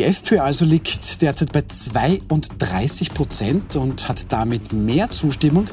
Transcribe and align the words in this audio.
Die 0.00 0.06
FPÖ 0.06 0.40
also 0.40 0.64
liegt 0.64 1.20
derzeit 1.20 1.52
bei 1.52 1.60
32 1.60 3.12
Prozent 3.12 3.76
und 3.76 4.08
hat 4.08 4.32
damit 4.32 4.72
mehr 4.72 5.10
Zustimmung 5.10 5.68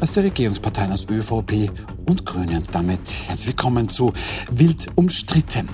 als 0.00 0.12
die 0.12 0.20
Regierungsparteien 0.20 0.92
aus 0.92 1.06
ÖVP 1.10 1.70
und 2.06 2.24
Grünen. 2.24 2.62
Damit 2.70 3.00
herzlich 3.26 3.48
willkommen 3.48 3.88
zu 3.88 4.12
Wild 4.50 4.86
umstritten. 4.94 5.68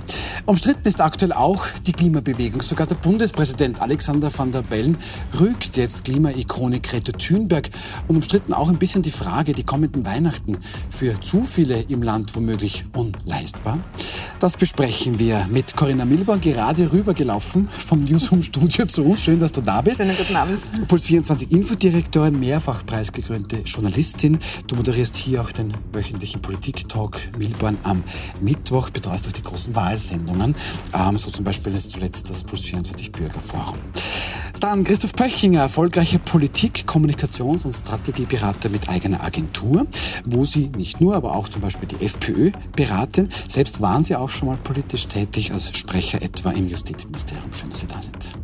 Umstritten 0.47 0.89
ist 0.89 1.01
aktuell 1.01 1.33
auch 1.33 1.67
die 1.87 1.93
Klimabewegung. 1.93 2.63
Sogar 2.63 2.87
der 2.87 2.97
Bundespräsident 2.97 3.81
Alexander 3.81 4.31
van 4.37 4.51
der 4.51 4.63
Bellen 4.63 4.97
rügt 5.39 5.77
jetzt 5.77 6.05
Klimaikone 6.05 6.81
Grete 6.81 7.13
Thunberg 7.13 7.71
und 8.09 8.17
umstritten 8.17 8.53
auch 8.53 8.69
ein 8.69 8.79
bisschen 8.79 9.03
die 9.03 9.11
Frage, 9.11 9.53
die 9.53 9.65
kommenden 9.65 10.05
Weihnachten 10.07 10.57
für 10.91 11.21
zu 11.21 11.43
viele 11.43 11.81
im 11.89 12.03
Land 12.03 12.35
womöglich 12.35 12.85
unleistbar. 12.95 13.79
Das 14.41 14.57
besprechen 14.57 15.19
wir 15.19 15.47
mit 15.51 15.77
Corinna 15.77 16.05
Milborn, 16.05 16.41
gerade 16.41 16.93
rübergelaufen 16.93 17.69
vom 17.87 18.03
Newsroom-Studio 18.03 18.87
zu 18.87 19.05
uns. 19.05 19.21
Schön, 19.21 19.41
dass 19.41 19.53
du 19.53 19.61
da 19.61 19.83
bist. 19.83 19.97
Schönen 19.97 20.17
guten 20.17 20.37
Abend. 20.37 20.59
Puls 20.89 21.05
24 21.05 21.53
Infodirektorin, 21.53 22.39
mehrfach 22.39 22.85
preisgekrönte 22.85 23.59
Journalistin. 23.65 24.14
Du 24.67 24.77
moderierst 24.77 25.17
hier 25.17 25.43
auch 25.43 25.53
den 25.53 25.73
wöchentlichen 25.93 26.41
Politik-Talk 26.41 27.19
Milborn 27.39 27.77
am 27.83 28.03
Mittwoch, 28.41 28.91
betreust 28.91 29.27
auch 29.29 29.33
die 29.33 29.43
großen 29.43 29.75
Wahlsendungen, 29.75 30.55
ähm, 30.95 31.19
so 31.19 31.31
zum 31.31 31.45
Beispiel 31.45 31.73
jetzt 31.73 31.91
zuletzt 31.91 32.31
das 32.31 32.45
Puls 32.45 32.63
24 32.63 33.13
Bürgerforum. 33.13 33.79
Dann 34.61 34.85
Christoph 34.85 35.13
Pöchinger, 35.13 35.61
erfolgreicher 35.61 36.19
Politik-, 36.19 36.85
Kommunikations- 36.87 37.67
und 37.67 37.73
Strategieberater 37.73 38.71
mit 38.71 38.89
eigener 38.89 39.23
Agentur, 39.23 39.87
wo 40.25 40.45
Sie 40.45 40.71
nicht 40.77 41.01
nur, 41.01 41.17
aber 41.17 41.35
auch 41.35 41.49
zum 41.49 41.61
Beispiel 41.61 41.89
die 41.89 42.05
FPÖ 42.05 42.51
beraten. 42.75 43.29
Selbst 43.49 43.81
waren 43.81 44.05
Sie 44.05 44.17
auch 44.17 44.31
schon 44.31 44.49
mal 44.49 44.57
politisch 44.57 45.07
tätig 45.07 45.53
als 45.53 45.77
Sprecher 45.77 46.23
etwa 46.23 46.51
im 46.53 46.69
Justizministerium. 46.69 47.53
Schön, 47.53 47.71
dass 47.71 47.81
Sie 47.81 47.89
da 47.89 48.01
sind. 48.01 48.44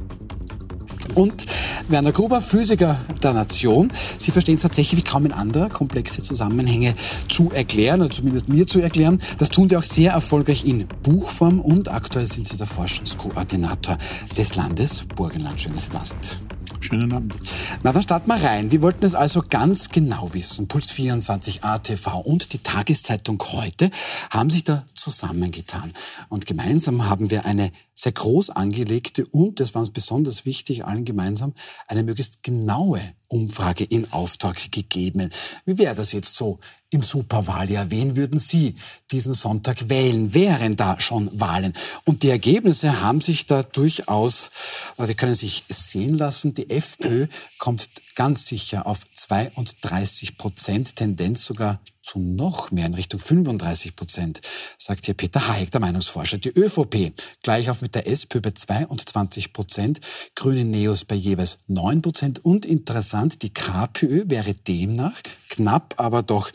Und 1.14 1.46
Werner 1.88 2.12
Gruber, 2.12 2.40
Physiker 2.40 2.98
der 3.22 3.32
Nation. 3.32 3.92
Sie 4.16 4.30
verstehen 4.30 4.56
es 4.56 4.62
tatsächlich 4.62 5.00
wie 5.00 5.04
kaum 5.04 5.24
ein 5.24 5.32
anderer, 5.32 5.68
komplexe 5.68 6.22
Zusammenhänge 6.22 6.94
zu 7.28 7.50
erklären, 7.50 8.00
oder 8.00 8.10
zumindest 8.10 8.48
mir 8.48 8.66
zu 8.66 8.80
erklären. 8.80 9.20
Das 9.38 9.48
tun 9.48 9.68
Sie 9.68 9.76
auch 9.76 9.82
sehr 9.82 10.12
erfolgreich 10.12 10.64
in 10.64 10.86
Buchform 11.02 11.60
und 11.60 11.90
aktuell 11.90 12.26
sind 12.26 12.48
Sie 12.48 12.56
der 12.56 12.66
Forschungskoordinator 12.66 13.98
des 14.36 14.54
Landes 14.54 15.04
Burgenland. 15.16 15.60
Schön, 15.60 15.74
dass 15.74 15.86
Sie 15.86 15.92
da 15.92 16.04
sind. 16.04 16.38
Schönen 16.80 17.12
Abend. 17.12 17.34
Na, 17.82 17.92
dann 17.92 18.02
starten 18.02 18.28
wir 18.28 18.42
rein. 18.42 18.70
Wir 18.70 18.80
wollten 18.80 19.04
es 19.04 19.14
also 19.14 19.42
ganz 19.48 19.90
genau 19.90 20.32
wissen. 20.32 20.66
Puls 20.66 20.90
24 20.90 21.62
ATV 21.62 22.20
und 22.20 22.54
die 22.54 22.58
Tageszeitung 22.58 23.42
heute 23.52 23.90
haben 24.30 24.48
sich 24.48 24.64
da 24.64 24.84
zusammengetan. 24.94 25.92
Und 26.30 26.46
gemeinsam 26.46 27.08
haben 27.08 27.30
wir 27.30 27.44
eine 27.44 27.70
sehr 27.94 28.12
groß 28.12 28.50
angelegte 28.50 29.26
und, 29.26 29.60
das 29.60 29.74
war 29.74 29.80
uns 29.80 29.90
besonders 29.90 30.46
wichtig, 30.46 30.86
allen 30.86 31.04
gemeinsam, 31.04 31.52
eine 31.86 32.02
möglichst 32.02 32.42
genaue 32.42 33.02
Umfrage 33.30 33.84
in 33.84 34.12
Auftrag 34.12 34.70
gegeben. 34.70 35.30
Wie 35.64 35.78
wäre 35.78 35.94
das 35.94 36.12
jetzt 36.12 36.34
so 36.34 36.58
im 36.90 37.02
Superwahljahr? 37.02 37.90
Wen 37.90 38.16
würden 38.16 38.38
Sie 38.38 38.74
diesen 39.10 39.34
Sonntag 39.34 39.88
wählen? 39.88 40.34
Wären 40.34 40.76
da 40.76 40.98
schon 40.98 41.30
Wahlen? 41.38 41.72
Und 42.04 42.24
die 42.24 42.28
Ergebnisse 42.28 43.00
haben 43.00 43.20
sich 43.20 43.46
da 43.46 43.62
durchaus, 43.62 44.50
also 44.96 45.12
die 45.12 45.16
können 45.16 45.34
sich 45.34 45.64
sehen 45.68 46.18
lassen. 46.18 46.54
Die 46.54 46.68
FPÖ 46.68 47.28
kommt 47.58 47.88
ganz 48.14 48.46
sicher 48.46 48.86
auf 48.86 49.00
32 49.14 50.36
Prozent, 50.36 50.96
Tendenz 50.96 51.44
sogar 51.44 51.80
zu 52.02 52.18
noch 52.18 52.70
mehr 52.70 52.86
in 52.86 52.94
Richtung 52.94 53.20
35 53.20 53.94
Prozent, 53.94 54.40
sagt 54.78 55.04
hier 55.04 55.14
Peter 55.14 55.48
Hayek, 55.48 55.70
der 55.70 55.80
Meinungsforscher. 55.80 56.38
Die 56.38 56.48
ÖVP 56.48 57.12
gleich 57.42 57.70
auf 57.70 57.82
mit 57.82 57.94
der 57.94 58.06
SPÖ 58.06 58.40
bei 58.40 58.52
22 58.52 59.52
Prozent, 59.52 60.00
Grüne 60.34 60.64
Neos 60.64 61.04
bei 61.04 61.14
jeweils 61.14 61.58
9 61.68 62.02
Prozent 62.02 62.44
und 62.44 62.64
interessant, 62.64 63.42
die 63.42 63.52
KPÖ 63.52 64.24
wäre 64.26 64.54
demnach 64.54 65.20
knapp, 65.48 65.94
aber 65.98 66.22
doch 66.22 66.50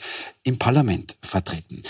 im 0.46 0.58
Parlament 0.58 1.18
vertreten. 1.22 1.82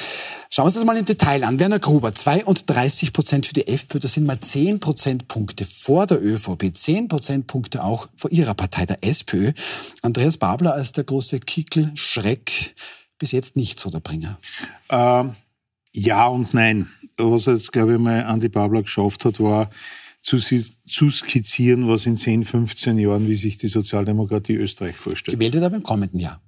Schauen 0.50 0.64
wir 0.64 0.68
uns 0.68 0.76
das 0.76 0.86
mal 0.86 0.98
im 0.98 1.06
Detail 1.06 1.44
an. 1.44 1.60
Werner 1.60 1.80
Gruber, 1.80 2.16
32 2.16 3.12
Prozent 3.12 3.46
für 3.46 3.54
die 3.54 3.68
FPÖ, 3.68 4.00
das 4.00 4.14
sind 4.14 4.26
mal 4.26 4.40
10 4.40 4.80
Prozentpunkte 4.80 5.66
vor 5.66 6.08
der 6.08 6.24
ÖVP, 6.24 6.74
10 6.74 7.10
Prozentpunkte 7.10 7.84
auch 7.84 8.08
vor 8.16 8.32
ihrer 8.32 8.54
Partei, 8.54 8.86
der 8.86 9.04
SPÖ. 9.04 9.52
Andreas 10.02 10.38
Babler 10.38 10.74
als 10.74 10.94
der 10.94 11.04
große 11.04 11.42
Kickel, 11.42 11.92
Schreck, 11.96 12.76
bis 13.20 13.34
jetzt 13.34 13.58
nicht 13.58 13.78
so 13.78 13.90
der 13.90 14.00
Bringer. 14.00 14.40
Äh, 14.90 15.26
ja 15.94 16.28
und 16.28 16.54
nein. 16.54 16.88
Was 17.18 17.46
jetzt, 17.46 17.74
glaube 17.74 17.94
ich, 17.94 18.00
mal 18.00 18.24
Andi 18.24 18.48
Babler 18.48 18.84
geschafft 18.84 19.26
hat, 19.26 19.42
war 19.42 19.70
zu, 20.22 20.38
zu 20.38 21.12
skizzieren, 21.12 21.90
was 21.90 22.06
in 22.06 22.16
10, 22.16 22.46
15 22.46 22.98
Jahren, 22.98 23.28
wie 23.28 23.36
sich 23.36 23.58
die 23.58 23.68
Sozialdemokratie 23.68 24.56
Österreich 24.56 24.96
vorstellt. 24.96 25.38
Gewählt 25.38 25.54
wird 25.54 25.66
aber 25.66 25.76
im 25.76 25.84
kommenden 25.84 26.20
Jahr. 26.20 26.42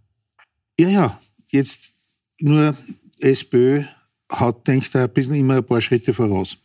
Ja, 0.79 0.87
ja. 0.87 1.19
Jetzt 1.49 1.96
nur 2.39 2.75
SPÖ 3.19 3.83
hat, 4.29 4.67
denkt 4.67 4.93
er 4.93 5.03
ein 5.03 5.13
bisschen 5.13 5.35
immer 5.35 5.57
ein 5.57 5.65
paar 5.65 5.81
Schritte 5.81 6.13
voraus. 6.13 6.57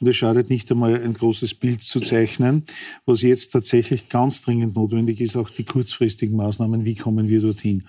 Und 0.00 0.08
es 0.08 0.16
schadet 0.16 0.48
nicht 0.48 0.70
einmal, 0.70 1.02
ein 1.02 1.12
großes 1.12 1.54
Bild 1.54 1.82
zu 1.82 2.00
zeichnen. 2.00 2.64
Was 3.04 3.22
jetzt 3.22 3.52
tatsächlich 3.52 4.08
ganz 4.08 4.42
dringend 4.42 4.74
notwendig 4.74 5.20
ist, 5.20 5.36
auch 5.36 5.50
die 5.50 5.64
kurzfristigen 5.64 6.36
Maßnahmen, 6.36 6.84
wie 6.84 6.94
kommen 6.94 7.28
wir 7.28 7.40
dorthin. 7.40 7.84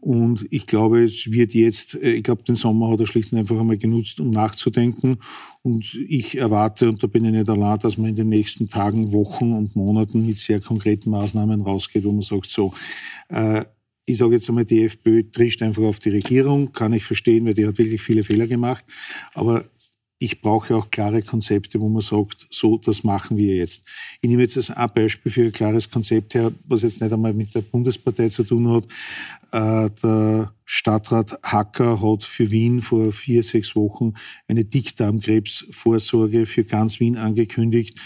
Und 0.00 0.46
ich 0.50 0.66
glaube, 0.66 1.02
es 1.02 1.28
wird 1.32 1.54
jetzt, 1.54 1.96
äh, 1.96 2.12
ich 2.12 2.22
glaube, 2.22 2.44
den 2.44 2.54
Sommer 2.54 2.90
hat 2.90 3.00
er 3.00 3.06
schlicht 3.08 3.32
und 3.32 3.38
einfach 3.38 3.58
einmal 3.58 3.78
genutzt, 3.78 4.20
um 4.20 4.30
nachzudenken. 4.30 5.16
Und 5.62 5.92
ich 5.94 6.38
erwarte, 6.38 6.88
und 6.88 7.02
da 7.02 7.08
bin 7.08 7.24
ich 7.24 7.32
nicht 7.32 7.48
allein, 7.48 7.80
dass 7.80 7.98
man 7.98 8.10
in 8.10 8.14
den 8.14 8.28
nächsten 8.28 8.68
Tagen, 8.68 9.12
Wochen 9.12 9.52
und 9.52 9.74
Monaten 9.74 10.24
mit 10.24 10.36
sehr 10.36 10.60
konkreten 10.60 11.10
Maßnahmen 11.10 11.62
rausgeht, 11.62 12.04
wo 12.04 12.12
man 12.12 12.20
sagt, 12.20 12.48
so, 12.48 12.72
äh, 13.28 13.64
ich 14.08 14.18
sage 14.18 14.34
jetzt 14.34 14.48
einmal, 14.48 14.64
die 14.64 14.84
FPÖ 14.84 15.24
trischt 15.30 15.62
einfach 15.62 15.82
auf 15.82 15.98
die 15.98 16.10
Regierung, 16.10 16.72
kann 16.72 16.92
ich 16.92 17.04
verstehen, 17.04 17.44
weil 17.46 17.54
die 17.54 17.66
hat 17.66 17.78
wirklich 17.78 18.00
viele 18.00 18.22
Fehler 18.22 18.46
gemacht. 18.46 18.84
Aber 19.34 19.64
ich 20.20 20.40
brauche 20.40 20.74
auch 20.74 20.90
klare 20.90 21.22
Konzepte, 21.22 21.80
wo 21.80 21.88
man 21.88 22.02
sagt, 22.02 22.48
so, 22.50 22.76
das 22.78 23.04
machen 23.04 23.36
wir 23.36 23.54
jetzt. 23.54 23.84
Ich 24.20 24.28
nehme 24.28 24.42
jetzt 24.42 24.76
ein 24.76 24.90
Beispiel 24.92 25.30
für 25.30 25.44
ein 25.44 25.52
klares 25.52 25.90
Konzept 25.90 26.34
her, 26.34 26.52
was 26.66 26.82
jetzt 26.82 27.00
nicht 27.00 27.12
einmal 27.12 27.32
mit 27.32 27.54
der 27.54 27.60
Bundespartei 27.60 28.28
zu 28.28 28.42
tun 28.42 28.68
hat. 28.68 28.84
Äh, 29.52 29.90
der 30.02 30.52
Stadtrat 30.64 31.38
Hacker 31.44 32.02
hat 32.02 32.24
für 32.24 32.50
Wien 32.50 32.82
vor 32.82 33.12
vier, 33.12 33.42
sechs 33.44 33.76
Wochen 33.76 34.14
eine 34.48 34.64
Dickdarmkrebsvorsorge 34.64 36.46
für 36.46 36.64
ganz 36.64 36.98
Wien 36.98 37.16
angekündigt. 37.16 38.00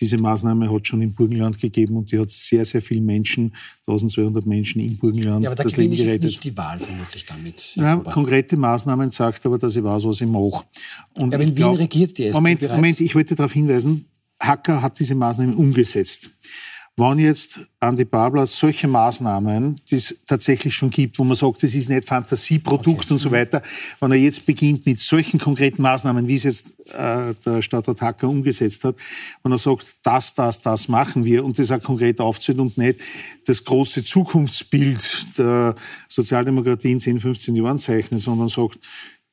Diese 0.00 0.16
Maßnahme 0.18 0.72
hat 0.72 0.86
schon 0.86 1.02
im 1.02 1.12
Burgenland 1.12 1.60
gegeben 1.60 1.96
und 1.96 2.12
die 2.12 2.18
hat 2.18 2.30
sehr, 2.30 2.64
sehr 2.64 2.80
viele 2.80 3.00
Menschen, 3.00 3.54
1200 3.86 4.46
Menschen 4.46 4.80
im 4.80 4.96
Burgenland 4.96 5.44
ja, 5.44 5.50
aber 5.50 5.62
das 5.62 5.76
Leben 5.76 5.96
gerettet. 5.96 6.16
ist 6.16 6.24
nicht 6.24 6.44
die 6.44 6.56
Wahl 6.56 6.78
vermutlich 6.78 7.24
damit. 7.24 7.72
Ja, 7.74 7.96
konkrete 7.96 8.56
Maßnahmen 8.56 9.10
sagt 9.10 9.44
aber, 9.46 9.58
dass 9.58 9.74
ich 9.74 9.82
weiß, 9.82 10.04
was 10.04 10.20
ich 10.20 10.28
mache. 10.28 10.64
Und 11.14 11.32
ja, 11.32 11.36
aber 11.36 11.42
in 11.42 11.48
Wien 11.48 11.54
glaub, 11.54 11.78
regiert 11.78 12.16
die 12.16 12.24
SPÖ 12.24 12.38
Moment, 12.38 12.60
bereits. 12.60 12.76
Moment, 12.76 13.00
ich 13.00 13.14
wollte 13.14 13.34
darauf 13.34 13.52
hinweisen, 13.52 14.06
Hacker 14.40 14.82
hat 14.82 14.98
diese 14.98 15.14
Maßnahmen 15.14 15.54
umgesetzt. 15.54 16.30
Wenn 16.98 17.20
jetzt 17.20 17.60
Andi 17.78 18.04
Babler 18.04 18.44
solche 18.44 18.88
Maßnahmen, 18.88 19.80
die 19.88 19.94
es 19.94 20.24
tatsächlich 20.26 20.74
schon 20.74 20.90
gibt, 20.90 21.16
wo 21.20 21.22
man 21.22 21.36
sagt, 21.36 21.62
das 21.62 21.72
ist 21.76 21.88
nicht 21.88 22.08
Fantasieprodukt 22.08 23.04
Okay. 23.04 23.12
und 23.12 23.18
so 23.18 23.30
weiter, 23.30 23.62
wenn 24.00 24.10
er 24.10 24.18
jetzt 24.18 24.44
beginnt 24.44 24.84
mit 24.84 24.98
solchen 24.98 25.38
konkreten 25.38 25.80
Maßnahmen, 25.80 26.26
wie 26.26 26.34
es 26.34 26.42
jetzt 26.42 26.74
äh, 26.90 27.34
der 27.46 27.62
Stadtrat 27.62 28.00
Hacker 28.00 28.28
umgesetzt 28.28 28.82
hat, 28.82 28.96
wenn 29.44 29.52
er 29.52 29.58
sagt, 29.58 29.86
das, 30.02 30.34
das, 30.34 30.60
das 30.60 30.88
machen 30.88 31.24
wir 31.24 31.44
und 31.44 31.56
das 31.60 31.70
auch 31.70 31.80
konkret 31.80 32.20
aufzählt 32.20 32.58
und 32.58 32.76
nicht 32.76 32.98
das 33.46 33.62
große 33.62 34.02
Zukunftsbild 34.02 35.38
der 35.38 35.76
Sozialdemokratie 36.08 36.90
in 36.90 36.98
10, 36.98 37.20
15 37.20 37.54
Jahren 37.54 37.78
zeichnet, 37.78 38.22
sondern 38.22 38.48
sagt, 38.48 38.80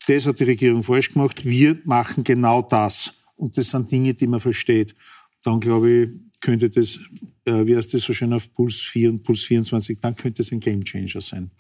das 0.07 0.28
hat 0.28 0.39
die 0.39 0.44
Regierung 0.44 0.84
falsch 0.84 1.13
gemacht, 1.13 1.44
wir 1.44 1.80
machen 1.84 2.24
genau 2.24 2.62
das. 2.62 3.13
Und 3.38 3.57
das 3.57 3.72
sind 3.72 3.92
Dinge, 3.92 4.13
die 4.13 4.28
man 4.28 4.39
versteht. 4.39 4.95
Dann 5.44 5.60
glaube 5.60 5.89
ich, 5.89 6.10
könnte 6.42 6.69
das, 6.69 7.00
äh, 7.45 7.65
wie 7.65 7.75
heißt 7.75 7.94
das 7.94 8.03
so 8.03 8.13
schön 8.13 8.33
auf 8.33 8.51
Puls 8.53 8.75
4 8.75 9.09
und 9.09 9.24
Puls 9.24 9.42
24, 9.42 10.00
dann 10.00 10.15
könnte 10.15 10.42
es 10.42 10.51
ein 10.51 10.59
Gamechanger 10.59 11.21
sein. 11.21 11.51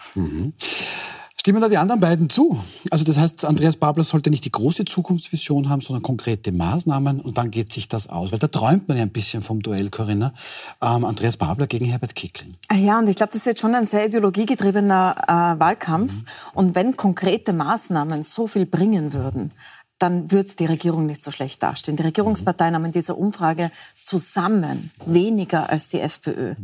Stimmen 1.45 1.61
da 1.61 1.69
die 1.69 1.77
anderen 1.77 2.01
beiden 2.01 2.27
zu? 2.27 2.59
Also 2.89 3.03
das 3.03 3.19
heißt, 3.19 3.45
Andreas 3.45 3.75
Babler 3.75 4.03
sollte 4.03 4.31
nicht 4.31 4.45
die 4.45 4.51
große 4.51 4.83
Zukunftsvision 4.83 5.69
haben, 5.69 5.79
sondern 5.79 6.01
konkrete 6.01 6.51
Maßnahmen 6.51 7.21
und 7.21 7.37
dann 7.37 7.51
geht 7.51 7.71
sich 7.71 7.87
das 7.87 8.07
aus. 8.07 8.31
Weil 8.31 8.39
da 8.39 8.47
träumt 8.47 8.87
man 8.87 8.97
ja 8.97 9.03
ein 9.03 9.11
bisschen 9.11 9.43
vom 9.43 9.61
Duell, 9.61 9.91
Corinna. 9.91 10.33
Ähm, 10.81 11.05
Andreas 11.05 11.37
Babler 11.37 11.67
gegen 11.67 11.85
Herbert 11.85 12.15
Kickl. 12.15 12.45
Ah 12.67 12.73
Ja, 12.73 12.97
und 12.97 13.07
ich 13.07 13.15
glaube, 13.15 13.31
das 13.31 13.41
ist 13.41 13.45
jetzt 13.45 13.61
schon 13.61 13.75
ein 13.75 13.85
sehr 13.85 14.07
ideologiegetriebener 14.07 15.15
äh, 15.21 15.59
Wahlkampf. 15.59 16.13
Und 16.55 16.73
wenn 16.73 16.97
konkrete 16.97 17.53
Maßnahmen 17.53 18.23
so 18.23 18.47
viel 18.47 18.65
bringen 18.65 19.13
würden, 19.13 19.51
dann 19.99 20.31
wird 20.31 20.59
die 20.59 20.65
Regierung 20.65 21.05
nicht 21.05 21.23
so 21.23 21.31
schlecht 21.31 21.63
dastehen. 21.63 21.97
Die 21.97 22.03
Regierungsparteien 22.03 22.75
haben 22.75 22.85
in 22.85 22.91
dieser 22.91 23.17
Umfrage 23.17 23.71
zusammen 24.03 24.91
weniger 25.05 25.69
als 25.69 25.87
die 25.89 26.01
FPÖ. 26.01 26.55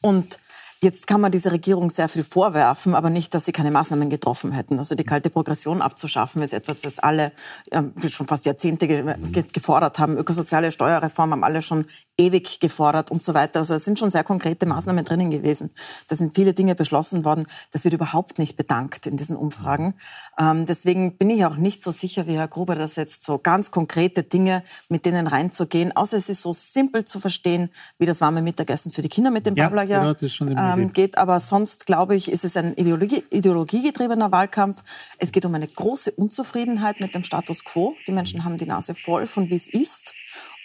Und 0.00 0.38
Jetzt 0.82 1.06
kann 1.06 1.20
man 1.20 1.30
dieser 1.30 1.52
Regierung 1.52 1.90
sehr 1.90 2.08
viel 2.08 2.24
vorwerfen, 2.24 2.94
aber 2.94 3.10
nicht, 3.10 3.34
dass 3.34 3.44
sie 3.44 3.52
keine 3.52 3.70
Maßnahmen 3.70 4.08
getroffen 4.08 4.52
hätten. 4.52 4.78
Also 4.78 4.94
die 4.94 5.04
kalte 5.04 5.28
Progression 5.28 5.82
abzuschaffen 5.82 6.40
ist 6.40 6.54
etwas, 6.54 6.80
das 6.80 6.98
alle 6.98 7.32
äh, 7.70 7.82
schon 8.08 8.26
fast 8.26 8.46
Jahrzehnte 8.46 8.88
ge 8.88 9.14
ge 9.30 9.44
gefordert 9.52 9.98
haben. 9.98 10.16
Ökosoziale 10.16 10.72
Steuerreform 10.72 11.32
haben 11.32 11.44
alle 11.44 11.60
schon 11.60 11.84
ewig 12.20 12.60
gefordert 12.60 13.10
und 13.10 13.22
so 13.22 13.32
weiter. 13.32 13.60
Also 13.60 13.74
es 13.74 13.84
sind 13.84 13.98
schon 13.98 14.10
sehr 14.10 14.24
konkrete 14.24 14.66
Maßnahmen 14.66 15.04
drinnen 15.04 15.30
gewesen. 15.30 15.70
Da 16.08 16.16
sind 16.16 16.34
viele 16.34 16.52
Dinge 16.52 16.74
beschlossen 16.74 17.24
worden. 17.24 17.46
Das 17.72 17.84
wird 17.84 17.94
überhaupt 17.94 18.38
nicht 18.38 18.56
bedankt 18.56 19.06
in 19.06 19.16
diesen 19.16 19.36
Umfragen. 19.36 19.94
Ähm, 20.38 20.66
deswegen 20.66 21.16
bin 21.16 21.30
ich 21.30 21.44
auch 21.46 21.56
nicht 21.56 21.82
so 21.82 21.90
sicher 21.90 22.26
wie 22.26 22.36
Herr 22.36 22.48
Gruber, 22.48 22.74
dass 22.74 22.96
jetzt 22.96 23.24
so 23.24 23.38
ganz 23.38 23.70
konkrete 23.70 24.22
Dinge 24.22 24.62
mit 24.88 25.06
denen 25.06 25.26
reinzugehen, 25.26 25.96
außer 25.96 26.18
es 26.18 26.28
ist 26.28 26.42
so 26.42 26.52
simpel 26.52 27.04
zu 27.04 27.20
verstehen, 27.20 27.70
wie 27.98 28.06
das 28.06 28.20
warme 28.20 28.42
Mittagessen 28.42 28.92
für 28.92 29.02
die 29.02 29.08
Kinder 29.08 29.30
mit 29.30 29.46
dem 29.46 29.56
ja, 29.56 29.64
Babler 29.64 29.84
ja 29.84 30.12
genau, 30.12 30.74
ähm, 30.74 30.92
geht. 30.92 31.16
Aber 31.16 31.40
sonst, 31.40 31.86
glaube 31.86 32.14
ich, 32.16 32.30
ist 32.30 32.44
es 32.44 32.56
ein 32.56 32.74
Ideologie, 32.74 33.24
ideologiegetriebener 33.30 34.30
Wahlkampf. 34.30 34.82
Es 35.18 35.32
geht 35.32 35.46
um 35.46 35.54
eine 35.54 35.66
große 35.66 36.12
Unzufriedenheit 36.12 37.00
mit 37.00 37.14
dem 37.14 37.24
Status 37.24 37.64
quo. 37.64 37.94
Die 38.06 38.12
Menschen 38.12 38.44
haben 38.44 38.58
die 38.58 38.66
Nase 38.66 38.94
voll 38.94 39.26
von 39.26 39.48
wie 39.48 39.56
es 39.56 39.68
ist 39.68 40.12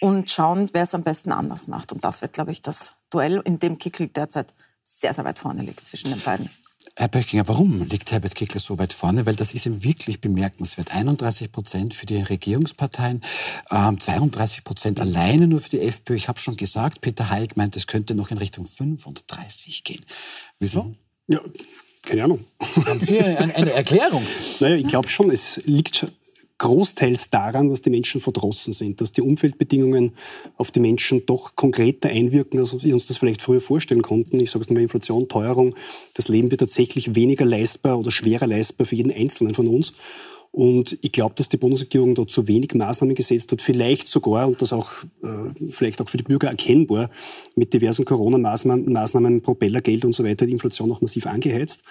und 0.00 0.30
schauen, 0.30 0.68
wer 0.72 0.82
es 0.82 0.94
am 0.94 1.02
besten 1.02 1.32
anders 1.32 1.68
macht. 1.68 1.92
Und 1.92 2.04
das 2.04 2.22
wird, 2.22 2.32
glaube 2.32 2.52
ich, 2.52 2.62
das 2.62 2.92
Duell, 3.10 3.40
in 3.44 3.58
dem 3.58 3.78
Kickel 3.78 4.08
derzeit 4.08 4.52
sehr, 4.82 5.14
sehr 5.14 5.24
weit 5.24 5.38
vorne 5.38 5.62
liegt 5.62 5.86
zwischen 5.86 6.10
den 6.10 6.20
beiden. 6.20 6.50
Herr 6.94 7.08
Böchinger, 7.08 7.48
warum 7.48 7.82
liegt 7.82 8.12
Herbert 8.12 8.34
Kickler 8.34 8.60
so 8.60 8.78
weit 8.78 8.92
vorne? 8.92 9.26
Weil 9.26 9.34
das 9.34 9.54
ist 9.54 9.66
ihm 9.66 9.82
wirklich 9.82 10.20
bemerkenswert. 10.20 10.94
31 10.94 11.50
Prozent 11.50 11.94
für 11.94 12.06
die 12.06 12.22
Regierungsparteien, 12.22 13.22
ähm, 13.70 13.98
32 13.98 14.64
Prozent 14.64 15.00
alleine 15.00 15.48
nur 15.48 15.60
für 15.60 15.70
die 15.70 15.80
FPÖ. 15.80 16.14
Ich 16.14 16.28
habe 16.28 16.38
schon 16.38 16.56
gesagt, 16.56 17.00
Peter 17.00 17.28
Hayek 17.28 17.56
meint, 17.56 17.76
es 17.76 17.86
könnte 17.86 18.14
noch 18.14 18.30
in 18.30 18.38
Richtung 18.38 18.64
35 18.64 19.84
gehen. 19.84 20.04
Wieso? 20.60 20.94
Ja, 21.26 21.40
keine 22.02 22.24
Ahnung. 22.24 22.44
Haben 22.86 23.00
Sie 23.00 23.20
eine, 23.20 23.54
eine 23.54 23.72
Erklärung? 23.72 24.24
naja, 24.60 24.76
ich 24.76 24.86
glaube 24.86 25.08
schon, 25.08 25.30
es 25.30 25.60
liegt 25.64 26.06
großteils 26.58 27.30
daran, 27.30 27.68
dass 27.68 27.82
die 27.82 27.90
Menschen 27.90 28.20
verdrossen 28.20 28.72
sind, 28.72 29.00
dass 29.00 29.12
die 29.12 29.22
Umfeldbedingungen 29.22 30.12
auf 30.56 30.70
die 30.70 30.80
Menschen 30.80 31.26
doch 31.26 31.54
konkreter 31.54 32.08
einwirken, 32.08 32.58
als 32.60 32.82
wir 32.82 32.94
uns 32.94 33.06
das 33.06 33.18
vielleicht 33.18 33.42
früher 33.42 33.60
vorstellen 33.60 34.02
konnten. 34.02 34.40
Ich 34.40 34.50
sage 34.50 34.62
es 34.62 34.68
nochmal, 34.68 34.82
Inflation, 34.82 35.28
Teuerung, 35.28 35.74
das 36.14 36.28
Leben 36.28 36.50
wird 36.50 36.60
tatsächlich 36.60 37.14
weniger 37.14 37.44
leistbar 37.44 37.98
oder 37.98 38.10
schwerer 38.10 38.46
leistbar 38.46 38.86
für 38.86 38.96
jeden 38.96 39.12
Einzelnen 39.12 39.54
von 39.54 39.68
uns. 39.68 39.92
Und 40.56 40.98
ich 41.02 41.12
glaube, 41.12 41.34
dass 41.34 41.50
die 41.50 41.58
Bundesregierung 41.58 42.14
da 42.14 42.26
zu 42.26 42.48
wenig 42.48 42.74
Maßnahmen 42.74 43.14
gesetzt 43.14 43.52
hat, 43.52 43.60
vielleicht 43.60 44.08
sogar, 44.08 44.48
und 44.48 44.62
das 44.62 44.72
auch 44.72 44.90
äh, 45.22 45.70
vielleicht 45.70 46.00
auch 46.00 46.08
für 46.08 46.16
die 46.16 46.24
Bürger 46.24 46.48
erkennbar, 46.48 47.10
mit 47.56 47.74
diversen 47.74 48.06
Corona-Maßnahmen, 48.06 48.90
Maßnahmen, 48.90 49.42
Propellergeld 49.42 50.06
und 50.06 50.14
so 50.14 50.24
weiter, 50.24 50.46
die 50.46 50.52
Inflation 50.52 50.90
auch 50.90 51.02
massiv 51.02 51.26
angeheizt. 51.26 51.82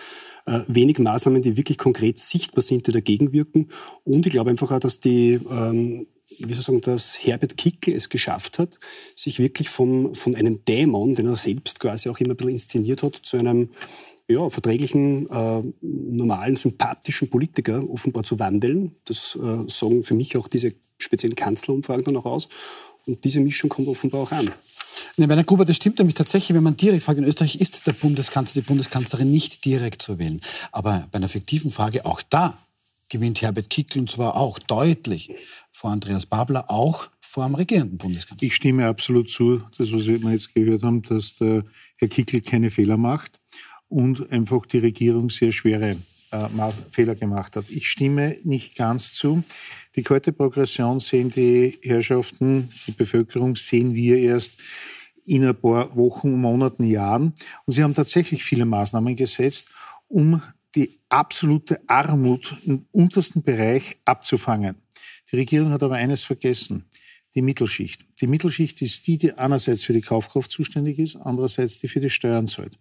Äh, 0.45 0.61
wenig 0.67 0.99
Maßnahmen, 0.99 1.41
die 1.41 1.57
wirklich 1.57 1.77
konkret 1.77 2.19
sichtbar 2.19 2.61
sind, 2.61 2.85
die 2.87 2.91
dagegen 2.91 3.33
wirken. 3.33 3.69
Und 4.03 4.25
ich 4.25 4.31
glaube 4.31 4.51
einfach 4.51 4.71
auch, 4.71 4.79
dass 4.79 4.99
die 4.99 5.39
ähm, 5.49 6.07
wie 6.39 6.53
soll 6.53 6.59
ich 6.59 6.65
sagen, 6.65 6.81
dass 6.81 7.23
Herbert 7.23 7.57
Kickel 7.57 7.93
es 7.93 8.09
geschafft 8.09 8.59
hat, 8.59 8.79
sich 9.15 9.39
wirklich 9.39 9.69
vom, 9.69 10.15
von 10.15 10.35
einem 10.35 10.63
Dämon, 10.65 11.15
den 11.15 11.27
er 11.27 11.37
selbst 11.37 11.79
quasi 11.79 12.09
auch 12.09 12.19
immer 12.19 12.31
ein 12.31 12.37
bisschen 12.37 12.51
inszeniert 12.51 13.03
hat, 13.03 13.15
zu 13.15 13.37
einem 13.37 13.69
ja, 14.27 14.49
verträglichen, 14.49 15.29
äh, 15.29 15.61
normalen, 15.81 16.55
sympathischen 16.55 17.29
Politiker 17.29 17.87
offenbar 17.89 18.23
zu 18.23 18.39
wandeln. 18.39 18.95
Das 19.05 19.37
äh, 19.41 19.69
sagen 19.69 20.03
für 20.03 20.15
mich 20.15 20.35
auch 20.35 20.47
diese 20.47 20.73
speziellen 20.97 21.35
Kanzlerumfragen 21.35 22.05
dann 22.05 22.17
auch 22.17 22.25
aus. 22.25 22.47
Und 23.05 23.23
diese 23.23 23.39
Mischung 23.39 23.69
kommt 23.69 23.87
offenbar 23.87 24.21
auch 24.21 24.31
an. 24.31 24.51
Ne, 25.17 25.27
bei 25.27 25.35
der 25.35 25.43
Gruber, 25.43 25.65
das 25.65 25.75
stimmt 25.75 25.99
nämlich 25.99 26.15
tatsächlich, 26.15 26.55
wenn 26.55 26.63
man 26.63 26.77
direkt 26.77 27.03
fragt, 27.03 27.17
in 27.17 27.25
Österreich 27.25 27.55
ist 27.55 27.87
der 27.87 27.93
Bundeskanzler, 27.93 28.61
die 28.61 28.67
Bundeskanzlerin 28.67 29.31
nicht 29.31 29.65
direkt 29.65 30.01
zu 30.01 30.19
wählen. 30.19 30.41
Aber 30.71 31.07
bei 31.11 31.17
einer 31.17 31.29
fiktiven 31.29 31.71
Frage, 31.71 32.05
auch 32.05 32.21
da 32.21 32.57
gewinnt 33.09 33.41
Herbert 33.41 33.69
Kickl 33.69 33.99
und 33.99 34.09
zwar 34.09 34.35
auch 34.35 34.59
deutlich 34.59 35.33
vor 35.71 35.91
Andreas 35.91 36.25
Babler, 36.25 36.69
auch 36.69 37.09
vor 37.19 37.45
dem 37.45 37.55
regierenden 37.55 37.97
Bundeskanzler. 37.97 38.47
Ich 38.47 38.55
stimme 38.55 38.87
absolut 38.87 39.29
zu, 39.29 39.61
das, 39.77 39.91
was 39.91 40.07
wir 40.07 40.17
jetzt 40.31 40.53
gehört 40.53 40.83
haben, 40.83 41.01
dass 41.03 41.35
der 41.35 41.63
Herr 41.97 42.07
Kickl 42.07 42.41
keine 42.41 42.69
Fehler 42.69 42.97
macht 42.97 43.39
und 43.89 44.31
einfach 44.31 44.65
die 44.65 44.79
Regierung 44.79 45.29
sehr 45.29 45.51
schwere 45.51 45.97
äh, 46.31 46.71
Fehler 46.91 47.15
gemacht 47.15 47.55
hat. 47.55 47.69
Ich 47.69 47.89
stimme 47.89 48.37
nicht 48.43 48.75
ganz 48.75 49.13
zu. 49.13 49.43
Die 49.95 50.03
kalte 50.03 50.33
Progression 50.33 50.99
sehen 50.99 51.29
die 51.29 51.77
Herrschaften, 51.81 52.69
die 52.87 52.91
Bevölkerung 52.91 53.55
sehen 53.55 53.93
wir 53.93 54.17
erst 54.17 54.57
in 55.25 55.45
ein 55.45 55.55
paar 55.55 55.95
Wochen, 55.95 56.39
Monaten, 56.39 56.83
Jahren. 56.83 57.33
Und 57.65 57.73
sie 57.73 57.83
haben 57.83 57.95
tatsächlich 57.95 58.43
viele 58.43 58.65
Maßnahmen 58.65 59.15
gesetzt, 59.15 59.69
um 60.07 60.41
die 60.75 60.99
absolute 61.09 61.79
Armut 61.87 62.55
im 62.65 62.85
untersten 62.91 63.41
Bereich 63.41 63.97
abzufangen. 64.05 64.75
Die 65.31 65.37
Regierung 65.37 65.71
hat 65.71 65.81
aber 65.81 65.95
eines 65.95 66.23
vergessen 66.23 66.85
die 67.35 67.41
Mittelschicht. 67.41 68.05
Die 68.21 68.27
Mittelschicht 68.27 68.81
ist 68.81 69.05
die, 69.07 69.17
die 69.17 69.33
einerseits 69.33 69.83
für 69.83 69.91
die 69.91 70.01
Kaufkraft 70.01 70.49
zuständig 70.49 70.99
ist, 70.99 71.17
andererseits 71.17 71.79
die 71.79 71.89
für 71.89 71.99
die 71.99 72.09
Steuern 72.09 72.47
zahlt. 72.47 72.77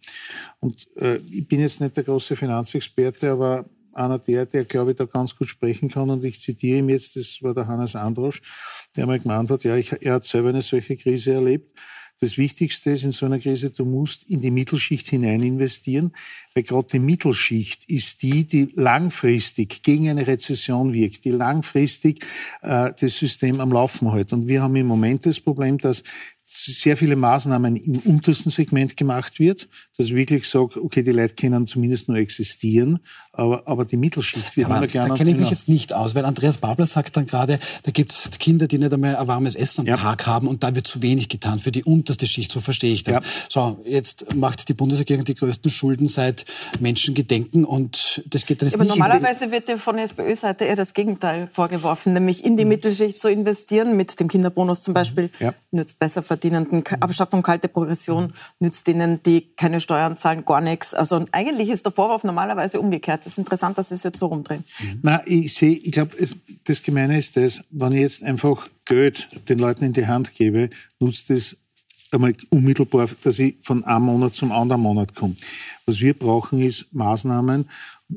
Und 0.60 0.86
äh, 0.96 1.16
ich 1.30 1.48
bin 1.48 1.60
jetzt 1.60 1.80
nicht 1.80 1.96
der 1.96 2.04
große 2.04 2.36
Finanzexperte, 2.36 3.32
aber 3.32 3.66
einer 3.96 4.18
der, 4.18 4.46
der, 4.46 4.64
glaube 4.64 4.92
ich, 4.92 4.96
da 4.96 5.04
ganz 5.04 5.36
gut 5.36 5.48
sprechen 5.48 5.90
kann. 5.90 6.10
Und 6.10 6.24
ich 6.24 6.40
zitiere 6.40 6.78
ihm 6.78 6.88
jetzt, 6.88 7.16
das 7.16 7.42
war 7.42 7.54
der 7.54 7.66
Hannes 7.66 7.96
Androsch, 7.96 8.42
der 8.96 9.06
mal 9.06 9.18
gemeint 9.18 9.50
hat, 9.50 9.64
ja, 9.64 9.76
ich, 9.76 9.92
er 10.02 10.14
hat 10.14 10.24
selber 10.24 10.50
eine 10.50 10.62
solche 10.62 10.96
Krise 10.96 11.34
erlebt. 11.34 11.68
Das 12.20 12.38
Wichtigste 12.38 12.92
ist 12.92 13.02
in 13.02 13.10
so 13.10 13.26
einer 13.26 13.40
Krise, 13.40 13.70
du 13.70 13.84
musst 13.84 14.30
in 14.30 14.40
die 14.40 14.52
Mittelschicht 14.52 15.08
hinein 15.08 15.42
investieren, 15.42 16.12
weil 16.54 16.62
gerade 16.62 16.86
die 16.92 16.98
Mittelschicht 17.00 17.90
ist 17.90 18.22
die, 18.22 18.46
die 18.46 18.70
langfristig 18.74 19.82
gegen 19.82 20.08
eine 20.08 20.26
Rezession 20.26 20.92
wirkt, 20.92 21.24
die 21.24 21.32
langfristig 21.32 22.24
äh, 22.62 22.92
das 22.98 23.18
System 23.18 23.60
am 23.60 23.72
Laufen 23.72 24.12
hält. 24.12 24.32
Und 24.32 24.46
wir 24.46 24.62
haben 24.62 24.76
im 24.76 24.86
Moment 24.86 25.26
das 25.26 25.40
Problem, 25.40 25.78
dass 25.78 26.04
sehr 26.56 26.96
viele 26.96 27.16
Maßnahmen 27.16 27.76
im 27.76 27.98
untersten 28.00 28.50
Segment 28.50 28.96
gemacht 28.96 29.38
wird, 29.38 29.68
dass 29.96 30.06
ich 30.06 30.14
wirklich 30.14 30.48
sage, 30.48 30.82
okay, 30.82 31.02
die 31.02 31.10
Leute 31.10 31.34
können 31.34 31.66
zumindest 31.66 32.08
nur 32.08 32.18
existieren, 32.18 33.00
aber, 33.32 33.62
aber 33.66 33.84
die 33.84 33.96
Mittelschicht 33.96 34.56
wird 34.56 34.68
ja, 34.68 34.76
immer 34.76 34.86
kleiner. 34.86 35.08
Da 35.08 35.14
kenne 35.16 35.30
ich 35.30 35.36
mich 35.36 35.50
jetzt 35.50 35.68
nicht 35.68 35.92
aus, 35.92 36.14
weil 36.14 36.24
Andreas 36.24 36.58
Babler 36.58 36.86
sagt 36.86 37.16
dann 37.16 37.26
gerade, 37.26 37.58
da 37.82 37.90
gibt 37.90 38.12
es 38.12 38.30
Kinder, 38.38 38.66
die 38.66 38.78
nicht 38.78 38.92
einmal 38.92 39.16
ein 39.16 39.26
warmes 39.26 39.56
Essen 39.56 39.82
am 39.82 39.86
ja. 39.86 39.96
Tag 39.96 40.26
haben 40.26 40.46
und 40.46 40.62
da 40.62 40.74
wird 40.74 40.86
zu 40.86 41.02
wenig 41.02 41.28
getan 41.28 41.58
für 41.58 41.72
die 41.72 41.84
unterste 41.84 42.26
Schicht, 42.26 42.52
so 42.52 42.60
verstehe 42.60 42.92
ich 42.92 43.02
das. 43.02 43.14
Ja. 43.14 43.20
So, 43.48 43.80
jetzt 43.84 44.34
macht 44.34 44.68
die 44.68 44.74
Bundesregierung 44.74 45.24
die 45.24 45.34
größten 45.34 45.70
Schulden 45.70 46.08
seit 46.08 46.44
Menschengedenken 46.80 47.64
und 47.64 48.22
das 48.26 48.46
geht 48.46 48.62
dann 48.62 48.72
aber 48.72 48.84
nicht. 48.84 48.96
normalerweise 48.96 49.50
wird 49.50 49.68
ja 49.68 49.76
von 49.76 49.96
der 49.96 50.04
SPÖ-Seite 50.04 50.64
eher 50.64 50.76
das 50.76 50.94
Gegenteil 50.94 51.48
vorgeworfen, 51.52 52.12
nämlich 52.12 52.44
in 52.44 52.56
die 52.56 52.64
mhm. 52.64 52.70
Mittelschicht 52.70 53.20
zu 53.20 53.28
investieren, 53.28 53.96
mit 53.96 54.18
dem 54.20 54.28
Kinderbonus 54.28 54.82
zum 54.82 54.94
Beispiel, 54.94 55.30
ja. 55.40 55.54
nützt 55.70 55.98
besser 55.98 56.22
verdienenden, 56.44 56.84
Abschaffung 57.00 57.42
kalte 57.42 57.68
Progression, 57.68 58.32
nützt 58.60 58.86
denen, 58.86 59.22
die 59.22 59.54
keine 59.56 59.80
Steuern 59.80 60.16
zahlen, 60.16 60.44
gar 60.44 60.60
nichts. 60.60 60.92
Also 60.92 61.24
eigentlich 61.32 61.70
ist 61.70 61.84
der 61.84 61.92
Vorwurf 61.92 62.24
normalerweise 62.24 62.80
umgekehrt. 62.80 63.20
Das 63.20 63.32
ist 63.32 63.38
interessant, 63.38 63.78
dass 63.78 63.88
Sie 63.88 63.94
es 63.94 64.02
jetzt 64.02 64.18
so 64.18 64.26
rumdrehen. 64.26 64.64
Mhm. 64.80 64.98
Na, 65.02 65.22
ich 65.26 65.54
sehe, 65.54 65.72
ich 65.72 65.92
glaube, 65.92 66.16
das 66.64 66.82
Gemeine 66.82 67.18
ist 67.18 67.36
das, 67.36 67.64
wenn 67.70 67.92
ich 67.92 68.00
jetzt 68.00 68.22
einfach 68.22 68.66
Geld 68.84 69.28
den 69.48 69.58
Leuten 69.58 69.84
in 69.84 69.92
die 69.94 70.06
Hand 70.06 70.34
gebe, 70.34 70.68
nutzt 70.98 71.30
es 71.30 71.58
einmal 72.12 72.34
unmittelbar, 72.50 73.08
dass 73.22 73.38
ich 73.38 73.56
von 73.62 73.82
einem 73.84 74.04
Monat 74.04 74.34
zum 74.34 74.52
anderen 74.52 74.82
Monat 74.82 75.14
komme. 75.14 75.34
Was 75.86 76.00
wir 76.00 76.14
brauchen, 76.14 76.60
ist 76.60 76.92
Maßnahmen, 76.92 77.68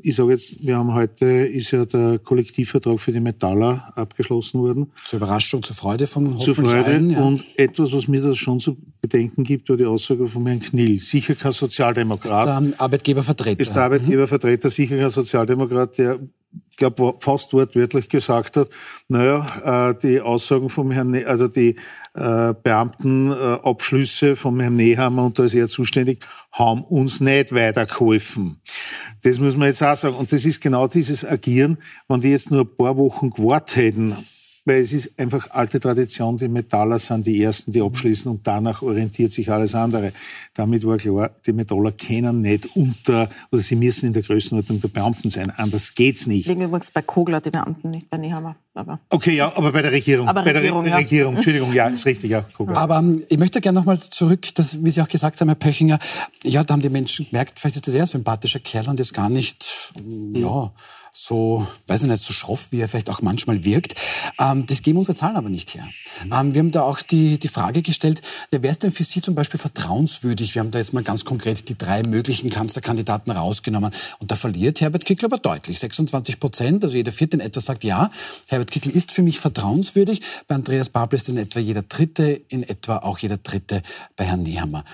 ich 0.02 0.16
sage 0.16 0.32
jetzt, 0.32 0.64
wir 0.64 0.76
haben 0.76 0.94
heute, 0.94 1.26
ist 1.26 1.70
ja 1.70 1.84
der 1.84 2.18
Kollektivvertrag 2.18 3.00
für 3.00 3.12
die 3.12 3.20
Metaller 3.20 3.90
abgeschlossen 3.94 4.60
worden. 4.60 4.92
Zur 5.04 5.18
Überraschung, 5.18 5.62
zur 5.62 5.76
Freude 5.76 6.06
von 6.06 6.38
Zur 6.38 6.54
Freude. 6.54 6.84
Allen, 6.84 7.10
ja. 7.10 7.20
Und 7.20 7.44
etwas, 7.56 7.92
was 7.92 8.08
mir 8.08 8.20
das 8.20 8.38
schon 8.38 8.60
zu 8.60 8.76
bedenken 9.00 9.44
gibt, 9.44 9.68
war 9.68 9.76
die 9.76 9.84
Aussage 9.84 10.26
von 10.26 10.46
Herrn 10.46 10.60
Knill. 10.60 10.98
Sicher 11.00 11.34
kein 11.34 11.52
Sozialdemokrat. 11.52 12.62
Ist 12.62 12.72
der 12.72 12.80
Arbeitgebervertreter. 12.80 13.60
Ist 13.60 13.74
der 13.74 13.82
Arbeitgebervertreter, 13.82 14.70
sicher 14.70 14.96
kein 14.96 15.10
Sozialdemokrat, 15.10 15.98
der 15.98 16.18
glaube, 16.78 17.14
fast 17.18 17.52
wortwörtlich 17.52 18.08
gesagt 18.08 18.56
hat, 18.56 18.70
naja, 19.08 19.90
äh, 19.90 19.94
die 20.02 20.20
Aussagen 20.20 20.68
vom 20.68 20.90
Herrn, 20.90 21.10
ne 21.10 21.26
also 21.26 21.48
die 21.48 21.76
äh, 22.14 22.54
Beamtenabschlüsse 22.62 24.36
vom 24.36 24.60
Herrn 24.60 24.76
Nehammer, 24.76 25.26
und 25.26 25.38
da 25.38 25.44
ist 25.44 25.54
er 25.54 25.68
zuständig, 25.68 26.24
haben 26.52 26.82
uns 26.84 27.20
nicht 27.20 27.54
weitergeholfen. 27.54 28.60
Das 29.22 29.38
muss 29.38 29.56
man 29.56 29.68
jetzt 29.68 29.82
auch 29.82 29.96
sagen. 29.96 30.16
Und 30.16 30.32
das 30.32 30.44
ist 30.44 30.60
genau 30.60 30.86
dieses 30.86 31.24
Agieren, 31.24 31.78
wenn 32.08 32.20
die 32.20 32.30
jetzt 32.30 32.50
nur 32.50 32.62
ein 32.62 32.76
paar 32.76 32.96
Wochen 32.96 33.30
gewartet 33.30 33.76
hätten, 33.76 34.16
weil 34.68 34.80
es 34.80 34.92
ist 34.92 35.18
einfach 35.18 35.50
alte 35.50 35.80
Tradition, 35.80 36.36
die 36.36 36.48
Metaller 36.48 36.98
sind 36.98 37.26
die 37.26 37.42
Ersten, 37.42 37.72
die 37.72 37.80
abschließen 37.80 38.30
und 38.30 38.46
danach 38.46 38.82
orientiert 38.82 39.32
sich 39.32 39.50
alles 39.50 39.74
andere. 39.74 40.12
Damit 40.54 40.86
war 40.86 40.98
klar, 40.98 41.30
die 41.46 41.52
Metaller 41.52 41.92
kennen 41.92 42.42
nicht 42.42 42.76
unter, 42.76 43.28
oder 43.50 43.62
sie 43.62 43.76
müssen 43.76 44.06
in 44.06 44.12
der 44.12 44.22
Größenordnung 44.22 44.80
der 44.80 44.88
Beamten 44.88 45.30
sein, 45.30 45.50
anders 45.50 45.94
geht's 45.94 46.26
nicht. 46.26 46.46
Liegen 46.46 46.62
übrigens 46.62 46.90
bei 46.90 47.02
Kogler 47.02 47.40
die 47.40 47.50
Beamten, 47.50 47.90
nicht 47.90 48.10
bei 48.10 48.18
Nehammer. 48.18 48.56
Aber 48.74 49.00
okay, 49.10 49.34
ja, 49.34 49.56
aber 49.56 49.72
bei 49.72 49.82
der 49.82 49.90
Regierung. 49.90 50.28
Aber 50.28 50.44
bei 50.44 50.52
Regierung, 50.52 50.84
der 50.84 50.92
Re 50.92 50.98
ja. 50.98 51.04
Regierung, 51.04 51.34
Entschuldigung, 51.34 51.72
ja, 51.72 51.88
ist 51.88 52.06
richtig, 52.06 52.30
ja. 52.30 52.42
Kogler. 52.42 52.76
Aber 52.76 53.00
um, 53.00 53.14
ähm, 53.14 53.24
ich 53.28 53.38
möchte 53.38 53.60
gerne 53.60 53.78
nochmal 53.78 53.98
zurück, 53.98 54.54
dass, 54.54 54.84
wie 54.84 54.90
Sie 54.90 55.02
auch 55.02 55.08
gesagt 55.08 55.40
haben, 55.40 55.48
Herr 55.48 55.56
Pöchinger, 55.56 55.98
ja, 56.44 56.62
da 56.62 56.74
haben 56.74 56.82
die 56.82 56.90
Menschen 56.90 57.26
gemerkt, 57.28 57.58
vielleicht 57.58 57.76
ist 57.76 57.88
das 57.88 57.94
eher 57.94 58.02
ein 58.02 58.06
sympathischer 58.06 58.60
Kerl 58.60 58.88
und 58.88 59.00
ist 59.00 59.14
gar 59.14 59.30
nicht 59.30 59.92
ja, 60.32 60.72
so, 61.20 61.66
weiß 61.88 62.02
ich 62.02 62.06
nicht, 62.06 62.22
so 62.22 62.32
schroff, 62.32 62.70
wie 62.70 62.80
er 62.80 62.88
vielleicht 62.88 63.10
auch 63.10 63.22
manchmal 63.22 63.64
wirkt. 63.64 63.94
Ähm, 64.38 64.66
das 64.66 64.82
geben 64.82 64.98
unsere 64.98 65.16
Zahlen 65.16 65.34
aber 65.34 65.48
nicht 65.48 65.74
her. 65.74 65.82
Mhm. 66.24 66.32
Ähm, 66.32 66.54
wir 66.54 66.58
haben 66.60 66.70
da 66.70 66.82
auch 66.82 67.02
die, 67.02 67.40
die 67.40 67.48
Frage 67.48 67.82
gestellt, 67.82 68.22
wer 68.52 68.70
ist 68.70 68.84
denn 68.84 68.92
für 68.92 69.02
Sie 69.02 69.20
zum 69.20 69.34
Beispiel 69.34 69.58
vertrauenswürdig? 69.58 70.54
Wir 70.54 70.60
haben 70.60 70.70
da 70.70 70.78
jetzt 70.78 70.92
mal 70.92 71.02
ganz 71.02 71.24
konkret 71.24 71.68
die 71.68 71.76
drei 71.76 72.04
möglichen 72.04 72.50
Kanzlerkandidaten 72.50 73.32
rausgenommen. 73.32 73.92
Und 74.20 74.30
da 74.30 74.36
verliert 74.36 74.80
Herbert 74.80 75.04
Kickl 75.04 75.24
aber 75.24 75.38
deutlich. 75.38 75.80
26 75.80 76.38
Prozent, 76.38 76.84
also 76.84 76.96
jeder 76.96 77.10
Vierte 77.10 77.36
in 77.36 77.40
etwa 77.40 77.60
sagt 77.60 77.82
ja. 77.82 78.12
Herbert 78.48 78.70
Kickl 78.70 78.90
ist 78.90 79.10
für 79.10 79.22
mich 79.22 79.40
vertrauenswürdig. 79.40 80.20
Bei 80.46 80.54
Andreas 80.54 80.88
Babel 80.88 81.16
ist 81.16 81.28
in 81.28 81.36
etwa 81.36 81.58
jeder 81.58 81.82
Dritte, 81.82 82.40
in 82.48 82.62
etwa 82.62 82.98
auch 82.98 83.18
jeder 83.18 83.38
Dritte 83.38 83.82
bei 84.14 84.24
Herrn 84.24 84.44
Nehammer. 84.44 84.84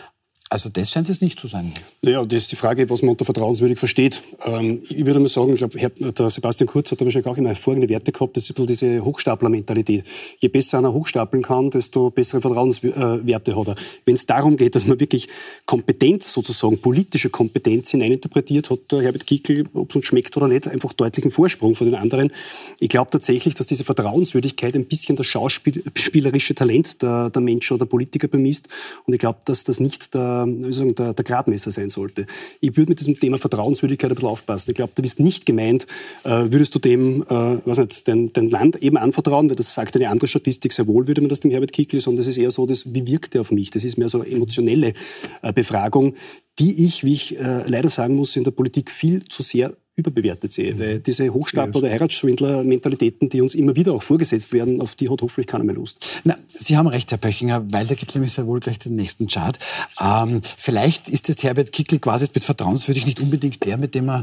Also 0.54 0.68
das 0.68 0.92
scheint 0.92 1.08
es 1.08 1.20
nicht 1.20 1.40
zu 1.40 1.48
sein. 1.48 1.72
Ja, 2.00 2.24
das 2.24 2.42
ist 2.42 2.52
die 2.52 2.56
Frage, 2.56 2.88
was 2.88 3.02
man 3.02 3.10
unter 3.10 3.24
vertrauenswürdig 3.24 3.76
versteht. 3.76 4.22
Ähm, 4.44 4.82
ich 4.88 5.04
würde 5.04 5.18
mal 5.18 5.26
sagen, 5.26 5.52
ich 5.52 5.58
glaube, 5.58 5.76
der 6.12 6.30
Sebastian 6.30 6.68
Kurz 6.68 6.92
hat 6.92 7.00
da 7.00 7.04
wahrscheinlich 7.04 7.26
auch 7.26 7.36
immer 7.36 7.48
hervorragende 7.48 7.88
Werte 7.88 8.12
gehabt, 8.12 8.36
das 8.36 8.48
ist 8.48 8.56
diese 8.56 9.04
Hochstapler-Mentalität. 9.04 10.04
Je 10.38 10.46
besser 10.46 10.78
einer 10.78 10.92
hochstapeln 10.92 11.42
kann, 11.42 11.70
desto 11.70 12.10
bessere 12.10 12.40
Vertrauenswerte 12.40 13.56
hat 13.56 13.66
er. 13.66 13.74
Wenn 14.04 14.14
es 14.14 14.26
darum 14.26 14.56
geht, 14.56 14.76
dass 14.76 14.86
man 14.86 15.00
wirklich 15.00 15.28
Kompetenz 15.66 16.32
sozusagen, 16.32 16.80
politische 16.80 17.30
Kompetenz 17.30 17.90
hineininterpretiert, 17.90 18.70
hat 18.70 18.92
der 18.92 19.02
Herbert 19.02 19.26
Kickl, 19.26 19.64
ob 19.74 19.90
es 19.90 19.96
uns 19.96 20.06
schmeckt 20.06 20.36
oder 20.36 20.46
nicht, 20.46 20.68
einfach 20.68 20.92
deutlichen 20.92 21.32
Vorsprung 21.32 21.74
vor 21.74 21.84
den 21.84 21.96
anderen. 21.96 22.30
Ich 22.78 22.90
glaube 22.90 23.10
tatsächlich, 23.10 23.56
dass 23.56 23.66
diese 23.66 23.82
Vertrauenswürdigkeit 23.82 24.76
ein 24.76 24.84
bisschen 24.84 25.16
das 25.16 25.26
schauspielerische 25.26 26.54
Talent 26.54 27.02
der, 27.02 27.30
der 27.30 27.42
Menschen 27.42 27.74
oder 27.74 27.86
Politiker 27.86 28.28
bemisst. 28.28 28.68
Und 29.04 29.14
ich 29.14 29.18
glaube, 29.18 29.40
dass 29.46 29.64
das 29.64 29.80
nicht 29.80 30.14
der 30.14 30.43
wie 30.46 30.72
sagen, 30.72 30.94
der, 30.94 31.14
der 31.14 31.24
Gradmesser 31.24 31.70
sein 31.70 31.88
sollte. 31.88 32.26
Ich 32.60 32.76
würde 32.76 32.90
mit 32.90 33.00
diesem 33.00 33.18
Thema 33.18 33.38
Vertrauenswürdigkeit 33.38 34.10
ein 34.10 34.14
bisschen 34.14 34.28
aufpassen. 34.28 34.70
Ich 34.70 34.76
glaube, 34.76 34.92
du 34.94 35.02
bist 35.02 35.20
nicht 35.20 35.46
gemeint, 35.46 35.86
äh, 36.24 36.28
würdest 36.28 36.74
du 36.74 36.78
dem, 36.78 37.22
äh, 37.22 37.58
was 37.64 37.78
nicht, 37.78 38.08
dein, 38.08 38.32
dein 38.32 38.50
Land 38.50 38.82
eben 38.82 38.96
anvertrauen, 38.96 39.48
weil 39.48 39.56
das 39.56 39.74
sagt 39.74 39.96
eine 39.96 40.08
andere 40.08 40.28
Statistik 40.28 40.72
sehr 40.72 40.86
wohl, 40.86 41.06
würde 41.06 41.20
man 41.20 41.28
das 41.28 41.40
dem 41.40 41.50
Herbert 41.50 41.72
Kickl, 41.72 42.00
sondern 42.00 42.18
das 42.18 42.28
ist 42.28 42.38
eher 42.38 42.50
so, 42.50 42.66
dass, 42.66 42.92
wie 42.92 43.06
wirkt 43.06 43.34
er 43.34 43.42
auf 43.42 43.50
mich? 43.50 43.70
Das 43.70 43.84
ist 43.84 43.98
mehr 43.98 44.08
so 44.08 44.20
eine 44.20 44.30
emotionelle 44.30 44.92
äh, 45.42 45.52
Befragung, 45.52 46.14
die 46.58 46.86
ich, 46.86 47.04
wie 47.04 47.14
ich 47.14 47.38
äh, 47.38 47.68
leider 47.68 47.88
sagen 47.88 48.14
muss, 48.14 48.36
in 48.36 48.44
der 48.44 48.52
Politik 48.52 48.90
viel 48.90 49.24
zu 49.24 49.42
sehr 49.42 49.76
überbewertet 49.96 50.52
sehe. 50.52 50.74
Mhm. 50.74 50.78
Weil 50.78 50.98
diese 51.00 51.28
Hochstapler- 51.28 51.76
oder 51.76 51.88
Heiratsschwindler-Mentalitäten, 51.88 53.28
die 53.28 53.40
uns 53.40 53.54
immer 53.54 53.76
wieder 53.76 53.92
auch 53.92 54.02
vorgesetzt 54.02 54.52
werden, 54.52 54.80
auf 54.80 54.96
die 54.96 55.08
hat 55.08 55.22
hoffentlich 55.22 55.46
keiner 55.46 55.64
mehr 55.64 55.76
Lust. 55.76 56.20
Na, 56.24 56.36
Sie 56.52 56.76
haben 56.76 56.86
recht, 56.86 57.10
Herr 57.10 57.18
Pöchinger, 57.18 57.64
weil 57.72 57.86
da 57.86 57.94
gibt 57.94 58.10
es 58.10 58.14
nämlich 58.14 58.32
sehr 58.32 58.46
wohl 58.46 58.60
gleich 58.60 58.78
den 58.78 58.96
nächsten 58.96 59.26
Chart. 59.26 59.58
Ähm, 60.00 60.40
vielleicht 60.56 61.08
ist 61.08 61.28
es 61.28 61.42
Herbert 61.42 61.72
Kickel 61.72 61.98
quasi 61.98 62.26
mit 62.34 62.44
vertrauenswürdig 62.44 63.06
nicht 63.06 63.20
unbedingt 63.20 63.64
der, 63.64 63.76
mit 63.76 63.94
dem 63.94 64.08
er 64.08 64.22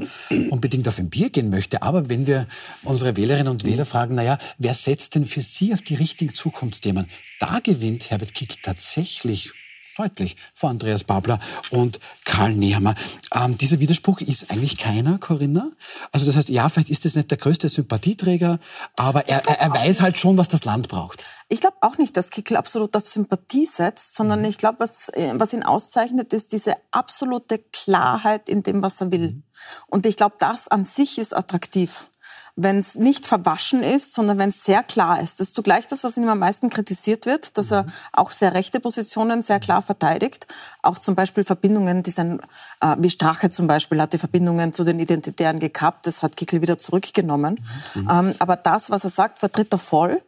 unbedingt 0.50 0.88
auf 0.88 1.00
ein 1.00 1.10
Bier 1.10 1.30
gehen 1.30 1.50
möchte. 1.50 1.82
Aber 1.82 2.10
wenn 2.10 2.28
wir 2.28 2.48
unsere 2.84 3.16
Wählerinnen 3.16 3.50
und 3.50 3.64
Wähler 3.64 3.86
fragen, 3.86 4.16
naja, 4.16 4.38
wer 4.58 4.74
setzt 4.74 5.16
denn 5.16 5.26
für 5.26 5.42
Sie 5.42 5.74
auf 5.74 5.82
die 5.82 5.96
richtigen 5.96 6.34
Zukunftsthemen? 6.34 7.08
Da 7.40 7.60
gewinnt 7.60 8.10
Herbert 8.10 8.34
Kickel 8.34 8.58
tatsächlich 8.62 9.52
deutlich 9.98 10.38
vor 10.54 10.70
Andreas 10.70 11.04
Babler 11.04 11.40
und 11.70 12.00
Karl 12.26 12.54
Nehammer. 12.54 12.96
Ähm, 13.34 13.58
dieser 13.58 13.80
Widerspruch 13.80 14.22
ist 14.22 14.52
eigentlich 14.52 14.78
keiner, 14.78 15.18
Corinna. 15.18 15.72
Also 16.12 16.26
das 16.26 16.36
heißt, 16.36 16.50
ja, 16.50 16.70
vielleicht 16.70 16.90
ist 16.90 17.06
es 17.06 17.16
nicht 17.16 17.32
der 17.32 17.38
größte 17.38 17.70
Sympathieträger, 17.70 18.60
aber 18.98 19.28
er, 19.28 19.46
er, 19.48 19.60
er 19.60 19.74
weiß 19.74 20.02
halt 20.02 20.18
schon, 20.18 20.38
was 20.38 20.48
das 20.48 20.66
Land 20.66 20.88
braucht. 20.88 21.24
Ich 21.50 21.60
glaube 21.60 21.76
auch 21.82 21.98
nicht, 21.98 22.16
dass 22.16 22.30
Kickel 22.30 22.56
absolut 22.56 22.96
auf 22.96 23.06
Sympathie 23.06 23.66
setzt, 23.66 24.16
sondern 24.16 24.40
mhm. 24.40 24.46
ich 24.46 24.58
glaube, 24.58 24.80
was, 24.80 25.10
äh, 25.10 25.34
was 25.36 25.52
ihn 25.52 25.64
auszeichnet, 25.64 26.32
ist 26.32 26.54
diese 26.54 26.74
absolute 26.92 27.60
Klarheit 27.60 28.48
in 28.48 28.64
dem, 28.64 28.82
was 28.82 29.02
er 29.02 29.12
will. 29.12 29.32
Mhm. 29.32 29.44
Und 29.88 30.06
ich 30.06 30.16
glaube, 30.16 30.36
das 30.40 30.68
an 30.70 30.86
sich 30.86 31.18
ist 31.18 31.36
attraktiv 31.36 32.11
wenn 32.56 32.78
es 32.78 32.96
nicht 32.96 33.26
verwaschen 33.26 33.84
ist, 33.84 34.14
sondern 34.14 34.38
wenn 34.38 34.50
es 34.50 34.64
sehr 34.64 34.84
klar 34.84 35.22
ist. 35.22 35.40
Das 35.40 35.48
ist 35.48 35.56
zugleich 35.56 35.88
das, 35.88 36.04
was 36.04 36.18
ihm 36.18 36.28
am 36.28 36.40
meisten 36.40 36.70
kritisiert 36.70 37.26
wird, 37.26 37.58
dass 37.58 37.72
er 37.72 37.86
auch 38.14 38.32
sehr 38.32 38.54
rechte 38.54 38.80
Positionen 38.80 39.42
sehr 39.42 39.60
klar 39.60 39.82
verteidigt. 39.82 40.48
Auch 40.82 41.00
zum 41.00 41.16
Beispiel 41.16 41.44
Verbindungen, 41.44 42.04
die 42.04 42.12
sein, 42.12 42.42
äh, 42.82 42.96
wie 43.00 43.10
Strache 43.10 43.50
zum 43.50 43.68
Beispiel, 43.68 44.02
hat 44.02 44.14
die 44.14 44.18
Verbindungen 44.18 44.74
zu 44.74 44.84
den 44.84 45.00
Identitären 45.00 45.60
gekappt. 45.60 46.08
Das 46.08 46.24
hat 46.24 46.36
Kickel 46.36 46.62
wieder 46.62 46.78
zurückgenommen. 46.78 47.60
Mhm. 47.96 48.10
Ähm, 48.12 48.36
aber 48.40 48.56
das, 48.56 48.90
was 48.90 49.04
er 49.04 49.10
sagt, 49.10 49.40
vertritt 49.40 49.74
er 49.74 49.80
voll. 49.80 50.22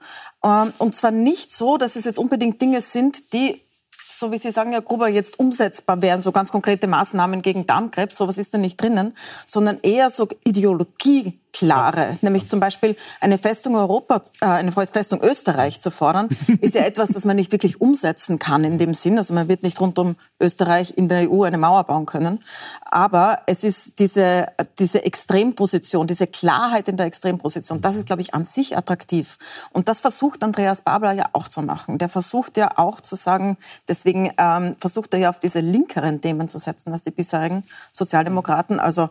Ähm, 0.44 0.74
und 0.78 0.96
zwar 0.96 1.12
nicht 1.12 1.52
so, 1.52 1.78
dass 1.78 1.96
es 1.96 2.06
jetzt 2.06 2.20
unbedingt 2.20 2.62
Dinge 2.62 2.82
sind, 2.82 3.34
die 3.34 3.62
so 4.16 4.32
wie 4.32 4.38
Sie 4.38 4.52
sagen, 4.52 4.72
Herr 4.72 4.82
Gruber, 4.82 5.10
jetzt 5.10 5.38
umsetzbar 5.40 6.02
wären, 6.02 6.22
so 6.22 6.32
ganz 6.32 6.52
konkrete 6.52 6.88
Maßnahmen 6.88 7.42
gegen 7.42 7.66
Darmkrebs, 7.66 8.16
sowas 8.16 8.38
ist 8.38 8.54
da 8.54 8.58
nicht 8.58 8.80
drinnen, 8.80 9.16
sondern 9.46 9.80
eher 9.82 10.10
so 10.10 10.30
Ideologie 10.46 11.42
klare, 11.54 12.18
nämlich 12.22 12.48
zum 12.50 12.60
Beispiel 12.60 12.96
eine 13.22 13.38
Festung 13.38 13.76
Europa, 13.76 14.22
äh, 14.42 14.46
eine 14.46 14.72
Festung 14.72 15.22
Österreich 15.22 15.80
zu 15.80 15.92
fordern, 15.92 16.28
ist 16.62 16.76
ja 16.76 16.82
etwas, 16.82 17.10
das 17.10 17.24
man 17.26 17.36
nicht 17.36 17.52
wirklich 17.52 17.80
umsetzen 17.80 18.40
kann 18.40 18.64
in 18.64 18.80
dem 18.80 18.94
Sinn. 18.94 19.18
Also 19.18 19.34
man 19.34 19.48
wird 19.48 19.64
nicht 19.64 19.80
rund 19.80 19.98
um 20.00 20.16
Österreich 20.42 20.98
in 20.98 21.08
der 21.08 21.32
EU 21.32 21.44
eine 21.44 21.60
Mauer 21.60 21.84
bauen 21.84 22.08
können. 22.08 22.40
Aber 22.86 23.38
es 23.46 23.64
ist 23.64 24.00
diese, 24.00 24.48
diese 24.80 25.06
Extremposition, 25.06 26.08
diese 26.08 26.28
Klarheit 26.28 26.88
in 26.88 26.98
der 26.98 27.06
Extremposition, 27.06 27.82
das 27.82 27.96
ist, 27.96 28.08
glaube 28.08 28.24
ich, 28.24 28.34
an 28.34 28.46
sich 28.46 28.76
attraktiv. 28.76 29.38
Und 29.72 29.88
das 29.88 30.00
versucht 30.00 30.44
Andreas 30.44 30.82
Babler 30.82 31.14
ja 31.14 31.26
auch 31.34 31.48
zu 31.48 31.62
machen. 31.62 32.00
Der 32.00 32.10
versucht 32.10 32.58
ja 32.58 32.72
auch 32.78 33.00
zu 33.00 33.16
sagen, 33.16 33.58
deswegen 33.88 34.32
ähm, 34.38 34.76
versucht 34.80 35.14
er 35.14 35.20
ja 35.20 35.30
auf 35.30 35.40
diese 35.40 35.60
linkeren 35.60 36.20
Themen 36.20 36.48
zu 36.48 36.58
setzen 36.58 36.92
als 36.92 37.04
die 37.04 37.12
bisherigen 37.12 37.64
Sozialdemokraten. 37.92 38.80
Also 38.80 39.10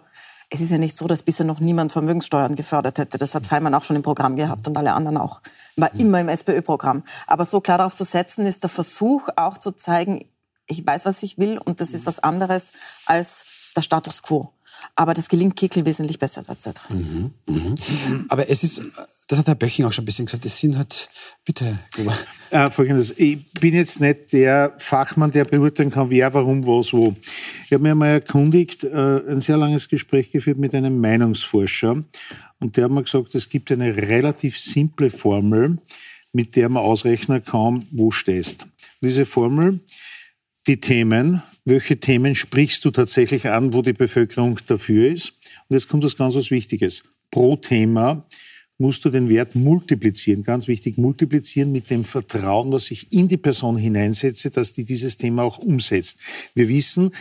es 0.53 0.61
ist 0.61 0.71
ja 0.71 0.77
nicht 0.77 0.97
so, 0.97 1.07
dass 1.07 1.23
bisher 1.23 1.47
noch 1.47 1.61
niemand 1.61 1.93
Vermögenssteuern 1.93 2.57
gefördert 2.57 2.99
hätte. 2.99 3.17
Das 3.17 3.35
hat 3.35 3.47
Feimann 3.47 3.75
auch 3.75 3.85
schon 3.85 3.97
im 3.97 4.03
Programm 4.03 4.37
gehabt 4.37 4.69
und 4.69 4.77
alle 4.77 4.93
anderen 4.93 5.17
auch. 5.17 5.41
War 5.77 5.95
immer 5.95 6.21
im 6.21 6.29
SPÖ-Programm. 6.29 7.05
Aber 7.27 7.47
so 7.47 7.63
klar 7.63 7.79
darauf 7.79 7.95
zu 7.95 8.05
setzen, 8.05 8.47
ist 8.47 8.63
der 8.63 8.69
Versuch 8.69 9.29
auch 9.37 9.57
zu 9.57 9.73
zeigen, 9.73 10.27
ich 10.69 10.87
weiß, 10.87 11.07
was 11.07 11.23
ich 11.23 11.39
will 11.39 11.59
und 11.59 11.81
das 11.81 11.95
ist 11.95 12.05
was 12.07 12.19
anderes 12.19 12.73
als 13.07 13.47
der 13.75 13.83
Status 13.83 14.23
quo. 14.23 14.53
Aber 14.95 15.15
das 15.15 15.29
gelingt 15.29 15.57
Kickel 15.57 15.85
wesentlich 15.85 16.19
besser 16.19 16.43
derzeit. 16.43 16.81
Mhm, 16.89 17.33
mhm. 17.47 17.75
Aber 18.29 18.49
es 18.49 18.63
ist, 18.65 18.83
das 19.29 19.39
hat 19.39 19.47
Herr 19.47 19.55
Böching 19.55 19.85
auch 19.85 19.93
schon 19.93 20.03
ein 20.03 20.07
bisschen 20.07 20.27
gesagt, 20.27 20.45
es 20.45 20.59
sind 20.59 20.77
halt, 20.77 21.09
bitte, 21.45 21.79
äh, 22.51 22.71
Folgendes, 22.71 23.15
ich 23.17 23.45
bin 23.53 23.75
jetzt 23.75 24.01
nicht 24.01 24.33
der 24.33 24.75
Fachmann, 24.79 25.31
der 25.31 25.45
beurteilen 25.45 25.91
kann, 25.91 26.11
wer, 26.11 26.33
warum, 26.35 26.67
was, 26.67 26.93
wo. 26.93 27.15
Ich 27.67 27.73
habe 27.73 27.83
mir 27.83 27.95
mal 27.95 28.09
erkundigt, 28.09 28.85
äh, 28.85 29.21
ein 29.29 29.41
sehr 29.41 29.57
langes 29.57 29.89
Gespräch 29.89 30.31
geführt 30.31 30.59
mit 30.59 30.75
einem 30.75 31.01
Meinungsforscher 31.01 32.03
und 32.63 32.77
der 32.77 32.85
hat 32.85 32.93
mir 32.93 33.03
gesagt, 33.03 33.35
es 33.35 33.49
gibt 33.49 33.73
eine 33.73 33.97
relativ 33.97 34.59
simple 34.59 35.11
Formel, 35.11 35.79
mit 36.33 36.57
der 36.57 36.69
man 36.69 36.83
ausrechnen 36.83 37.45
kann, 37.45 37.87
wo 37.91 38.11
stehst. 38.11 38.67
Diese 39.01 39.27
Formel, 39.27 39.81
die 40.67 40.79
Themen, 40.79 41.43
welche 41.65 41.99
Themen 41.99 42.35
sprichst 42.35 42.85
du 42.85 42.91
tatsächlich 42.91 43.49
an, 43.49 43.73
wo 43.73 43.83
die 43.83 43.93
Bevölkerung 43.93 44.59
dafür 44.67 45.13
ist. 45.13 45.35
Und 45.69 45.77
jetzt 45.77 45.89
kommt 45.89 46.05
was 46.05 46.17
ganz 46.17 46.35
was 46.35 46.51
Wichtiges. 46.51 47.05
Pro 47.31 47.57
Thema 47.57 48.27
musst 48.79 49.05
du 49.05 49.11
den 49.11 49.29
Wert 49.29 49.55
multiplizieren, 49.55 50.43
ganz 50.43 50.67
wichtig, 50.67 50.99
multiplizieren 50.99 51.71
mit 51.71 51.89
dem 51.89 52.05
Vertrauen, 52.05 52.73
was 52.73 52.91
ich 52.91 53.13
in 53.13 53.29
die 53.29 53.37
Person 53.37 53.77
hineinsetze, 53.77 54.51
dass 54.51 54.73
die 54.73 54.85
dieses 54.85 55.17
Thema 55.17 55.45
auch 55.45 55.59
umsetzt. 55.59 56.19
Wir 56.55 56.69
wissen, 56.69 57.13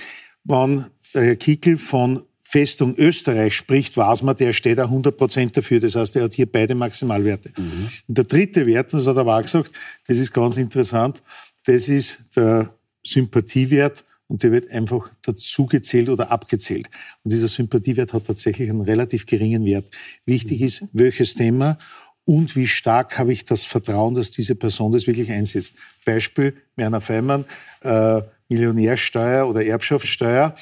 wann 0.43 0.89
Herr 1.13 1.35
Kickel 1.35 1.77
von 1.77 2.23
Festung 2.39 2.95
Österreich 2.97 3.55
spricht, 3.55 3.95
weiß 3.95 4.23
man, 4.23 4.35
der 4.35 4.51
steht 4.51 4.79
auch 4.79 4.85
100 4.85 5.15
Prozent 5.15 5.55
dafür. 5.55 5.79
Das 5.79 5.95
heißt, 5.95 6.15
er 6.17 6.23
hat 6.23 6.33
hier 6.33 6.51
beide 6.51 6.75
Maximalwerte. 6.75 7.53
Mhm. 7.55 7.89
Und 8.07 8.17
der 8.17 8.25
dritte 8.25 8.65
Wert, 8.65 8.91
das 8.91 9.07
hat 9.07 9.15
er 9.15 9.25
auch 9.25 9.41
gesagt, 9.41 9.71
das 10.07 10.17
ist 10.17 10.33
ganz 10.33 10.57
interessant, 10.57 11.23
das 11.65 11.87
ist 11.87 12.35
der 12.35 12.73
Sympathiewert 13.05 14.03
und 14.31 14.43
der 14.43 14.53
wird 14.53 14.71
einfach 14.71 15.11
dazugezählt 15.23 16.07
oder 16.07 16.31
abgezählt. 16.31 16.89
Und 17.23 17.33
dieser 17.33 17.49
Sympathiewert 17.49 18.13
hat 18.13 18.27
tatsächlich 18.27 18.69
einen 18.69 18.79
relativ 18.79 19.25
geringen 19.25 19.65
Wert. 19.65 19.85
Wichtig 20.25 20.61
ist, 20.61 20.85
welches 20.93 21.35
Thema 21.35 21.77
und 22.23 22.55
wie 22.55 22.65
stark 22.65 23.19
habe 23.19 23.33
ich 23.33 23.43
das 23.43 23.65
Vertrauen, 23.65 24.15
dass 24.15 24.31
diese 24.31 24.55
Person 24.55 24.93
das 24.93 25.05
wirklich 25.05 25.29
einsetzt. 25.29 25.75
Beispiel 26.05 26.55
Werner 26.77 27.01
Feimann, 27.01 27.43
äh, 27.81 28.21
Millionärsteuer 28.47 29.49
oder 29.49 29.65
Erbschaftssteuer. 29.65 30.55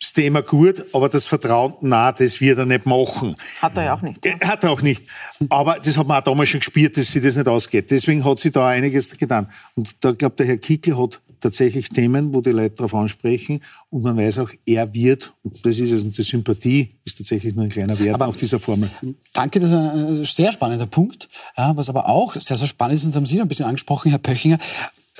Das 0.00 0.14
Thema 0.14 0.40
gut, 0.40 0.82
aber 0.94 1.10
das 1.10 1.26
Vertrauen, 1.26 1.74
na, 1.82 2.10
das 2.10 2.40
wird 2.40 2.58
er 2.58 2.64
nicht 2.64 2.86
machen. 2.86 3.36
Hat 3.60 3.76
er 3.76 3.84
ja 3.84 3.94
auch 3.94 4.00
nicht. 4.00 4.24
Äh, 4.24 4.38
hat 4.40 4.64
er 4.64 4.70
auch 4.70 4.80
nicht. 4.80 5.04
Aber 5.50 5.78
das 5.78 5.98
hat 5.98 6.06
man 6.06 6.18
auch 6.18 6.24
damals 6.24 6.48
schon 6.48 6.60
gespürt, 6.60 6.96
dass 6.96 7.12
sich 7.12 7.22
das 7.22 7.36
nicht 7.36 7.46
ausgeht. 7.46 7.90
Deswegen 7.90 8.24
hat 8.24 8.38
sich 8.38 8.50
da 8.50 8.66
einiges 8.68 9.10
getan. 9.10 9.46
Und 9.74 9.94
da 10.00 10.12
glaube 10.12 10.36
der 10.36 10.46
Herr 10.46 10.56
Kickel 10.56 10.96
hat 10.96 11.20
tatsächlich 11.40 11.88
Themen, 11.88 12.32
wo 12.32 12.40
die 12.40 12.50
Leute 12.50 12.76
darauf 12.76 12.94
ansprechen 12.94 13.62
und 13.88 14.02
man 14.02 14.16
weiß 14.16 14.38
auch, 14.38 14.50
er 14.66 14.92
wird, 14.94 15.32
und 15.42 15.64
das 15.64 15.78
ist 15.78 15.92
es, 15.92 16.02
und 16.02 16.16
die 16.16 16.22
Sympathie 16.22 16.90
ist 17.04 17.18
tatsächlich 17.18 17.54
nur 17.54 17.64
ein 17.64 17.70
kleiner 17.70 17.98
Wert 17.98 18.14
aber 18.14 18.28
auch 18.28 18.36
dieser 18.36 18.60
Formel. 18.60 18.90
Danke, 19.32 19.60
das 19.60 19.70
ist 19.70 19.76
ein 19.76 20.24
sehr 20.24 20.52
spannender 20.52 20.86
Punkt. 20.86 21.28
Was 21.56 21.88
aber 21.88 22.08
auch 22.08 22.34
sehr, 22.34 22.56
sehr 22.56 22.66
spannend 22.66 22.96
ist, 22.96 23.04
und 23.04 23.10
das 23.10 23.16
haben 23.16 23.26
Sie 23.26 23.36
noch 23.36 23.44
ein 23.44 23.48
bisschen 23.48 23.66
angesprochen, 23.66 24.10
Herr 24.10 24.18
Pöchinger, 24.18 24.58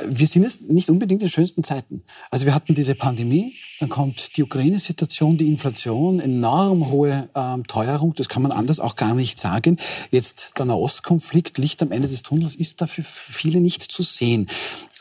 wir 0.08 0.26
sind 0.26 0.42
jetzt 0.42 0.62
nicht 0.62 0.90
unbedingt 0.90 1.22
in 1.22 1.28
schönsten 1.28 1.64
Zeiten. 1.64 2.02
Also 2.30 2.46
wir 2.46 2.54
hatten 2.54 2.74
diese 2.74 2.94
Pandemie, 2.94 3.54
dann 3.78 3.88
kommt 3.88 4.36
die 4.36 4.42
Ukraine-Situation, 4.42 5.36
die 5.36 5.48
Inflation, 5.48 6.20
enorm 6.20 6.90
hohe 6.90 7.28
ähm, 7.34 7.66
Teuerung, 7.66 8.14
das 8.14 8.28
kann 8.28 8.42
man 8.42 8.52
anders 8.52 8.80
auch 8.80 8.96
gar 8.96 9.14
nicht 9.14 9.38
sagen. 9.38 9.76
Jetzt 10.10 10.52
der 10.58 10.66
Nahostkonflikt, 10.66 11.58
Licht 11.58 11.82
am 11.82 11.92
Ende 11.92 12.08
des 12.08 12.22
Tunnels, 12.22 12.54
ist 12.54 12.80
dafür 12.80 13.04
viele 13.04 13.60
nicht 13.60 13.82
zu 13.82 14.02
sehen. 14.02 14.48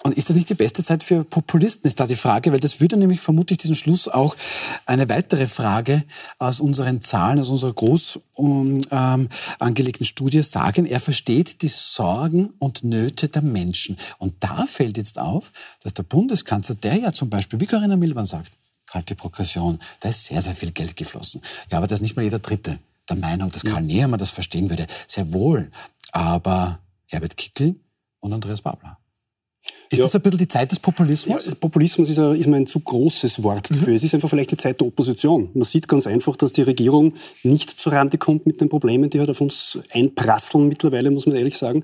Und 0.04 0.18
ist 0.18 0.30
das 0.30 0.36
nicht 0.36 0.50
die 0.50 0.56
beste 0.56 0.82
Zeit 0.82 1.04
für 1.04 1.26
Populisten, 1.26 1.88
ist 1.88 2.00
da 2.00 2.08
die 2.08 2.16
Frage, 2.16 2.54
weil 2.54 2.62
das 2.62 2.80
würde 2.80 2.96
nämlich 2.96 3.20
vermutlich 3.20 3.58
diesen 3.60 3.76
Schluss 3.76 4.08
auch 4.08 4.36
eine 4.86 5.10
weitere 5.10 5.48
Frage 5.48 6.04
aus 6.38 6.62
unseren 6.62 7.02
Zahlen, 7.02 7.40
aus 7.40 7.50
unserer 7.50 7.74
groß 7.74 8.20
ähm, 8.38 9.30
angelegten 9.60 10.06
Studie 10.06 10.42
sagen. 10.44 10.86
Er 10.86 11.02
versteht 11.02 11.62
die 11.62 11.68
Sorgen 11.68 12.54
und 12.60 12.84
Nöte 12.84 13.28
der 13.28 13.42
Menschen. 13.42 13.98
Und 14.20 14.36
da 14.40 14.66
fällt 14.68 14.96
jetzt 14.96 15.20
auf, 15.20 15.52
dass 15.84 15.94
der 15.94 16.04
Bundeskanzler, 16.04 16.76
der 16.76 16.96
ja 16.96 17.12
zum 17.12 17.30
Beispiel, 17.30 17.60
wie 17.60 17.68
Corinna 17.68 17.98
Milban 17.98 18.26
sagt, 18.26 18.54
kalte 18.88 19.16
Progression, 19.16 19.80
da 20.00 20.10
ist 20.10 20.26
sehr, 20.26 20.42
sehr 20.42 20.56
viel 20.56 20.72
Geld 20.72 20.96
geflossen. 20.96 21.42
Ja, 21.72 21.78
aber 21.78 21.88
das 21.88 21.98
ist 21.98 22.04
nicht 22.04 22.16
mal 22.16 22.24
jeder 22.24 22.40
Dritte 22.40 22.80
der 23.10 23.18
Meinung, 23.18 23.52
dass 23.52 23.64
Karl 23.64 23.84
Nehammer 23.84 24.18
das 24.18 24.30
verstehen 24.30 24.70
würde. 24.70 24.88
Sehr 25.08 25.34
wohl. 25.34 25.70
Aber 26.12 26.80
Herbert 27.08 27.36
Kickel 27.36 27.76
und 28.20 28.34
Andreas 28.34 28.62
Babler. 28.62 28.98
Ist 29.92 29.98
ja. 29.98 30.06
das 30.06 30.16
ein 30.16 30.22
bisschen 30.22 30.38
die 30.38 30.48
Zeit 30.48 30.72
des 30.72 30.78
Populismus? 30.78 31.48
Ja, 31.48 31.56
Populismus 31.56 32.10
ist, 32.10 32.20
ein, 32.20 32.36
ist 32.36 32.48
ein 32.48 32.68
zu 32.68 32.80
großes 32.80 33.42
Wort 33.42 33.72
dafür. 33.72 33.90
Mhm. 33.90 33.96
Es 33.96 34.04
ist 34.04 34.14
einfach 34.14 34.30
vielleicht 34.30 34.52
die 34.52 34.58
Zeit 34.58 34.80
der 34.80 34.88
Opposition. 34.88 35.50
Man 35.56 35.64
sieht 35.64 35.88
ganz 35.88 36.06
einfach, 36.06 36.36
dass 36.36 36.52
die 36.52 36.62
Regierung 36.62 37.14
nicht 37.42 37.72
zurande 37.80 38.20
kommt 38.20 38.46
mit 38.46 38.62
den 38.62 38.70
Problemen, 38.70 39.10
die 39.10 39.20
halt 39.20 39.32
auf 39.32 39.42
uns 39.42 39.80
einprasseln 39.92 40.68
mittlerweile, 40.68 41.10
muss 41.10 41.26
man 41.26 41.36
ehrlich 41.36 41.58
sagen. 41.58 41.84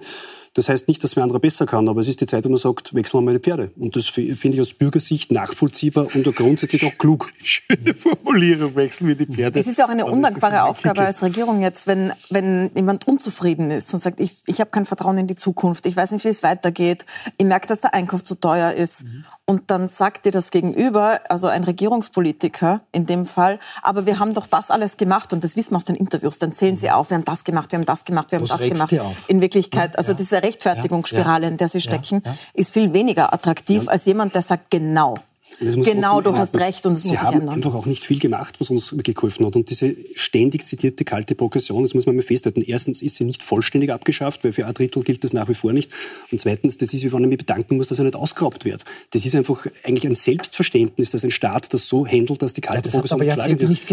Das 0.53 0.69
heißt 0.69 0.87
nicht, 0.87 1.03
dass 1.03 1.17
wer 1.17 1.23
andere 1.23 1.39
besser 1.41 1.65
kann, 1.65 1.89
aber 1.89 1.99
es 1.99 2.07
ist 2.07 2.21
die 2.21 2.27
Zeit, 2.27 2.45
wo 2.45 2.49
man 2.49 2.57
sagt, 2.57 2.93
wechseln 2.93 3.19
wir 3.19 3.25
mal 3.25 3.33
die 3.33 3.43
Pferde. 3.43 3.71
Und 3.77 3.95
das 3.97 4.07
finde 4.07 4.49
ich 4.49 4.61
aus 4.61 4.73
Bürgersicht 4.73 5.31
nachvollziehbar 5.31 6.07
und 6.13 6.23
grundsätzlich 6.33 6.85
auch 6.85 6.97
klug. 6.97 7.29
Schöne 7.43 7.93
Formulierung, 7.93 8.73
wechseln 8.75 9.09
wir 9.09 9.15
die 9.15 9.25
Pferde. 9.25 9.59
Es 9.59 9.67
ist 9.67 9.79
ja 9.79 9.85
auch 9.85 9.89
eine 9.89 10.05
undankbare 10.05 10.63
Aufgabe 10.63 11.01
als 11.01 11.23
Regierung 11.23 11.61
jetzt, 11.61 11.87
wenn, 11.87 12.13
wenn 12.29 12.71
jemand 12.73 13.05
unzufrieden 13.05 13.69
ist 13.69 13.93
und 13.93 13.99
sagt, 13.99 14.21
ich, 14.21 14.43
ich 14.45 14.61
habe 14.61 14.69
kein 14.69 14.85
Vertrauen 14.85 15.17
in 15.17 15.27
die 15.27 15.35
Zukunft, 15.35 15.85
ich 15.87 15.97
weiß 15.97 16.11
nicht, 16.11 16.23
wie 16.23 16.29
es 16.29 16.41
weitergeht, 16.41 17.05
ich 17.37 17.45
merke, 17.45 17.67
dass 17.67 17.81
der 17.81 17.94
Einkauf 17.95 18.23
zu 18.23 18.35
teuer 18.35 18.73
ist. 18.73 19.03
Mhm. 19.03 19.25
Und 19.45 19.71
dann 19.71 19.87
sagt 19.87 20.25
dir 20.25 20.31
das 20.31 20.51
Gegenüber, 20.51 21.19
also 21.29 21.47
ein 21.47 21.63
Regierungspolitiker 21.63 22.81
in 22.91 23.05
dem 23.05 23.25
Fall, 23.25 23.59
aber 23.81 24.05
wir 24.05 24.19
haben 24.19 24.33
doch 24.33 24.47
das 24.47 24.69
alles 24.69 24.97
gemacht 24.97 25.33
und 25.33 25.43
das 25.43 25.55
wissen 25.55 25.71
wir 25.71 25.77
aus 25.77 25.85
den 25.85 25.95
Interviews, 25.95 26.39
dann 26.39 26.51
zählen 26.51 26.75
sie 26.75 26.91
auf, 26.91 27.09
wir 27.09 27.17
haben 27.17 27.25
das 27.25 27.43
gemacht, 27.43 27.71
wir 27.71 27.79
haben 27.79 27.85
das 27.85 28.05
gemacht, 28.05 28.31
wir 28.31 28.39
haben 28.39 28.49
Was 28.49 28.59
das 28.59 28.69
gemacht. 28.69 28.93
In 29.27 29.41
Wirklichkeit, 29.41 29.97
also 29.97 30.11
ja. 30.11 30.17
diese 30.17 30.43
Rechtfertigungsspirale, 30.43 31.47
in 31.47 31.57
der 31.57 31.69
sie 31.69 31.81
stecken, 31.81 32.21
ist 32.53 32.73
viel 32.73 32.91
weniger 32.93 33.33
attraktiv 33.33 33.87
als 33.87 34.05
jemand, 34.05 34.35
der 34.35 34.41
sagt, 34.41 34.71
genau, 34.71 35.17
Genau, 35.59 36.21
du 36.21 36.35
hast 36.35 36.55
recht 36.55 36.85
und 36.85 36.93
es 36.93 37.03
muss 37.05 37.11
sich 37.11 37.19
ändern. 37.19 37.41
Sie 37.41 37.47
haben 37.47 37.49
einfach 37.49 37.73
auch 37.73 37.85
nicht 37.85 38.05
viel 38.05 38.19
gemacht, 38.19 38.55
was 38.59 38.69
uns 38.69 38.95
geholfen 38.97 39.45
hat. 39.45 39.55
Und 39.55 39.69
diese 39.69 39.95
ständig 40.15 40.65
zitierte 40.65 41.05
kalte 41.05 41.35
Progression, 41.35 41.83
das 41.83 41.93
muss 41.93 42.05
man 42.05 42.15
mal 42.15 42.21
festhalten. 42.21 42.61
Erstens 42.61 43.01
ist 43.01 43.15
sie 43.15 43.23
nicht 43.23 43.43
vollständig 43.43 43.91
abgeschafft, 43.91 44.43
weil 44.43 44.53
für 44.53 44.65
ein 44.65 44.73
Drittel 44.73 45.03
gilt 45.03 45.23
das 45.23 45.33
nach 45.33 45.47
wie 45.47 45.53
vor 45.53 45.73
nicht. 45.73 45.91
Und 46.31 46.41
zweitens, 46.41 46.77
das 46.77 46.93
ist, 46.93 47.03
wie 47.03 47.13
wenn 47.13 47.23
ich 47.23 47.29
mich 47.29 47.37
bedanken 47.37 47.77
muss, 47.77 47.87
dass 47.87 47.99
er 47.99 48.05
nicht 48.05 48.15
ausgeraubt 48.15 48.65
wird. 48.65 48.83
Das 49.11 49.25
ist 49.25 49.35
einfach 49.35 49.65
eigentlich 49.83 50.05
ein 50.05 50.15
Selbstverständnis, 50.15 51.11
dass 51.11 51.23
ein 51.23 51.31
Staat 51.31 51.73
das 51.73 51.87
so 51.87 52.05
handelt, 52.05 52.41
dass 52.41 52.53
die 52.53 52.61
kalte 52.61 52.77
ja, 52.77 52.81
das 52.83 52.93
Progression 52.93 53.21
aber 53.21 53.29
getan. 53.29 53.49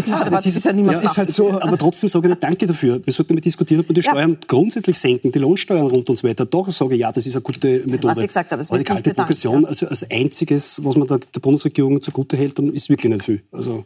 Ja, 0.07 0.29
das, 0.29 0.45
ist, 0.45 0.65
ja 0.65 0.73
niemand 0.73 1.01
ja, 1.01 1.09
ist 1.09 1.17
halt 1.17 1.31
so. 1.31 1.51
Aber 1.51 1.77
trotzdem 1.77 2.09
sage 2.09 2.27
ich 2.27 2.29
nicht 2.29 2.43
Danke 2.43 2.67
dafür. 2.67 3.01
Wir 3.05 3.13
sollten 3.13 3.29
damit 3.29 3.45
diskutieren, 3.45 3.81
ob 3.81 3.89
wir 3.89 3.93
die 3.93 4.03
Steuern 4.03 4.37
grundsätzlich 4.47 4.97
senken, 4.99 5.31
die 5.31 5.39
Lohnsteuern 5.39 5.87
runter 5.87 6.11
und 6.11 6.17
so 6.17 6.27
weiter. 6.27 6.45
Doch 6.45 6.69
sage 6.71 6.95
ich, 6.95 7.01
ja, 7.01 7.11
das 7.11 7.25
ist 7.25 7.35
eine 7.35 7.41
gute 7.41 7.83
Methode. 7.87 8.03
Was 8.03 8.17
ich 8.17 8.27
gesagt 8.27 8.51
habe, 8.51 8.61
es 8.61 8.69
aber 8.69 8.77
die 8.79 8.83
kalte 8.83 9.13
Progression, 9.13 9.65
also 9.65 9.87
als 9.87 10.09
einziges, 10.09 10.83
was 10.83 10.95
man 10.95 11.07
der, 11.07 11.19
der 11.19 11.39
Bundesregierung 11.53 12.01
zugute 12.01 12.35
hält, 12.35 12.57
dann 12.57 12.73
ist 12.73 12.89
wirklich 12.89 13.11
nicht 13.11 13.25
viel. 13.25 13.43
Also 13.51 13.85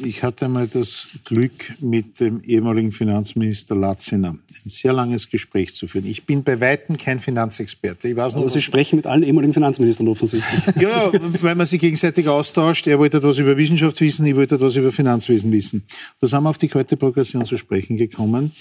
ich 0.00 0.22
hatte 0.22 0.46
einmal 0.46 0.66
das 0.66 1.08
Glück, 1.24 1.52
mit 1.80 2.18
dem 2.18 2.40
ehemaligen 2.40 2.90
Finanzminister 2.90 3.74
Latziner 3.74 4.30
ein 4.30 4.38
sehr 4.64 4.94
langes 4.94 5.28
Gespräch 5.28 5.74
zu 5.74 5.86
führen. 5.86 6.06
Ich 6.06 6.24
bin 6.24 6.42
bei 6.42 6.58
Weitem 6.60 6.96
kein 6.96 7.20
Finanzexperte. 7.20 8.08
Ich 8.08 8.16
weiß 8.16 8.36
Aber 8.36 8.48
Sie 8.48 8.62
sprechen 8.62 8.96
mit 8.96 9.06
allen 9.06 9.22
ehemaligen 9.22 9.52
Finanzministern 9.52 10.08
offensichtlich. 10.08 10.76
ja, 10.80 11.12
weil 11.42 11.54
man 11.54 11.66
sich 11.66 11.80
gegenseitig 11.80 12.26
austauscht. 12.26 12.86
Er 12.86 12.98
wollte 12.98 13.18
etwas 13.18 13.38
über 13.38 13.56
Wissenschaft 13.56 14.00
wissen, 14.00 14.24
ich 14.24 14.34
wollte 14.34 14.54
etwas 14.54 14.74
über 14.76 14.90
Finanzwesen 14.90 15.52
wissen. 15.52 15.84
Da 16.20 16.26
sind 16.26 16.42
wir 16.42 16.48
auf 16.48 16.58
die 16.58 16.68
kalte 16.68 16.96
Progression 16.96 17.44
zu 17.44 17.58
sprechen 17.58 17.98
gekommen. 17.98 18.52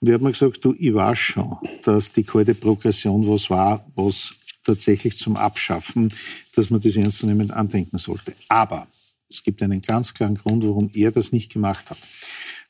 Und 0.00 0.08
ich 0.08 0.14
habe 0.14 0.22
mir 0.22 0.30
gesagt, 0.30 0.64
du, 0.64 0.74
ich 0.78 0.94
weiß 0.94 1.18
schon, 1.18 1.56
dass 1.82 2.12
die 2.12 2.22
kalte 2.22 2.54
Progression 2.54 3.26
was 3.26 3.50
war, 3.50 3.84
was 3.96 4.34
tatsächlich 4.68 5.16
zum 5.16 5.36
Abschaffen, 5.36 6.10
dass 6.54 6.70
man 6.70 6.80
das 6.80 6.96
ernstzunehmend 6.96 7.52
andenken 7.52 7.98
sollte. 7.98 8.34
Aber 8.48 8.86
es 9.30 9.42
gibt 9.42 9.62
einen 9.62 9.80
ganz 9.80 10.14
klaren 10.14 10.36
Grund, 10.36 10.64
warum 10.64 10.90
er 10.94 11.10
das 11.10 11.32
nicht 11.32 11.52
gemacht 11.52 11.90
hat. 11.90 11.98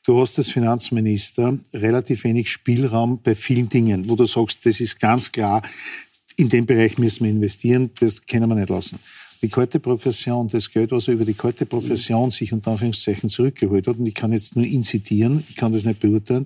Du 0.05 0.19
hast 0.19 0.37
als 0.37 0.49
Finanzminister 0.49 1.57
relativ 1.73 2.23
wenig 2.23 2.49
Spielraum 2.49 3.21
bei 3.21 3.35
vielen 3.35 3.69
Dingen, 3.69 4.09
wo 4.09 4.15
du 4.15 4.25
sagst, 4.25 4.65
das 4.65 4.79
ist 4.79 4.99
ganz 4.99 5.31
klar, 5.31 5.61
in 6.37 6.49
dem 6.49 6.65
Bereich 6.65 6.97
müssen 6.97 7.25
wir 7.25 7.31
investieren, 7.31 7.91
das 7.99 8.25
können 8.25 8.49
wir 8.49 8.55
nicht 8.55 8.69
lassen. 8.69 8.97
Die 9.41 9.49
kalte 9.49 9.79
Progression, 9.79 10.47
das 10.47 10.69
Geld, 10.71 10.91
was 10.91 11.07
er 11.07 11.13
über 11.13 11.25
die 11.25 11.33
kalte 11.33 11.65
Progression 11.65 12.31
sich 12.31 12.51
unter 12.51 12.71
Anführungszeichen 12.71 13.29
zurückgeholt 13.29 13.87
hat, 13.87 13.97
und 13.97 14.05
ich 14.05 14.15
kann 14.15 14.31
jetzt 14.31 14.55
nur 14.55 14.65
ihn 14.65 14.83
zitieren, 14.83 15.43
ich 15.49 15.55
kann 15.55 15.73
das 15.73 15.85
nicht 15.85 15.99
beurteilen, 15.99 16.45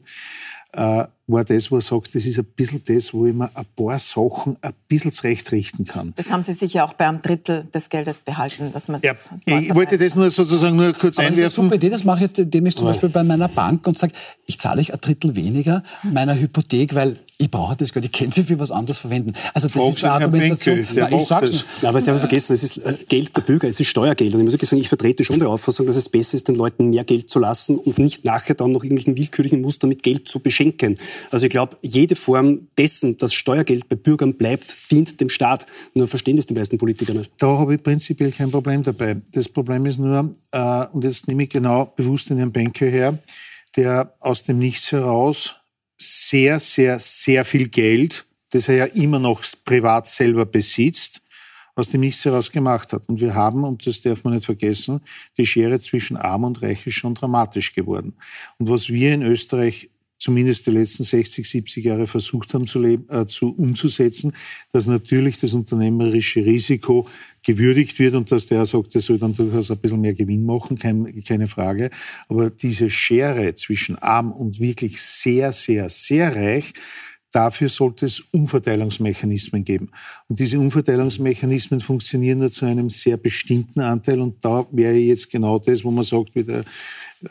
äh, 0.74 1.06
war 1.28 1.46
das, 1.46 1.72
wo 1.72 1.78
er 1.78 1.82
sagt, 1.82 2.16
das 2.16 2.26
ist 2.26 2.38
ein 2.38 2.46
bisschen 2.46 2.82
das, 2.86 3.14
wo 3.14 3.26
ich 3.26 3.34
mir 3.34 3.50
ein 3.54 3.66
paar 3.78 3.98
Sachen 3.98 4.58
ein 4.62 4.74
bisschen 4.88 5.12
zurechtrichten 5.12 5.86
kann. 5.86 6.14
Das 6.18 6.30
haben 6.32 6.44
Sie 6.44 6.54
sicher 6.54 6.84
auch 6.84 6.94
bei 6.94 7.08
einem 7.08 7.22
Drittel 7.22 7.66
des 7.74 7.90
Geldes 7.90 8.20
behalten, 8.22 8.74
dass 8.74 8.90
man 8.90 9.00
ja, 9.02 9.14
Ich 9.48 9.74
wollte 9.74 9.98
das 9.98 10.16
nur 10.16 10.30
sozusagen 10.30 10.76
nur 10.76 10.92
kurz 10.94 11.18
Aber 11.18 11.28
einwerfen. 11.28 11.44
Das 11.44 11.54
ist 11.54 11.60
eine 11.60 11.66
super 11.66 11.76
Idee, 11.76 11.90
das 11.90 12.04
mache 12.04 12.18
ich 12.18 12.24
jetzt, 12.24 12.40
indem 12.40 12.66
ich 12.66 12.76
zum 12.76 12.88
Beispiel 12.88 13.10
bei 13.10 13.24
meiner 13.24 13.48
Bank 13.48 13.88
und 13.88 13.98
sage, 13.98 14.14
ich 14.46 14.60
zahle 14.60 14.82
ich 14.82 14.94
ein 14.94 15.00
Drittel 15.00 15.36
weniger 15.36 15.82
meiner 16.04 16.38
Hypothek, 16.38 16.94
weil 16.94 17.18
ich 17.38 17.50
brauche 17.50 17.76
das 17.76 17.92
Geld, 17.92 18.06
ich 18.06 18.12
kann 18.12 18.32
sie 18.32 18.44
für 18.44 18.60
was 18.60 18.72
anderes 18.72 19.00
verwenden. 19.00 19.34
Also 19.54 19.68
das 19.68 19.76
Frag 19.76 19.90
ist 19.90 20.04
eine 20.04 20.14
Argumentation. 20.14 20.88
Ja, 20.94 21.10
ich 21.10 21.28
sag's 21.28 21.52
das. 21.52 21.66
Nein, 21.82 21.90
aber 21.90 22.00
Sie 22.00 22.10
haben 22.10 22.20
vergessen, 22.20 22.54
es 22.54 22.64
ist 22.64 22.78
äh, 22.78 22.96
Geld 23.10 23.36
der 23.36 23.42
Bürger, 23.42 23.68
es 23.68 23.80
ist 23.80 23.88
Steuergeld. 23.88 24.34
Und 24.34 24.40
ich 24.40 24.46
muss 24.46 24.54
wirklich 24.54 24.70
sagen, 24.70 24.82
ich 24.82 24.88
vertrete 24.88 25.24
schon 25.24 25.38
die 25.38 25.46
Auffassung, 25.46 25.88
dass 25.88 25.96
es 25.96 26.10
besser 26.10 26.36
ist, 26.36 26.48
den 26.48 26.56
Leuten 26.56 26.92
mehr 26.92 27.04
Geld 27.04 27.30
zu 27.30 27.40
lassen 27.40 27.78
und 27.78 27.98
nicht 27.98 28.24
nachher 28.24 28.56
dann 28.56 28.72
noch 28.72 28.84
irgendwelchen 28.84 29.18
willkürlichen 29.18 29.62
Muster 29.62 29.88
mit 29.88 30.04
Geld 30.04 30.28
zu 30.28 30.40
beschenken. 30.40 30.98
Also 31.32 31.46
ich 31.46 31.50
glaube, 31.50 31.78
jede 31.82 32.16
Form 32.16 32.68
dessen, 32.78 33.18
dass 33.18 33.34
Steuergeld 33.34 33.90
bei 33.90 33.96
Bürgern 33.96 34.36
bleibt, 34.36 34.76
dient 34.92 35.20
dem 35.20 35.30
Staat. 35.30 35.66
Nur 35.94 36.08
verstehen 36.08 36.36
das 36.36 36.46
die 36.46 36.54
meisten 36.54 36.78
Politiker 36.78 37.14
nicht. 37.14 37.32
Da 37.38 37.58
habe 37.58 37.76
ich 37.76 37.84
prinzipiell 37.84 38.32
kein 38.32 38.52
Problem 38.52 38.84
dabei. 38.84 39.18
Das 39.34 39.50
Problem 39.50 39.86
ist 39.86 40.00
nur, 40.00 40.34
äh, 40.52 40.86
und 40.92 41.04
jetzt 41.04 41.28
nehme 41.28 41.44
ich 41.44 41.50
genau 41.50 41.86
bewusst 41.96 42.30
den 42.30 42.38
Herrn 42.38 42.52
Benke 42.52 42.86
her, 42.88 43.18
der 43.76 44.14
aus 44.20 44.44
dem 44.44 44.60
Nichts 44.60 44.92
heraus 44.92 45.56
sehr, 45.98 46.60
sehr, 46.60 47.00
sehr 47.00 47.46
viel 47.46 47.70
Geld, 47.70 48.26
das 48.52 48.70
er 48.70 48.76
ja 48.76 48.86
immer 48.86 49.20
noch 49.20 49.44
privat 49.66 50.08
selber 50.08 50.46
besitzt, 50.46 51.22
aus 51.76 51.90
dem 51.90 52.02
Nichts 52.02 52.24
heraus 52.26 52.52
gemacht 52.52 52.94
hat. 52.94 53.10
Und 53.10 53.20
wir 53.20 53.34
haben, 53.34 53.64
und 53.64 53.86
das 53.88 54.02
darf 54.02 54.24
man 54.24 54.34
nicht 54.34 54.46
vergessen, 54.46 55.02
die 55.38 55.46
Schere 55.46 55.80
zwischen 55.80 56.18
Arm 56.18 56.44
und 56.44 56.62
Reich 56.62 56.86
ist 56.86 56.96
schon 56.96 57.16
dramatisch 57.16 57.74
geworden. 57.74 58.14
Und 58.60 58.70
was 58.70 58.90
wir 58.90 59.14
in 59.14 59.24
Österreich 59.24 59.90
zumindest 60.24 60.66
die 60.66 60.72
letzten 60.72 61.04
60, 61.04 61.46
70 61.48 61.84
Jahre 61.84 62.08
versucht 62.08 62.54
haben 62.54 62.66
zu, 62.66 62.80
leben, 62.80 63.06
äh, 63.10 63.26
zu 63.26 63.50
umzusetzen, 63.50 64.32
dass 64.72 64.88
natürlich 64.88 65.38
das 65.38 65.54
unternehmerische 65.54 66.46
Risiko 66.46 67.08
gewürdigt 67.46 68.00
wird 68.00 68.16
und 68.16 68.32
dass 68.32 68.46
der 68.46 68.66
sagt, 68.66 68.96
der 68.96 69.02
soll 69.02 69.18
dann 69.18 69.36
durchaus 69.36 69.70
ein 69.70 69.78
bisschen 69.80 70.00
mehr 70.00 70.14
Gewinn 70.14 70.46
machen, 70.46 70.80
kein, 70.80 71.24
keine 71.26 71.48
Frage. 71.48 71.90
Aber 72.30 72.50
diese 72.50 72.90
Schere 72.90 73.54
zwischen 73.56 73.98
arm 73.98 74.32
und 74.32 74.62
wirklich 74.62 75.02
sehr, 75.02 75.52
sehr, 75.52 75.90
sehr 75.90 76.34
reich, 76.34 76.74
Dafür 77.34 77.68
sollte 77.68 78.06
es 78.06 78.20
Umverteilungsmechanismen 78.32 79.66
geben. 79.66 79.90
Und 80.28 80.40
diese 80.40 80.60
Umverteilungsmechanismen 80.60 81.82
funktionieren 81.82 82.38
nur 82.38 82.52
zu 82.52 82.66
einem 82.66 82.92
sehr 82.92 83.18
bestimmten 83.18 83.80
Anteil. 83.80 84.22
Und 84.22 84.46
da 84.46 84.68
wäre 84.72 84.94
jetzt 84.94 85.32
genau 85.32 85.58
das, 85.58 85.84
wo 85.84 85.90
man 85.90 86.04
sagt, 86.04 86.36
wie 86.36 86.44
der 86.44 86.64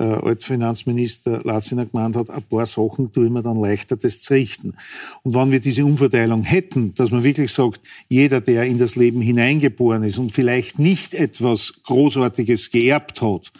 äh, 0.00 0.02
Altfinanzminister 0.02 1.42
Latziner 1.44 1.86
gemeint 1.86 2.16
hat, 2.16 2.30
ein 2.30 2.42
paar 2.42 2.66
Sachen 2.66 3.12
tue 3.12 3.26
ich 3.26 3.30
mir 3.30 3.44
dann 3.44 3.60
leichter, 3.60 3.96
das 3.96 4.22
zu 4.22 4.34
richten. 4.34 4.74
Und 5.22 5.34
wenn 5.34 5.52
wir 5.52 5.60
diese 5.60 5.84
Umverteilung 5.84 6.42
hätten, 6.42 6.92
dass 6.96 7.12
man 7.12 7.22
wirklich 7.22 7.52
sagt, 7.52 7.80
jeder, 8.08 8.40
der 8.40 8.64
in 8.64 8.78
das 8.78 8.96
Leben 8.96 9.20
hineingeboren 9.20 10.02
ist 10.02 10.18
und 10.18 10.32
vielleicht 10.32 10.80
nicht 10.80 11.14
etwas 11.14 11.74
Großartiges 11.84 12.72
geerbt 12.72 13.22
hat, 13.22 13.52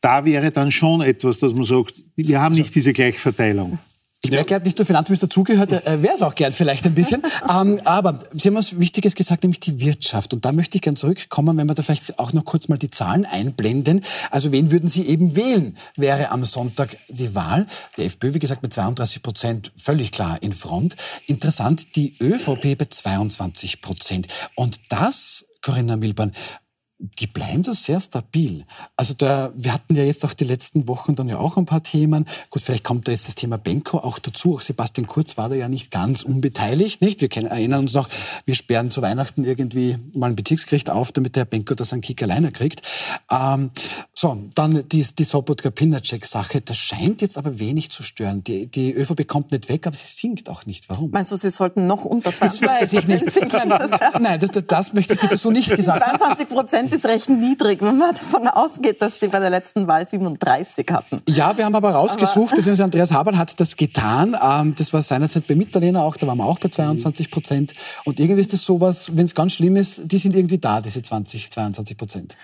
da 0.00 0.24
wäre 0.24 0.50
dann 0.50 0.72
schon 0.72 1.02
etwas, 1.02 1.38
dass 1.38 1.54
man 1.54 1.62
sagt, 1.64 2.02
wir 2.16 2.40
haben 2.40 2.56
nicht 2.56 2.74
diese 2.74 2.92
Gleichverteilung. 2.92 3.78
Ich 4.20 4.32
merke, 4.32 4.54
er 4.54 4.56
hat 4.56 4.64
nicht 4.64 4.76
nur 4.76 4.84
Finanzminister 4.84 5.30
zugehört, 5.30 5.70
er 5.70 6.02
wäre 6.02 6.14
es 6.14 6.22
auch 6.22 6.34
gern 6.34 6.52
vielleicht 6.52 6.84
ein 6.86 6.94
bisschen. 6.94 7.22
ähm, 7.48 7.80
aber 7.84 8.18
Sie 8.32 8.48
haben 8.48 8.56
was 8.56 8.78
Wichtiges 8.78 9.14
gesagt, 9.14 9.44
nämlich 9.44 9.60
die 9.60 9.78
Wirtschaft. 9.78 10.34
Und 10.34 10.44
da 10.44 10.50
möchte 10.50 10.76
ich 10.76 10.82
gern 10.82 10.96
zurückkommen, 10.96 11.56
wenn 11.56 11.68
wir 11.68 11.74
da 11.74 11.84
vielleicht 11.84 12.18
auch 12.18 12.32
noch 12.32 12.44
kurz 12.44 12.66
mal 12.66 12.78
die 12.78 12.90
Zahlen 12.90 13.24
einblenden. 13.24 14.04
Also 14.30 14.50
wen 14.50 14.72
würden 14.72 14.88
Sie 14.88 15.06
eben 15.06 15.36
wählen, 15.36 15.76
wäre 15.96 16.32
am 16.32 16.44
Sonntag 16.44 16.96
die 17.08 17.34
Wahl. 17.36 17.66
Die 17.96 18.02
FPÖ, 18.02 18.34
wie 18.34 18.40
gesagt, 18.40 18.62
mit 18.62 18.74
32 18.74 19.22
Prozent 19.22 19.72
völlig 19.76 20.10
klar 20.10 20.42
in 20.42 20.52
Front. 20.52 20.96
Interessant, 21.26 21.94
die 21.94 22.16
ÖVP 22.20 22.76
bei 22.76 22.86
22 22.86 23.80
Prozent. 23.80 24.26
Und 24.56 24.80
das, 24.90 25.46
Corinna 25.62 25.96
Milborn, 25.96 26.32
die 26.98 27.28
bleiben 27.28 27.62
da 27.62 27.74
sehr 27.74 28.00
stabil. 28.00 28.64
Also 28.96 29.14
da, 29.14 29.52
wir 29.54 29.72
hatten 29.72 29.94
ja 29.94 30.02
jetzt 30.02 30.24
auch 30.24 30.32
die 30.32 30.44
letzten 30.44 30.88
Wochen 30.88 31.14
dann 31.14 31.28
ja 31.28 31.38
auch 31.38 31.56
ein 31.56 31.64
paar 31.64 31.82
Themen. 31.82 32.26
Gut, 32.50 32.62
vielleicht 32.62 32.82
kommt 32.82 33.06
da 33.06 33.12
jetzt 33.12 33.28
das 33.28 33.36
Thema 33.36 33.56
Benko 33.56 33.98
auch 33.98 34.18
dazu. 34.18 34.56
Auch 34.56 34.60
Sebastian 34.60 35.06
Kurz 35.06 35.36
war 35.36 35.48
da 35.48 35.54
ja 35.54 35.68
nicht 35.68 35.92
ganz 35.92 36.22
unbeteiligt, 36.22 37.00
nicht? 37.00 37.20
Wir 37.20 37.28
kennen, 37.28 37.46
erinnern 37.46 37.82
uns 37.82 37.94
noch, 37.94 38.08
wir 38.46 38.56
sperren 38.56 38.90
zu 38.90 39.00
Weihnachten 39.00 39.44
irgendwie 39.44 39.96
mal 40.12 40.26
ein 40.26 40.36
Bezirksgericht 40.36 40.90
auf, 40.90 41.12
damit 41.12 41.36
der 41.36 41.44
Benko 41.44 41.74
das 41.74 41.92
einen 41.92 42.02
Kick 42.02 42.20
alleine 42.22 42.50
kriegt. 42.50 42.82
Ähm, 43.30 43.70
so, 44.12 44.36
dann 44.56 44.88
die, 44.88 45.06
die 45.14 45.24
Sobotka-Pinacek-Sache. 45.24 46.62
Das 46.62 46.76
scheint 46.76 47.22
jetzt 47.22 47.38
aber 47.38 47.60
wenig 47.60 47.90
zu 47.92 48.02
stören. 48.02 48.42
Die, 48.42 48.66
die 48.66 48.92
ÖVP 48.92 49.28
kommt 49.28 49.52
nicht 49.52 49.68
weg, 49.68 49.86
aber 49.86 49.94
sie 49.94 50.06
sinkt 50.06 50.48
auch 50.48 50.66
nicht. 50.66 50.88
Warum? 50.88 51.12
Meinst 51.12 51.30
du, 51.30 51.36
sie 51.36 51.50
sollten 51.50 51.86
noch 51.86 52.04
unter 52.04 52.34
20 52.34 52.60
Das 52.60 52.68
weiß 52.68 52.92
ich 52.94 53.06
nicht. 53.06 53.24
Nein, 54.20 54.40
das, 54.40 54.50
das, 54.66 54.92
möchte 54.94 55.14
ich 55.14 55.20
bitte 55.20 55.36
so 55.36 55.52
nicht 55.52 55.70
gesagt 55.76 56.02
22 56.02 56.48
Prozent 56.48 56.87
ist 56.92 57.06
recht 57.06 57.28
niedrig, 57.28 57.80
wenn 57.80 57.98
man 57.98 58.14
davon 58.14 58.46
ausgeht, 58.48 59.00
dass 59.00 59.18
die 59.18 59.28
bei 59.28 59.38
der 59.38 59.50
letzten 59.50 59.86
Wahl 59.86 60.06
37 60.06 60.86
hatten. 60.90 61.22
Ja, 61.28 61.56
wir 61.56 61.64
haben 61.64 61.74
aber 61.74 61.90
rausgesucht, 61.90 62.50
beziehungsweise 62.54 62.84
Andreas 62.84 63.12
Haberl 63.12 63.36
hat 63.36 63.58
das 63.58 63.76
getan. 63.76 64.36
Ähm, 64.42 64.74
das 64.76 64.92
war 64.92 65.02
seinerzeit 65.02 65.46
bei 65.46 65.54
Mitterlehner 65.54 66.02
auch, 66.02 66.16
da 66.16 66.26
waren 66.26 66.38
wir 66.38 66.44
auch 66.44 66.58
bei 66.58 66.68
22 66.68 67.30
Prozent. 67.30 67.72
Und 68.04 68.20
irgendwie 68.20 68.40
ist 68.40 68.52
das 68.52 68.64
sowas, 68.64 69.16
wenn 69.16 69.26
es 69.26 69.34
ganz 69.34 69.52
schlimm 69.52 69.76
ist, 69.76 70.02
die 70.04 70.18
sind 70.18 70.34
irgendwie 70.34 70.58
da, 70.58 70.80
diese 70.80 71.02
20, 71.02 71.50
22 71.50 71.96
Prozent. 71.96 72.36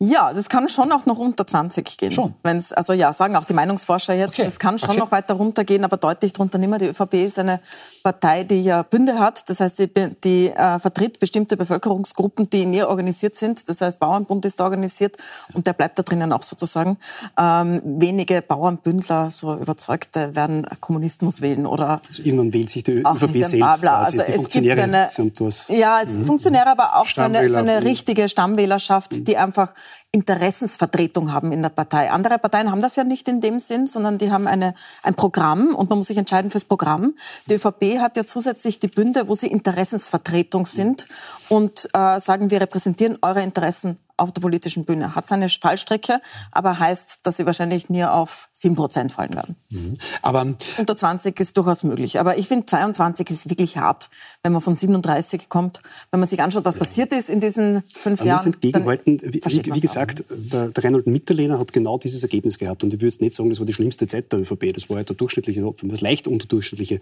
Ja, 0.00 0.32
das 0.32 0.48
kann 0.48 0.68
schon 0.68 0.92
auch 0.92 1.06
noch 1.06 1.18
unter 1.18 1.44
20 1.44 1.98
gehen. 1.98 2.12
Schon. 2.12 2.32
Wenn's, 2.44 2.72
also 2.72 2.92
ja, 2.92 3.12
sagen 3.12 3.34
auch 3.34 3.44
die 3.44 3.52
Meinungsforscher 3.52 4.14
jetzt, 4.14 4.38
es 4.38 4.46
okay. 4.46 4.56
kann 4.60 4.78
schon 4.78 4.90
okay. 4.90 4.98
noch 5.00 5.10
weiter 5.10 5.34
runtergehen, 5.34 5.82
aber 5.82 5.96
deutlich 5.96 6.32
drunter 6.32 6.56
nicht 6.58 6.68
mehr. 6.68 6.78
Die 6.78 6.86
ÖVP 6.86 7.14
ist 7.14 7.36
eine 7.40 7.58
Partei, 8.04 8.44
die 8.44 8.62
ja 8.62 8.84
Bünde 8.84 9.18
hat. 9.18 9.48
Das 9.50 9.58
heißt, 9.58 9.76
sie 9.76 9.88
die, 10.22 10.50
äh, 10.50 10.78
vertritt 10.78 11.18
bestimmte 11.18 11.56
Bevölkerungsgruppen, 11.56 12.48
die 12.48 12.62
in 12.62 12.74
ihr 12.74 12.88
organisiert 12.88 13.34
sind. 13.34 13.68
Das 13.68 13.80
heißt, 13.80 13.98
Bauernbund 13.98 14.44
ist 14.44 14.60
da 14.60 14.64
organisiert 14.64 15.16
und 15.54 15.66
der 15.66 15.72
bleibt 15.72 15.98
da 15.98 16.04
drinnen 16.04 16.32
auch 16.32 16.44
sozusagen. 16.44 16.96
Ähm, 17.36 17.82
wenige 17.84 18.40
Bauernbündler, 18.40 19.32
so 19.32 19.52
Überzeugte, 19.56 20.32
werden 20.36 20.64
Kommunismus 20.80 21.40
wählen 21.40 21.66
oder 21.66 22.00
also 22.08 22.22
irgendwann 22.22 22.52
wählt 22.52 22.70
sich 22.70 22.84
die 22.84 22.92
ÖVP 22.92 23.42
selbst 23.42 23.58
quasi. 23.58 23.88
Also 23.88 24.22
die 24.22 24.32
es 24.32 24.48
gibt 24.48 24.78
eine, 24.78 25.08
ja, 25.70 26.00
es 26.00 26.10
mhm. 26.10 26.24
Funktionäre, 26.24 26.68
aber 26.68 26.96
auch 26.98 27.06
so 27.06 27.22
eine, 27.22 27.48
so 27.48 27.56
eine 27.56 27.82
richtige 27.82 28.28
Stammwählerschaft, 28.28 29.12
mhm. 29.12 29.24
die 29.24 29.36
einfach 29.36 29.74
Interessensvertretung 30.12 31.32
haben 31.32 31.52
in 31.52 31.62
der 31.62 31.68
Partei. 31.68 32.10
Andere 32.10 32.38
Parteien 32.38 32.70
haben 32.70 32.82
das 32.82 32.96
ja 32.96 33.04
nicht 33.04 33.28
in 33.28 33.40
dem 33.40 33.60
Sinn, 33.60 33.86
sondern 33.86 34.18
die 34.18 34.30
haben 34.30 34.46
eine, 34.46 34.74
ein 35.02 35.14
Programm 35.14 35.74
und 35.74 35.90
man 35.90 35.98
muss 35.98 36.08
sich 36.08 36.18
entscheiden 36.18 36.50
fürs 36.50 36.64
Programm. 36.64 37.14
Die 37.46 37.54
ÖVP 37.54 37.98
hat 38.00 38.16
ja 38.16 38.24
zusätzlich 38.24 38.78
die 38.78 38.88
Bünde, 38.88 39.28
wo 39.28 39.34
sie 39.34 39.48
Interessensvertretung 39.48 40.66
sind 40.66 41.06
und 41.48 41.88
äh, 41.92 42.20
sagen, 42.20 42.50
wir 42.50 42.60
repräsentieren 42.60 43.18
eure 43.22 43.42
Interessen 43.42 43.98
auf 44.18 44.32
der 44.32 44.40
politischen 44.40 44.84
Bühne. 44.84 45.14
Hat 45.14 45.26
seine 45.26 45.48
Fallstrecke, 45.48 46.20
aber 46.52 46.78
heißt, 46.78 47.20
dass 47.22 47.36
sie 47.36 47.46
wahrscheinlich 47.46 47.88
nie 47.88 48.04
auf 48.04 48.48
7% 48.54 49.10
fallen 49.10 49.34
werden. 49.34 49.56
Mhm. 49.70 49.96
Aber 50.22 50.54
Unter 50.76 50.96
20 50.96 51.38
ist 51.40 51.56
durchaus 51.56 51.82
möglich. 51.82 52.20
Aber 52.20 52.36
ich 52.36 52.48
finde, 52.48 52.66
22 52.66 53.30
ist 53.30 53.48
wirklich 53.48 53.76
hart, 53.78 54.10
wenn 54.42 54.52
man 54.52 54.60
von 54.60 54.74
37 54.74 55.48
kommt. 55.48 55.80
Wenn 56.10 56.20
man 56.20 56.28
sich 56.28 56.42
anschaut, 56.42 56.64
was 56.64 56.74
passiert 56.74 57.12
ist 57.12 57.30
in 57.30 57.40
diesen 57.40 57.82
fünf 57.82 58.20
aber 58.20 58.28
Jahren. 58.28 58.46
Entgegenhalten, 58.46 59.20
wie, 59.22 59.40
wie, 59.44 59.74
wie 59.74 59.80
gesagt, 59.80 60.24
der, 60.28 60.68
der 60.68 60.84
Reinhold 60.84 61.06
Mitterlehner 61.06 61.58
hat 61.58 61.72
genau 61.72 61.98
dieses 61.98 62.22
Ergebnis 62.22 62.58
gehabt. 62.58 62.82
Und 62.82 62.92
ich 62.92 63.00
würde 63.00 63.06
jetzt 63.06 63.20
nicht 63.20 63.34
sagen, 63.34 63.48
das 63.48 63.58
war 63.58 63.66
die 63.66 63.74
schlimmste 63.74 64.06
Zeit 64.06 64.32
der 64.32 64.40
ÖVP. 64.40 64.72
Das 64.74 64.90
war 64.90 64.98
ja 64.98 65.04
der 65.04 65.16
durchschnittliche, 65.16 65.62
das 65.82 66.00
leicht 66.00 66.26
unterdurchschnittliche. 66.26 67.00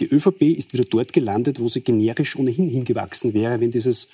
Die 0.00 0.06
ÖVP 0.06 0.42
ist 0.42 0.72
wieder 0.72 0.84
dort 0.84 1.12
gelandet, 1.12 1.60
wo 1.60 1.68
sie 1.68 1.80
generisch 1.80 2.36
ohnehin 2.36 2.68
hingewachsen 2.68 3.34
wäre, 3.34 3.60
wenn 3.60 3.70
dieses 3.70 4.08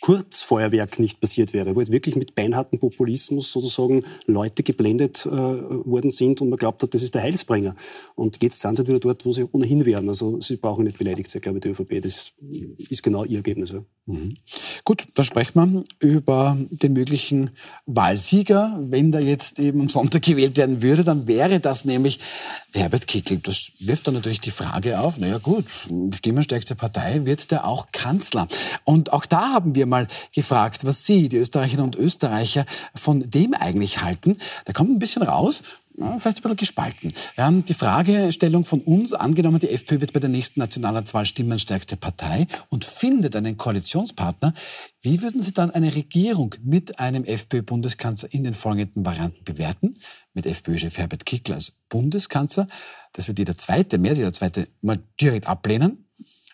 Kurzfeuerwerk 0.00 0.98
nicht 0.98 1.20
passiert 1.20 1.52
wäre, 1.52 1.74
wo 1.74 1.80
halt 1.80 1.90
wirklich 1.90 2.16
mit 2.16 2.34
beinhartem 2.34 2.78
Populismus 2.78 3.50
sozusagen 3.52 4.04
Leute 4.26 4.62
geblendet 4.62 5.26
äh, 5.26 5.30
worden 5.30 6.10
sind 6.10 6.40
und 6.40 6.50
man 6.50 6.58
glaubt 6.58 6.82
hat, 6.82 6.94
das 6.94 7.02
ist 7.02 7.14
der 7.14 7.22
Heilsbringer. 7.22 7.74
Und 8.14 8.42
jetzt 8.42 8.60
sind 8.60 8.76
sie 8.76 8.86
wieder 8.86 9.00
dort, 9.00 9.24
wo 9.24 9.32
sie 9.32 9.44
ohnehin 9.50 9.84
wären. 9.84 10.08
Also 10.08 10.40
sie 10.40 10.56
brauchen 10.56 10.84
nicht 10.84 10.98
beleidigt 10.98 11.30
sein, 11.30 11.42
glaube 11.42 11.58
ich, 11.58 11.62
die 11.62 11.68
ÖVP. 11.70 12.02
Das 12.02 12.32
ist 12.90 13.02
genau 13.02 13.24
ihr 13.24 13.38
Ergebnis. 13.38 13.70
Ja. 13.70 13.82
Mhm. 14.08 14.36
Gut, 14.84 15.04
dann 15.14 15.24
sprechen 15.24 15.84
wir 16.00 16.08
über 16.08 16.56
den 16.70 16.94
möglichen 16.94 17.50
Wahlsieger. 17.84 18.78
Wenn 18.80 19.12
der 19.12 19.20
jetzt 19.20 19.58
eben 19.58 19.82
am 19.82 19.88
Sonntag 19.90 20.22
gewählt 20.22 20.56
werden 20.56 20.80
würde, 20.80 21.04
dann 21.04 21.26
wäre 21.26 21.60
das 21.60 21.84
nämlich 21.84 22.18
Herbert 22.72 23.06
Kickl. 23.06 23.36
Das 23.36 23.72
wirft 23.80 24.06
dann 24.06 24.14
natürlich 24.14 24.40
die 24.40 24.50
Frage 24.50 25.00
auf, 25.00 25.18
naja 25.18 25.36
gut, 25.38 25.66
stimmenstärkste 26.14 26.74
Partei, 26.74 27.26
wird 27.26 27.50
der 27.50 27.66
auch 27.66 27.88
Kanzler? 27.92 28.48
Und 28.84 29.12
auch 29.12 29.26
da 29.26 29.52
haben 29.52 29.74
wir 29.74 29.84
mal 29.88 30.06
gefragt, 30.34 30.84
was 30.84 31.04
Sie, 31.04 31.28
die 31.28 31.38
Österreicherinnen 31.38 31.86
und 31.86 31.96
Österreicher, 31.96 32.64
von 32.94 33.28
dem 33.28 33.54
eigentlich 33.54 34.02
halten. 34.02 34.36
Da 34.64 34.72
kommt 34.72 34.90
ein 34.90 34.98
bisschen 34.98 35.22
raus, 35.22 35.62
vielleicht 35.98 36.38
ein 36.38 36.42
bisschen 36.42 36.56
gespalten. 36.56 37.12
Ja, 37.36 37.50
die 37.50 37.74
Fragestellung 37.74 38.64
von 38.64 38.80
uns, 38.80 39.12
angenommen, 39.12 39.58
die 39.58 39.70
FPÖ 39.70 40.00
wird 40.00 40.12
bei 40.12 40.20
der 40.20 40.28
nächsten 40.28 40.60
Nationalratswahl 40.60 41.26
stimmenstärkste 41.26 41.96
Partei 41.96 42.46
und 42.68 42.84
findet 42.84 43.34
einen 43.34 43.56
Koalitionspartner, 43.56 44.54
wie 45.02 45.22
würden 45.22 45.42
Sie 45.42 45.52
dann 45.52 45.70
eine 45.70 45.94
Regierung 45.94 46.54
mit 46.62 46.98
einem 47.00 47.24
FPÖ-Bundeskanzler 47.24 48.32
in 48.32 48.44
den 48.44 48.54
folgenden 48.54 49.04
Varianten 49.04 49.44
bewerten? 49.44 49.94
Mit 50.34 50.46
FPÖ-Chef 50.46 50.96
Herbert 50.98 51.26
Kickl 51.26 51.52
als 51.52 51.72
Bundeskanzler, 51.88 52.68
das 53.12 53.28
wird 53.28 53.38
jeder 53.38 53.56
Zweite, 53.56 53.98
mehr 53.98 54.10
als 54.10 54.18
jeder 54.18 54.32
Zweite, 54.32 54.68
mal 54.80 54.98
direkt 55.20 55.46
ablehnen. 55.46 56.07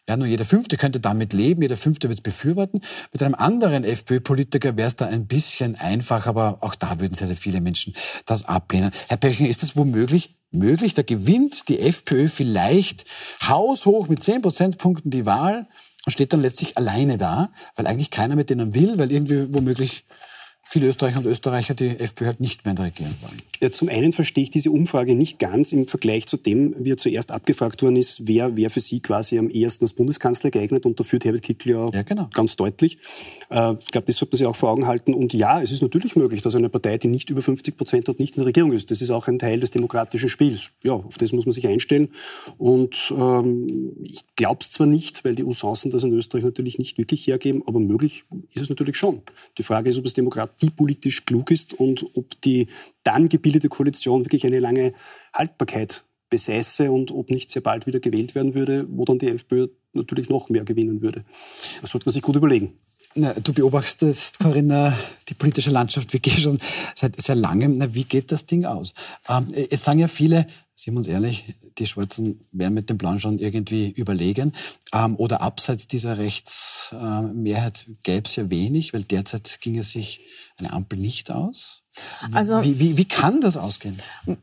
Ja, 0.08 0.18
nur 0.18 0.26
jeder 0.26 0.44
Fünfte 0.44 0.76
könnte 0.76 1.00
damit 1.00 1.32
leben, 1.32 1.62
jeder 1.62 1.78
Fünfte 1.78 2.08
wird 2.08 2.18
es 2.18 2.22
befürworten. 2.22 2.80
Mit 3.12 3.22
einem 3.22 3.34
anderen 3.34 3.84
FPÖ-Politiker 3.84 4.76
wäre 4.76 4.88
es 4.88 4.96
da 4.96 5.06
ein 5.06 5.26
bisschen 5.26 5.76
einfach, 5.76 6.26
aber 6.26 6.58
auch 6.60 6.74
da 6.74 7.00
würden 7.00 7.14
sehr, 7.14 7.26
sehr 7.26 7.36
viele 7.36 7.62
Menschen 7.62 7.94
das 8.26 8.44
ablehnen. 8.44 8.90
Herr 9.08 9.16
Pöching, 9.16 9.46
ist 9.46 9.62
das 9.62 9.76
womöglich 9.76 10.36
möglich? 10.50 10.92
Da 10.92 11.02
gewinnt 11.02 11.68
die 11.68 11.80
FPÖ 11.80 12.28
vielleicht 12.28 13.04
haushoch 13.48 14.08
mit 14.08 14.22
10 14.22 14.42
Prozentpunkten 14.42 15.10
die 15.10 15.24
Wahl 15.24 15.66
und 16.04 16.12
steht 16.12 16.34
dann 16.34 16.42
letztlich 16.42 16.76
alleine 16.76 17.16
da, 17.16 17.50
weil 17.74 17.86
eigentlich 17.86 18.10
keiner 18.10 18.36
mit 18.36 18.50
denen 18.50 18.74
will, 18.74 18.98
weil 18.98 19.10
irgendwie 19.10 19.54
womöglich 19.54 20.04
viele 20.64 20.88
Österreicher 20.88 21.18
und 21.18 21.26
Österreicher 21.26 21.74
die 21.74 21.88
FPÖ 21.88 22.26
halt 22.26 22.40
nicht 22.40 22.64
mehr 22.64 22.70
in 22.70 22.76
der 22.76 22.86
Regierung 22.86 23.14
wollen. 23.22 23.36
Ja, 23.60 23.70
zum 23.70 23.88
einen 23.88 24.12
verstehe 24.12 24.44
ich 24.44 24.50
diese 24.50 24.70
Umfrage 24.70 25.14
nicht 25.14 25.38
ganz 25.38 25.72
im 25.72 25.86
Vergleich 25.86 26.26
zu 26.26 26.36
dem, 26.36 26.74
wie 26.78 26.92
er 26.92 26.96
zuerst 26.96 27.30
abgefragt 27.30 27.82
worden 27.82 27.96
ist, 27.96 28.26
wer, 28.26 28.56
wer 28.56 28.70
für 28.70 28.80
Sie 28.80 29.00
quasi 29.00 29.38
am 29.38 29.48
ehesten 29.48 29.84
als 29.84 29.92
Bundeskanzler 29.92 30.50
geeignet 30.50 30.86
und 30.86 30.98
da 30.98 31.04
führt 31.04 31.24
Herbert 31.24 31.42
Kickl 31.42 31.70
ja, 31.70 31.90
ja 31.90 32.02
genau. 32.02 32.28
ganz 32.34 32.56
deutlich. 32.56 32.98
Äh, 33.50 33.74
ich 33.80 33.90
glaube, 33.90 34.06
das 34.06 34.16
sollte 34.16 34.34
man 34.34 34.38
sich 34.38 34.46
auch 34.46 34.56
vor 34.56 34.70
Augen 34.70 34.86
halten. 34.86 35.14
Und 35.14 35.32
ja, 35.32 35.62
es 35.62 35.72
ist 35.72 35.82
natürlich 35.82 36.16
möglich, 36.16 36.42
dass 36.42 36.54
eine 36.54 36.68
Partei, 36.68 36.98
die 36.98 37.08
nicht 37.08 37.30
über 37.30 37.42
50 37.42 37.76
Prozent 37.76 38.08
hat, 38.08 38.18
nicht 38.18 38.36
in 38.36 38.40
der 38.40 38.46
Regierung 38.46 38.72
ist. 38.72 38.90
Das 38.90 39.00
ist 39.00 39.10
auch 39.10 39.28
ein 39.28 39.38
Teil 39.38 39.60
des 39.60 39.70
demokratischen 39.70 40.28
Spiels. 40.28 40.70
Ja, 40.82 40.94
auf 40.94 41.16
das 41.18 41.32
muss 41.32 41.46
man 41.46 41.52
sich 41.52 41.66
einstellen. 41.66 42.08
Und 42.58 43.12
ähm, 43.16 43.92
ich 44.02 44.24
glaube 44.36 44.58
es 44.62 44.70
zwar 44.70 44.86
nicht, 44.86 45.24
weil 45.24 45.34
die 45.34 45.44
Usancen 45.44 45.90
das 45.90 46.04
in 46.04 46.12
Österreich 46.12 46.44
natürlich 46.44 46.78
nicht 46.78 46.98
wirklich 46.98 47.26
hergeben, 47.26 47.62
aber 47.66 47.80
möglich 47.80 48.24
ist 48.52 48.62
es 48.62 48.68
natürlich 48.68 48.96
schon. 48.96 49.22
Die 49.58 49.62
Frage 49.62 49.90
ist, 49.90 49.98
ob 49.98 50.06
es 50.06 50.14
demokratiepolitisch 50.60 51.24
klug 51.24 51.50
ist 51.50 51.74
und 51.74 52.04
ob 52.14 52.40
die 52.42 52.68
dann 53.02 53.28
gebildete 53.28 53.68
Koalition 53.68 54.24
wirklich 54.24 54.46
eine 54.46 54.60
lange 54.60 54.92
Haltbarkeit 55.32 56.04
besäße 56.30 56.90
und 56.90 57.10
ob 57.10 57.30
nicht 57.30 57.50
sehr 57.50 57.62
bald 57.62 57.86
wieder 57.86 58.00
gewählt 58.00 58.34
werden 58.34 58.54
würde, 58.54 58.86
wo 58.88 59.04
dann 59.04 59.18
die 59.18 59.28
FPÖ 59.28 59.68
natürlich 59.92 60.28
noch 60.28 60.48
mehr 60.48 60.64
gewinnen 60.64 61.00
würde. 61.00 61.24
Das 61.80 61.90
sollte 61.90 62.06
man 62.06 62.12
sich 62.12 62.22
gut 62.22 62.36
überlegen. 62.36 62.72
Na, 63.16 63.32
du 63.32 63.52
beobachtest, 63.52 64.40
Corinna, 64.40 64.96
die 65.28 65.34
politische 65.34 65.70
Landschaft 65.70 66.12
wirklich 66.12 66.42
schon 66.42 66.58
seit 66.96 67.20
sehr 67.20 67.36
langem. 67.36 67.78
Na, 67.78 67.94
wie 67.94 68.04
geht 68.04 68.32
das 68.32 68.46
Ding 68.46 68.64
aus? 68.64 68.92
Ähm, 69.28 69.48
es 69.70 69.84
sagen 69.84 70.00
ja 70.00 70.08
viele, 70.08 70.46
sind 70.74 70.94
wir 70.94 70.98
uns 70.98 71.06
ehrlich, 71.06 71.54
die 71.78 71.86
Schwarzen 71.86 72.40
wären 72.50 72.74
mit 72.74 72.90
den 72.90 72.98
Blauen 72.98 73.20
schon 73.20 73.38
irgendwie 73.38 73.90
überlegen. 73.90 74.52
Ähm, 74.92 75.14
oder 75.16 75.42
abseits 75.42 75.86
dieser 75.86 76.18
Rechtsmehrheit 76.18 77.86
äh, 77.88 77.94
gäbe 78.02 78.28
es 78.28 78.34
ja 78.34 78.50
wenig, 78.50 78.92
weil 78.92 79.04
derzeit 79.04 79.60
ging 79.60 79.78
es 79.78 79.92
sich 79.92 80.20
eine 80.58 80.72
Ampel 80.72 80.98
nicht 80.98 81.30
aus. 81.30 81.84
Also, 82.32 82.64
wie, 82.64 82.80
wie, 82.80 82.96
wie 82.96 83.04
kann 83.04 83.40
das 83.40 83.56
ausgehen? 83.56 84.00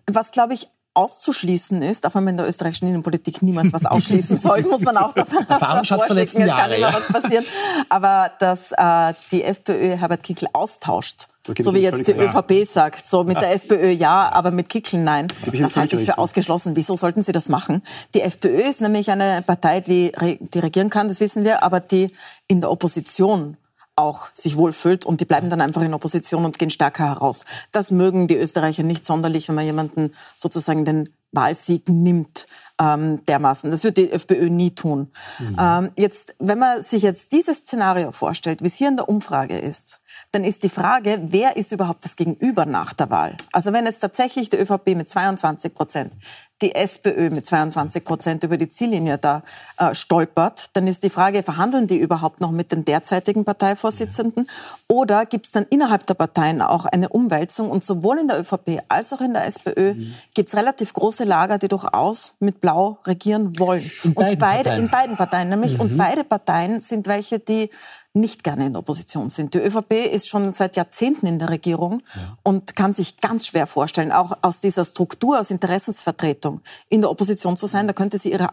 Was, 0.07 0.31
glaube 0.31 0.53
ich, 0.53 0.69
auszuschließen 0.93 1.81
ist, 1.81 2.05
auch 2.05 2.15
wenn 2.15 2.25
man 2.25 2.33
in 2.33 2.37
der 2.37 2.47
österreichischen 2.47 2.87
Innenpolitik 2.87 3.41
niemals 3.41 3.71
was 3.71 3.85
ausschließen 3.85 4.37
soll, 4.37 4.61
muss 4.63 4.81
man 4.81 4.97
auch 4.97 5.13
davon 5.13 5.47
Erfahrungsschatz 5.47 6.07
der 6.07 6.15
letzten 6.15 6.45
Jahre, 6.45 6.79
ja. 6.79 6.93
was 6.93 7.07
passieren. 7.07 7.45
Aber 7.89 8.31
dass 8.39 8.71
äh, 8.73 9.13
die 9.31 9.43
FPÖ 9.43 9.97
Herbert 9.97 10.23
Kickl 10.23 10.47
austauscht, 10.51 11.27
so 11.57 11.73
wie 11.73 11.79
jetzt 11.79 12.07
die 12.07 12.11
ÖVP 12.11 12.67
sagt, 12.67 13.05
so 13.05 13.23
mit 13.23 13.37
der 13.37 13.55
FPÖ 13.55 13.89
ja, 13.89 14.31
aber 14.31 14.51
mit 14.51 14.69
Kickl 14.69 14.97
nein, 14.97 15.27
das 15.51 15.75
halte 15.75 15.95
ich 15.95 16.05
für 16.05 16.17
ausgeschlossen. 16.17 16.75
Wieso 16.75 16.95
sollten 16.95 17.23
sie 17.23 17.31
das 17.31 17.49
machen? 17.49 17.81
Die 18.13 18.21
FPÖ 18.21 18.61
ist 18.69 18.81
nämlich 18.81 19.09
eine 19.09 19.41
Partei, 19.41 19.79
die, 19.79 20.11
die 20.39 20.59
regieren 20.59 20.89
kann, 20.89 21.07
das 21.07 21.19
wissen 21.19 21.43
wir, 21.43 21.63
aber 21.63 21.79
die 21.79 22.11
in 22.47 22.61
der 22.61 22.69
Opposition 22.69 23.57
auch 24.01 24.29
sich 24.33 24.57
wohlfühlt 24.57 25.05
und 25.05 25.21
die 25.21 25.25
bleiben 25.25 25.49
dann 25.49 25.61
einfach 25.61 25.81
in 25.81 25.93
Opposition 25.93 26.45
und 26.45 26.59
gehen 26.59 26.69
stärker 26.69 27.05
heraus. 27.05 27.45
Das 27.71 27.91
mögen 27.91 28.27
die 28.27 28.37
Österreicher 28.37 28.83
nicht 28.83 29.05
sonderlich, 29.05 29.47
wenn 29.47 29.55
man 29.55 29.65
jemanden 29.65 30.13
sozusagen 30.35 30.85
den 30.85 31.09
Wahlsieg 31.31 31.87
nimmt 31.87 32.45
ähm, 32.79 33.23
dermaßen. 33.25 33.71
Das 33.71 33.83
wird 33.83 33.97
die 33.97 34.11
FPÖ 34.11 34.49
nie 34.49 34.71
tun. 34.71 35.11
Mhm. 35.39 35.57
Ähm, 35.59 35.91
jetzt, 35.95 36.35
wenn 36.39 36.59
man 36.59 36.81
sich 36.81 37.03
jetzt 37.03 37.31
dieses 37.31 37.59
Szenario 37.59 38.11
vorstellt, 38.11 38.61
wie 38.61 38.67
es 38.67 38.75
hier 38.75 38.89
in 38.89 38.97
der 38.97 39.07
Umfrage 39.07 39.57
ist, 39.57 40.01
dann 40.31 40.43
ist 40.43 40.63
die 40.63 40.69
Frage, 40.69 41.21
wer 41.23 41.55
ist 41.57 41.71
überhaupt 41.71 42.03
das 42.03 42.15
Gegenüber 42.15 42.65
nach 42.65 42.93
der 42.93 43.09
Wahl? 43.09 43.37
Also 43.53 43.71
wenn 43.71 43.85
jetzt 43.85 43.99
tatsächlich 43.99 44.49
die 44.49 44.57
ÖVP 44.57 44.95
mit 44.95 45.07
22 45.07 45.73
Prozent 45.73 46.13
die 46.61 46.75
SPÖ 46.75 47.29
mit 47.29 47.45
22 47.45 48.03
Prozent 48.03 48.43
über 48.43 48.57
die 48.57 48.69
Ziellinie 48.69 49.17
da 49.17 49.43
äh, 49.77 49.93
stolpert, 49.95 50.69
dann 50.73 50.87
ist 50.87 51.03
die 51.03 51.09
Frage, 51.09 51.43
verhandeln 51.43 51.87
die 51.87 51.97
überhaupt 51.97 52.41
noch 52.41 52.51
mit 52.51 52.71
den 52.71 52.85
derzeitigen 52.85 53.45
Parteivorsitzenden? 53.45 54.47
Oder 54.87 55.25
gibt 55.25 55.45
es 55.45 55.51
dann 55.51 55.65
innerhalb 55.69 56.05
der 56.05 56.13
Parteien 56.13 56.61
auch 56.61 56.85
eine 56.85 57.09
Umwälzung? 57.09 57.69
Und 57.69 57.83
sowohl 57.83 58.19
in 58.19 58.27
der 58.27 58.39
ÖVP 58.39 58.81
als 58.89 59.13
auch 59.13 59.21
in 59.21 59.33
der 59.33 59.45
SPÖ 59.47 59.95
mhm. 59.95 60.13
gibt 60.33 60.49
es 60.49 60.55
relativ 60.55 60.93
große 60.93 61.23
Lager, 61.23 61.57
die 61.57 61.67
durchaus 61.67 62.33
mit 62.39 62.61
Blau 62.61 62.99
regieren 63.05 63.57
wollen. 63.57 63.89
In 64.03 64.13
beiden 64.13 64.33
und 64.33 64.39
beide, 64.39 64.63
Parteien. 64.63 64.83
In 64.83 64.89
beiden 64.89 65.17
Parteien 65.17 65.49
nämlich. 65.49 65.73
Mhm. 65.75 65.81
Und 65.81 65.97
beide 65.97 66.23
Parteien 66.23 66.81
sind 66.81 67.07
welche, 67.07 67.39
die 67.39 67.69
nicht 68.13 68.43
gerne 68.43 68.65
in 68.65 68.73
der 68.73 68.81
Opposition 68.81 69.29
sind. 69.29 69.53
Die 69.53 69.59
ÖVP 69.59 69.93
ist 70.11 70.27
schon 70.27 70.51
seit 70.51 70.75
Jahrzehnten 70.75 71.27
in 71.27 71.39
der 71.39 71.49
Regierung 71.49 72.01
ja. 72.13 72.37
und 72.43 72.75
kann 72.75 72.93
sich 72.93 73.17
ganz 73.21 73.47
schwer 73.47 73.67
vorstellen, 73.67 74.11
auch 74.11 74.37
aus 74.41 74.59
dieser 74.59 74.83
Struktur, 74.83 75.39
aus 75.39 75.49
Interessensvertretung 75.49 76.61
in 76.89 77.01
der 77.01 77.09
Opposition 77.09 77.55
zu 77.55 77.67
sein. 77.67 77.87
Da 77.87 77.93
könnte 77.93 78.17
sie 78.17 78.31
ihre 78.31 78.49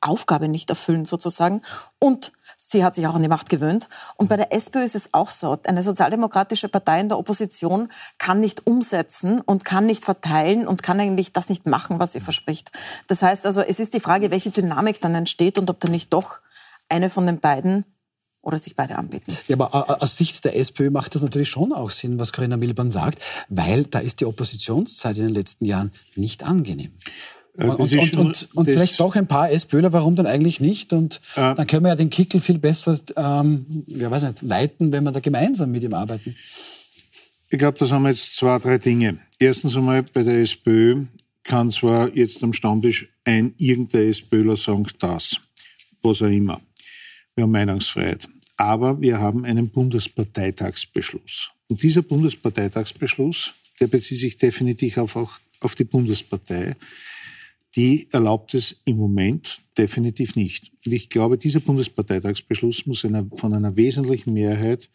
Aufgabe 0.00 0.48
nicht 0.48 0.70
erfüllen 0.70 1.04
sozusagen. 1.04 1.62
Und 1.98 2.32
sie 2.56 2.84
hat 2.84 2.94
sich 2.94 3.06
auch 3.06 3.14
an 3.14 3.22
die 3.22 3.28
Macht 3.28 3.48
gewöhnt. 3.48 3.88
Und 4.16 4.28
bei 4.28 4.36
der 4.36 4.52
SPÖ 4.52 4.82
ist 4.82 4.94
es 4.94 5.12
auch 5.12 5.30
so. 5.30 5.58
Eine 5.66 5.82
sozialdemokratische 5.82 6.68
Partei 6.68 7.00
in 7.00 7.08
der 7.08 7.18
Opposition 7.18 7.88
kann 8.18 8.40
nicht 8.40 8.66
umsetzen 8.66 9.40
und 9.40 9.64
kann 9.64 9.86
nicht 9.86 10.04
verteilen 10.04 10.66
und 10.66 10.82
kann 10.82 11.00
eigentlich 11.00 11.32
das 11.32 11.48
nicht 11.48 11.66
machen, 11.66 11.98
was 11.98 12.12
sie 12.12 12.20
verspricht. 12.20 12.70
Das 13.06 13.22
heißt 13.22 13.46
also, 13.46 13.60
es 13.60 13.80
ist 13.80 13.94
die 13.94 14.00
Frage, 14.00 14.30
welche 14.30 14.50
Dynamik 14.50 15.00
dann 15.00 15.14
entsteht 15.14 15.58
und 15.58 15.70
ob 15.70 15.80
da 15.80 15.88
nicht 15.88 16.12
doch 16.12 16.40
eine 16.88 17.10
von 17.10 17.26
den 17.26 17.40
beiden 17.40 17.84
oder 18.44 18.58
sich 18.58 18.76
beide 18.76 18.96
anbieten. 18.96 19.36
Ja, 19.48 19.58
aber 19.58 20.02
aus 20.02 20.16
Sicht 20.16 20.44
der 20.44 20.56
SPÖ 20.56 20.90
macht 20.90 21.14
das 21.14 21.22
natürlich 21.22 21.48
schon 21.48 21.72
auch 21.72 21.90
Sinn, 21.90 22.18
was 22.18 22.32
Corinna 22.32 22.56
Milborn 22.56 22.90
sagt, 22.90 23.18
weil 23.48 23.84
da 23.84 23.98
ist 23.98 24.20
die 24.20 24.26
Oppositionszeit 24.26 25.16
in 25.16 25.24
den 25.24 25.34
letzten 25.34 25.64
Jahren 25.64 25.90
nicht 26.14 26.42
angenehm. 26.42 26.92
Äh, 27.56 27.66
und, 27.66 27.80
und, 27.80 27.92
und, 27.92 28.16
und, 28.16 28.48
und 28.54 28.64
vielleicht 28.66 28.98
doch 29.00 29.14
ein 29.14 29.26
paar 29.26 29.50
SPÖler, 29.50 29.92
warum 29.92 30.16
dann 30.16 30.26
eigentlich 30.26 30.60
nicht? 30.60 30.92
Und 30.92 31.20
äh, 31.36 31.54
dann 31.54 31.66
können 31.66 31.84
wir 31.84 31.90
ja 31.90 31.96
den 31.96 32.10
Kickel 32.10 32.40
viel 32.40 32.58
besser, 32.58 32.98
ähm, 33.16 33.84
ja, 33.86 34.10
weiß 34.10 34.24
nicht, 34.24 34.42
leiten, 34.42 34.92
wenn 34.92 35.04
wir 35.04 35.12
da 35.12 35.20
gemeinsam 35.20 35.70
mit 35.70 35.82
ihm 35.82 35.94
arbeiten. 35.94 36.34
Ich 37.50 37.58
glaube, 37.58 37.78
das 37.78 37.92
haben 37.92 38.02
wir 38.02 38.10
jetzt 38.10 38.34
zwei, 38.34 38.58
drei 38.58 38.78
Dinge. 38.78 39.18
Erstens 39.38 39.76
einmal 39.76 40.02
bei 40.02 40.22
der 40.22 40.40
SPÖ 40.40 41.04
kann 41.44 41.70
zwar 41.70 42.14
jetzt 42.16 42.42
am 42.42 42.52
Stammtisch 42.52 43.08
ein 43.24 43.54
irgendein 43.58 44.08
SPÖler 44.08 44.56
sagen, 44.56 44.86
das, 44.98 45.36
was 46.02 46.22
auch 46.22 46.26
immer. 46.26 46.60
Wir 47.36 47.44
haben 47.44 47.52
Meinungsfreiheit. 47.52 48.28
Aber 48.56 49.00
wir 49.00 49.20
haben 49.20 49.44
einen 49.44 49.70
Bundesparteitagsbeschluss. 49.70 51.50
Und 51.68 51.82
dieser 51.82 52.02
Bundesparteitagsbeschluss, 52.02 53.54
der 53.80 53.88
bezieht 53.88 54.18
sich 54.18 54.36
definitiv 54.36 54.98
auf, 54.98 55.16
auch 55.16 55.32
auf 55.60 55.74
die 55.74 55.84
Bundespartei, 55.84 56.76
die 57.76 58.06
erlaubt 58.12 58.54
es 58.54 58.76
im 58.84 58.96
Moment 58.96 59.60
definitiv 59.76 60.36
nicht. 60.36 60.70
Und 60.86 60.92
ich 60.92 61.08
glaube, 61.08 61.36
dieser 61.36 61.60
Bundesparteitagsbeschluss 61.60 62.86
muss 62.86 63.04
einer, 63.04 63.26
von 63.34 63.52
einer 63.52 63.74
wesentlichen 63.74 64.32
Mehrheit 64.32 64.88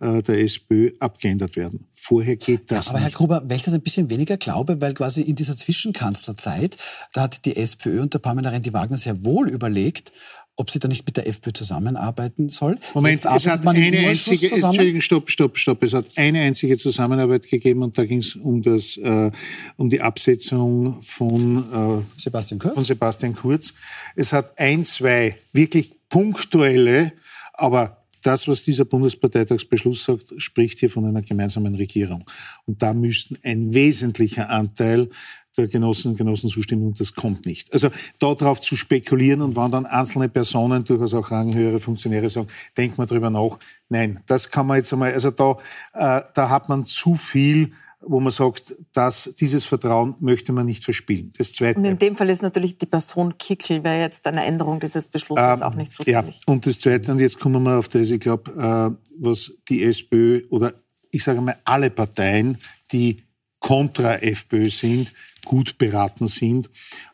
äh, 0.00 0.22
der 0.22 0.40
SPÖ 0.40 0.92
abgeändert 0.98 1.56
werden. 1.56 1.88
Vorher 1.92 2.36
geht 2.36 2.70
das 2.70 2.86
ja, 2.86 2.90
aber 2.90 3.00
nicht. 3.00 3.12
Herr 3.12 3.16
Gruber, 3.16 3.42
weil 3.46 3.56
ich 3.56 3.62
das 3.62 3.74
ein 3.74 3.80
bisschen 3.80 4.10
weniger 4.10 4.36
glaube, 4.36 4.80
weil 4.80 4.94
quasi 4.94 5.22
in 5.22 5.36
dieser 5.36 5.56
Zwischenkanzlerzeit, 5.56 6.76
da 7.14 7.22
hat 7.22 7.44
die 7.44 7.56
SPÖ 7.56 8.02
unter 8.02 8.18
Pamela 8.18 8.50
Rendi-Wagner 8.50 8.96
sehr 8.96 9.24
wohl 9.24 9.48
überlegt, 9.48 10.12
ob 10.58 10.70
sie 10.72 10.80
da 10.80 10.88
nicht 10.88 11.06
mit 11.06 11.16
der 11.16 11.28
FPÖ 11.28 11.52
zusammenarbeiten 11.52 12.48
soll. 12.48 12.78
Moment, 12.92 13.24
es 13.24 13.46
hat 13.46 13.64
eine 13.64 13.98
einzige, 13.98 14.50
Entschuldigung, 14.50 15.00
stopp, 15.00 15.30
stopp, 15.30 15.56
stopp. 15.56 15.82
Es 15.84 15.94
hat 15.94 16.04
eine 16.16 16.40
einzige 16.40 16.76
Zusammenarbeit 16.76 17.48
gegeben 17.48 17.82
und 17.84 17.96
da 17.96 18.04
ging 18.04 18.18
es 18.18 18.34
um 18.34 18.60
das, 18.60 18.96
äh, 18.96 19.30
um 19.76 19.88
die 19.88 20.00
Absetzung 20.00 21.00
von, 21.00 22.02
äh, 22.04 22.20
Sebastian 22.20 22.58
Kurz. 22.58 22.74
von 22.74 22.84
Sebastian 22.84 23.34
Kurz. 23.34 23.72
Es 24.16 24.32
hat 24.32 24.58
ein, 24.58 24.84
zwei 24.84 25.36
wirklich 25.52 25.92
punktuelle, 26.08 27.12
aber 27.52 28.04
das, 28.24 28.48
was 28.48 28.64
dieser 28.64 28.84
Bundesparteitagsbeschluss 28.84 30.04
sagt, 30.04 30.34
spricht 30.38 30.80
hier 30.80 30.90
von 30.90 31.04
einer 31.04 31.22
gemeinsamen 31.22 31.76
Regierung. 31.76 32.24
Und 32.66 32.82
da 32.82 32.92
müssten 32.94 33.38
ein 33.44 33.72
wesentlicher 33.72 34.50
Anteil 34.50 35.08
der 35.56 35.68
Genossen 35.68 36.12
und 36.12 36.16
Genossen 36.16 36.48
zustimmen 36.48 36.86
und 36.86 37.00
das 37.00 37.14
kommt 37.14 37.46
nicht. 37.46 37.72
Also 37.72 37.90
darauf 38.18 38.60
zu 38.60 38.76
spekulieren 38.76 39.42
und 39.42 39.56
wann 39.56 39.70
dann 39.70 39.86
einzelne 39.86 40.28
Personen, 40.28 40.84
durchaus 40.84 41.14
auch 41.14 41.30
ranghöhere 41.30 41.80
Funktionäre 41.80 42.28
sagen, 42.28 42.48
denkt 42.76 42.98
man 42.98 43.06
drüber 43.06 43.30
nach. 43.30 43.58
Nein, 43.88 44.20
das 44.26 44.50
kann 44.50 44.66
man 44.66 44.76
jetzt 44.76 44.92
einmal, 44.92 45.12
also 45.12 45.30
da, 45.30 45.58
äh, 45.94 46.22
da 46.34 46.50
hat 46.50 46.68
man 46.68 46.84
zu 46.84 47.14
viel 47.14 47.72
wo 48.00 48.20
man 48.20 48.30
sagt, 48.30 48.74
dass 48.92 49.34
dieses 49.38 49.64
Vertrauen 49.64 50.14
möchte 50.20 50.52
man 50.52 50.66
nicht 50.66 50.84
verspielen. 50.84 51.32
Das 51.36 51.52
Zweite. 51.52 51.78
Und 51.78 51.84
in 51.84 51.98
dem 51.98 52.16
Fall 52.16 52.30
ist 52.30 52.42
natürlich 52.42 52.78
die 52.78 52.86
Person 52.86 53.36
Kickel, 53.38 53.82
wäre 53.82 54.00
jetzt 54.00 54.26
eine 54.26 54.44
Änderung 54.44 54.78
dieses 54.78 55.08
Beschlusses 55.08 55.58
ähm, 55.58 55.62
auch 55.62 55.74
nicht 55.74 55.92
so 55.92 56.04
Ja, 56.06 56.24
und 56.46 56.64
das 56.64 56.78
Zweite, 56.78 57.10
und 57.10 57.18
jetzt 57.18 57.40
kommen 57.40 57.62
wir 57.64 57.78
auf 57.78 57.88
das, 57.88 58.10
ich 58.10 58.20
glaube, 58.20 58.50
äh, 58.52 58.96
was 59.18 59.52
die 59.68 59.82
SPÖ 59.82 60.42
oder 60.50 60.72
ich 61.10 61.24
sage 61.24 61.40
mal 61.40 61.56
alle 61.64 61.90
Parteien, 61.90 62.58
die 62.92 63.22
kontra 63.60 64.16
FPÖ 64.16 64.70
sind, 64.70 65.12
gut 65.48 65.78
beraten 65.78 66.26
sind. 66.26 66.66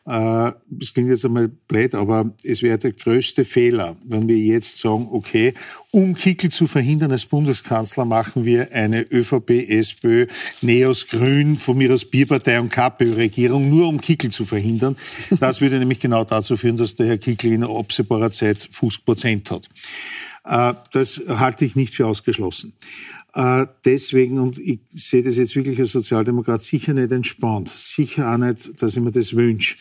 Äh, 0.05 0.51
das 0.69 0.93
klingt 0.93 1.09
jetzt 1.09 1.25
einmal 1.25 1.47
blöd, 1.47 1.95
aber 1.95 2.31
es 2.43 2.61
wäre 2.61 2.77
der 2.77 2.91
größte 2.91 3.45
Fehler, 3.45 3.95
wenn 4.05 4.27
wir 4.27 4.37
jetzt 4.37 4.77
sagen, 4.77 5.07
okay, 5.11 5.53
um 5.91 6.13
Kickel 6.15 6.51
zu 6.51 6.67
verhindern 6.67 7.11
als 7.11 7.25
Bundeskanzler 7.25 8.03
machen 8.03 8.43
wir 8.43 8.71
eine 8.73 9.01
ÖVP, 9.09 9.69
SPÖ, 9.69 10.27
Neos, 10.61 11.07
Grün, 11.07 11.55
von 11.55 11.77
mir 11.77 11.93
aus 11.93 12.05
Bierpartei 12.05 12.59
und 12.59 12.69
KPÖ-Regierung, 12.69 13.69
nur 13.69 13.87
um 13.87 14.01
Kickel 14.01 14.29
zu 14.29 14.43
verhindern. 14.45 14.97
Das 15.39 15.61
würde 15.61 15.79
nämlich 15.79 15.99
genau 15.99 16.23
dazu 16.23 16.57
führen, 16.57 16.77
dass 16.77 16.95
der 16.95 17.07
Herr 17.07 17.17
Kickel 17.17 17.51
in 17.51 17.63
absehbarer 17.63 18.31
Zeit 18.31 18.67
50 18.69 19.05
Prozent 19.05 19.51
hat. 19.51 19.69
Äh, 20.45 20.73
das 20.91 21.21
halte 21.27 21.65
ich 21.65 21.75
nicht 21.75 21.93
für 21.93 22.07
ausgeschlossen. 22.07 22.73
Äh, 23.35 23.67
deswegen, 23.83 24.39
und 24.39 24.57
ich 24.57 24.79
sehe 24.89 25.21
das 25.21 25.35
jetzt 25.35 25.57
wirklich 25.57 25.77
als 25.79 25.91
Sozialdemokrat, 25.91 26.61
sicher 26.61 26.93
nicht 26.93 27.11
entspannt. 27.11 27.67
Sicher 27.67 28.33
auch 28.33 28.37
nicht, 28.37 28.81
dass 28.81 28.95
ich 28.95 29.03
mir 29.03 29.11
das 29.11 29.35
wünsche. 29.35 29.75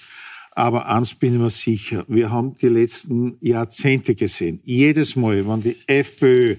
Aber 0.57 0.89
eins 0.89 1.15
bin 1.15 1.35
ich 1.35 1.41
mir 1.41 1.51
sicher. 1.51 2.05
Wir 2.07 2.31
haben 2.31 2.55
die 2.55 2.69
letzten 2.69 3.37
Jahrzehnte 3.41 4.15
gesehen. 4.15 4.61
Jedes 4.63 5.17
Mal, 5.17 5.47
wenn 5.49 5.63
die 5.63 5.77
FPÖ 5.87 6.57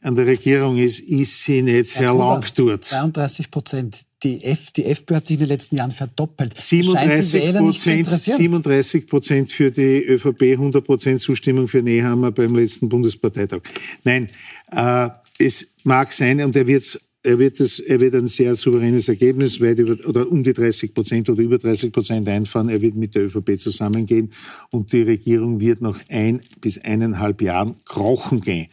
an 0.00 0.14
der 0.14 0.26
Regierung 0.26 0.78
ist, 0.78 1.00
ist 1.00 1.44
sie 1.44 1.60
nicht 1.60 1.90
sehr 1.90 2.04
ja, 2.04 2.12
lang 2.12 2.44
dort. 2.56 2.84
32 2.84 3.50
Prozent. 3.50 4.04
Die, 4.22 4.42
F, 4.42 4.70
die 4.72 4.86
FPÖ 4.86 5.16
hat 5.16 5.26
sich 5.26 5.34
in 5.34 5.40
den 5.40 5.48
letzten 5.48 5.76
Jahren 5.76 5.90
verdoppelt. 5.90 6.58
37 6.58 7.54
Prozent, 7.54 8.08
37 8.08 9.06
Prozent 9.06 9.52
für 9.52 9.70
die 9.70 10.02
ÖVP, 10.06 10.42
100 10.52 10.82
Prozent 10.82 11.20
Zustimmung 11.20 11.68
für 11.68 11.82
Nehammer 11.82 12.30
beim 12.30 12.56
letzten 12.56 12.88
Bundesparteitag. 12.88 13.60
Nein, 14.04 14.30
äh, 14.72 15.10
es 15.38 15.74
mag 15.82 16.12
sein, 16.14 16.42
und 16.42 16.56
er 16.56 16.66
wird 16.66 16.98
er 17.24 17.38
wird, 17.38 17.58
das, 17.58 17.78
er 17.78 18.00
wird 18.00 18.14
ein 18.14 18.26
sehr 18.26 18.54
souveränes 18.54 19.08
Ergebnis, 19.08 19.60
weit 19.60 19.78
über, 19.78 19.96
oder 20.06 20.30
um 20.30 20.44
die 20.44 20.52
30 20.52 20.92
Prozent 20.92 21.30
oder 21.30 21.42
über 21.42 21.56
30 21.56 21.90
Prozent 21.90 22.28
einfahren. 22.28 22.68
Er 22.68 22.82
wird 22.82 22.94
mit 22.96 23.14
der 23.14 23.24
ÖVP 23.24 23.58
zusammengehen 23.58 24.30
und 24.70 24.92
die 24.92 25.02
Regierung 25.02 25.58
wird 25.58 25.80
nach 25.80 25.98
ein 26.10 26.42
bis 26.60 26.82
eineinhalb 26.84 27.40
Jahren 27.40 27.76
krochen 27.86 28.42
gehen. 28.42 28.68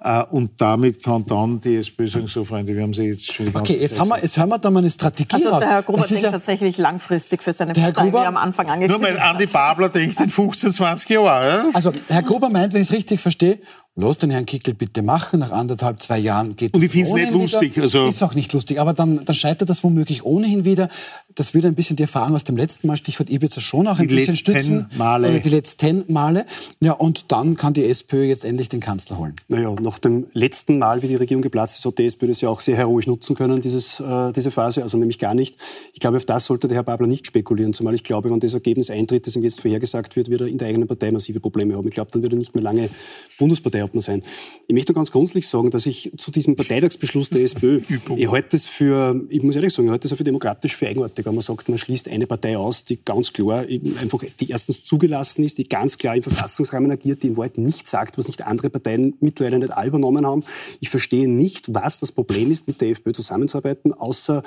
Äh, 0.00 0.22
und 0.30 0.52
damit 0.58 1.02
kann 1.02 1.26
dann 1.26 1.60
die 1.60 1.76
SPÖ 1.76 2.06
sagen, 2.06 2.28
so 2.28 2.44
Freunde, 2.44 2.74
wir 2.74 2.82
haben 2.82 2.94
sie 2.94 3.02
jetzt 3.02 3.32
schon 3.32 3.46
die 3.46 3.52
ganze 3.52 3.72
Okay, 3.72 3.82
jetzt, 3.82 3.98
haben 3.98 4.08
wir, 4.08 4.22
jetzt 4.22 4.38
hören 4.38 4.48
wir 4.48 4.58
da 4.58 4.70
mal 4.70 4.78
eine 4.78 4.90
Strategie 4.90 5.34
Also 5.34 5.48
raus. 5.48 5.60
der 5.60 5.70
Herr 5.70 5.82
Gruber 5.82 6.06
denkt 6.06 6.22
ja, 6.22 6.30
tatsächlich 6.30 6.78
langfristig 6.78 7.42
für 7.42 7.52
seine 7.52 7.72
Partei, 7.72 8.04
Gruber, 8.04 8.22
wie 8.22 8.26
am 8.26 8.36
Anfang 8.36 8.68
angekündigt 8.68 9.00
Nur 9.00 9.08
weil 9.08 9.18
Andi 9.18 9.46
Babler 9.46 9.88
denkt 9.88 10.20
in 10.20 10.30
15, 10.30 10.70
20 10.70 11.10
Jahren. 11.10 11.74
Also 11.74 11.92
Herr 12.06 12.22
Gruber 12.22 12.48
meint, 12.48 12.74
wenn 12.74 12.82
ich 12.82 12.88
es 12.90 12.94
richtig 12.94 13.20
verstehe, 13.20 13.58
Lass 14.00 14.16
den 14.16 14.30
Herrn 14.30 14.46
Kickel 14.46 14.74
bitte 14.74 15.02
machen. 15.02 15.40
Nach 15.40 15.50
anderthalb, 15.50 16.00
zwei 16.00 16.20
Jahren 16.20 16.54
geht 16.54 16.72
Und 16.72 16.84
ich 16.84 16.92
finde 16.92 17.08
es 17.08 17.14
nicht 17.14 17.32
lustig. 17.32 17.74
Wieder. 17.74 17.82
Also 17.82 18.06
ist 18.06 18.22
auch 18.22 18.34
nicht 18.34 18.52
lustig. 18.52 18.78
Aber 18.78 18.92
dann, 18.92 19.24
dann 19.24 19.34
scheitert 19.34 19.68
das 19.68 19.82
womöglich 19.82 20.24
ohnehin 20.24 20.64
wieder. 20.64 20.88
Das 21.34 21.52
würde 21.52 21.66
ein 21.66 21.74
bisschen 21.74 21.96
die 21.96 22.04
Erfahrung 22.04 22.36
aus 22.36 22.44
dem 22.44 22.56
letzten 22.56 22.86
Mal, 22.86 22.96
Stichwort 22.96 23.28
Ibiza, 23.28 23.60
schon 23.60 23.88
auch 23.88 23.98
ein 23.98 24.06
die 24.06 24.14
bisschen 24.14 24.34
letzten 24.34 24.52
stützen. 24.52 24.86
Male. 24.96 25.28
Oder 25.28 25.40
die 25.40 25.48
letzten 25.48 26.04
Male. 26.12 26.46
Ja, 26.80 26.92
und 26.92 27.32
dann 27.32 27.56
kann 27.56 27.74
die 27.74 27.86
SPÖ 27.86 28.22
jetzt 28.22 28.44
endlich 28.44 28.68
den 28.68 28.78
Kanzler 28.78 29.18
holen. 29.18 29.34
Naja, 29.48 29.74
nach 29.80 29.98
dem 29.98 30.26
letzten 30.32 30.78
Mal, 30.78 31.02
wie 31.02 31.08
die 31.08 31.16
Regierung 31.16 31.42
geplatzt 31.42 31.78
ist, 31.78 31.84
hat 31.84 31.98
die 31.98 32.06
SPÖ 32.06 32.28
das 32.28 32.40
ja 32.40 32.50
auch 32.50 32.60
sehr 32.60 32.76
heroisch 32.76 33.08
nutzen 33.08 33.34
können, 33.34 33.60
dieses, 33.60 33.98
äh, 33.98 34.32
diese 34.32 34.52
Phase. 34.52 34.82
Also 34.84 34.96
nämlich 34.96 35.18
gar 35.18 35.34
nicht. 35.34 35.56
Ich 35.92 35.98
glaube, 35.98 36.18
auf 36.18 36.24
das 36.24 36.44
sollte 36.44 36.68
der 36.68 36.76
Herr 36.76 36.84
Babler 36.84 37.08
nicht 37.08 37.26
spekulieren. 37.26 37.72
Zumal 37.72 37.94
ich 37.94 38.04
glaube, 38.04 38.30
wenn 38.30 38.38
das 38.38 38.54
Ergebnis 38.54 38.90
eintritt, 38.90 39.26
das 39.26 39.34
ihm 39.34 39.42
jetzt 39.42 39.60
vorhergesagt 39.60 40.14
wird, 40.14 40.30
wird 40.30 40.42
er 40.42 40.46
in 40.46 40.58
der 40.58 40.68
eigenen 40.68 40.86
Partei 40.86 41.10
massive 41.10 41.40
Probleme 41.40 41.76
haben. 41.76 41.88
Ich 41.88 41.94
glaube, 41.94 42.12
dann 42.12 42.22
wird 42.22 42.32
er 42.32 42.38
nicht 42.38 42.54
mehr 42.54 42.62
lange 42.62 42.88
Bundesparteiobmann 43.88 44.00
sein. 44.00 44.22
Ich 44.66 44.74
möchte 44.74 44.92
nur 44.92 44.96
ganz 44.96 45.10
grundsätzlich 45.10 45.48
sagen, 45.48 45.70
dass 45.70 45.86
ich 45.86 46.12
zu 46.16 46.30
diesem 46.30 46.56
Parteitagsbeschluss 46.56 47.30
der 47.30 47.42
SPÖ, 47.42 47.80
ich 48.16 48.30
halte 48.30 48.48
das 48.52 48.66
für, 48.66 49.24
ich 49.28 49.42
muss 49.42 49.56
ehrlich 49.56 49.72
sagen, 49.72 49.88
ich 49.88 49.92
halte 49.92 50.08
das 50.08 50.16
für 50.16 50.24
demokratisch 50.24 50.76
für 50.76 50.88
eigenartig, 50.88 51.24
wenn 51.26 51.34
man 51.34 51.42
sagt, 51.42 51.68
man 51.68 51.78
schließt 51.78 52.08
eine 52.08 52.26
Partei 52.26 52.56
aus, 52.56 52.84
die 52.84 52.98
ganz 53.02 53.32
klar 53.32 53.64
einfach, 54.00 54.22
die 54.40 54.50
erstens 54.50 54.84
zugelassen 54.84 55.44
ist, 55.44 55.58
die 55.58 55.68
ganz 55.68 55.98
klar 55.98 56.16
im 56.16 56.22
Verfassungsrahmen 56.22 56.90
agiert, 56.90 57.22
die 57.22 57.28
in 57.28 57.36
Wahrheit 57.36 57.58
nicht 57.58 57.88
sagt, 57.88 58.18
was 58.18 58.26
nicht 58.26 58.46
andere 58.46 58.70
Parteien 58.70 59.14
mittlerweile 59.20 59.58
nicht 59.58 59.72
all 59.72 59.88
übernommen 59.88 60.26
haben. 60.26 60.44
Ich 60.80 60.90
verstehe 60.90 61.28
nicht, 61.28 61.74
was 61.74 62.00
das 62.00 62.12
Problem 62.12 62.50
ist, 62.50 62.68
mit 62.68 62.80
der 62.80 62.90
FPÖ 62.90 63.12
zusammenzuarbeiten, 63.12 63.92
außer 63.92 64.42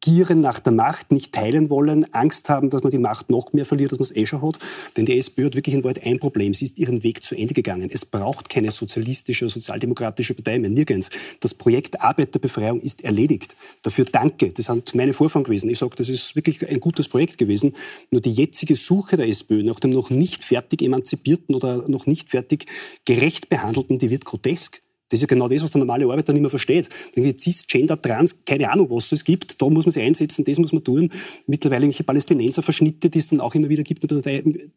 gieren 0.00 0.40
nach 0.40 0.60
der 0.60 0.72
Macht, 0.72 1.12
nicht 1.12 1.32
teilen 1.32 1.68
wollen, 1.68 2.12
Angst 2.14 2.48
haben, 2.48 2.70
dass 2.70 2.82
man 2.82 2.90
die 2.90 2.98
Macht 2.98 3.30
noch 3.30 3.52
mehr 3.52 3.66
verliert, 3.66 3.92
als 3.92 3.98
man 3.98 4.04
es 4.04 4.16
eh 4.16 4.26
schon 4.26 4.42
hat. 4.42 4.58
Denn 4.96 5.04
die 5.04 5.18
SPÖ 5.18 5.46
hat 5.46 5.56
wirklich 5.56 5.74
in 5.74 5.84
Wahrheit 5.84 6.04
ein 6.04 6.18
Problem. 6.18 6.54
Sie 6.54 6.64
ist 6.64 6.78
ihren 6.78 7.02
Weg 7.02 7.22
zu 7.22 7.34
Ende 7.34 7.54
gegangen. 7.54 7.90
Es 7.92 8.04
braucht 8.04 8.48
keine 8.48 8.70
sozialistische 8.70 9.44
oder 9.44 9.52
sozialdemokratische 9.52 10.34
Partei 10.34 10.58
mehr, 10.58 10.70
nirgends. 10.70 11.10
Das 11.40 11.54
Projekt 11.54 12.00
Arbeiterbefreiung 12.00 12.80
ist 12.80 13.04
erledigt. 13.04 13.54
Dafür 13.82 14.06
danke. 14.06 14.52
Das 14.52 14.66
sind 14.66 14.94
meine 14.94 15.12
Vorfahren 15.12 15.44
gewesen. 15.44 15.68
Ich 15.68 15.78
sage, 15.78 15.96
das 15.96 16.08
ist 16.08 16.34
wirklich 16.34 16.66
ein 16.68 16.80
gutes 16.80 17.08
Projekt 17.08 17.36
gewesen. 17.38 17.74
Nur 18.10 18.20
die 18.20 18.32
jetzige 18.32 18.76
Suche 18.76 19.16
der 19.16 19.28
SPÖ 19.28 19.62
nach 19.62 19.80
dem 19.80 19.90
noch 19.90 20.10
nicht 20.10 20.44
fertig 20.44 20.82
emanzipierten 20.82 21.54
oder 21.54 21.88
noch 21.88 22.06
nicht 22.06 22.30
fertig 22.30 22.66
gerecht 23.04 23.48
behandelten, 23.48 23.98
die 23.98 24.10
wird 24.10 24.24
grotesk. 24.24 24.82
Das 25.10 25.18
ist 25.18 25.22
ja 25.22 25.26
genau 25.26 25.48
das, 25.48 25.62
was 25.62 25.72
der 25.72 25.80
normale 25.80 26.04
Arbeiter 26.06 26.32
nicht 26.32 26.42
mehr 26.42 26.50
versteht. 26.50 26.88
Irgendwie 27.14 27.36
Cis, 27.38 27.66
Gender, 27.66 28.00
Trans, 28.00 28.44
keine 28.44 28.70
Ahnung, 28.70 28.88
was 28.90 29.10
es 29.12 29.24
gibt. 29.24 29.60
Da 29.60 29.68
muss 29.68 29.84
man 29.84 29.92
sich 29.92 30.02
einsetzen, 30.02 30.44
das 30.44 30.58
muss 30.58 30.72
man 30.72 30.84
tun. 30.84 31.10
Mittlerweile 31.46 31.84
irgendwelche 31.84 32.04
Palästinenser-Verschnitte, 32.04 33.10
die 33.10 33.18
es 33.18 33.28
dann 33.28 33.40
auch 33.40 33.54
immer 33.54 33.68
wieder 33.68 33.82
gibt. 33.82 34.06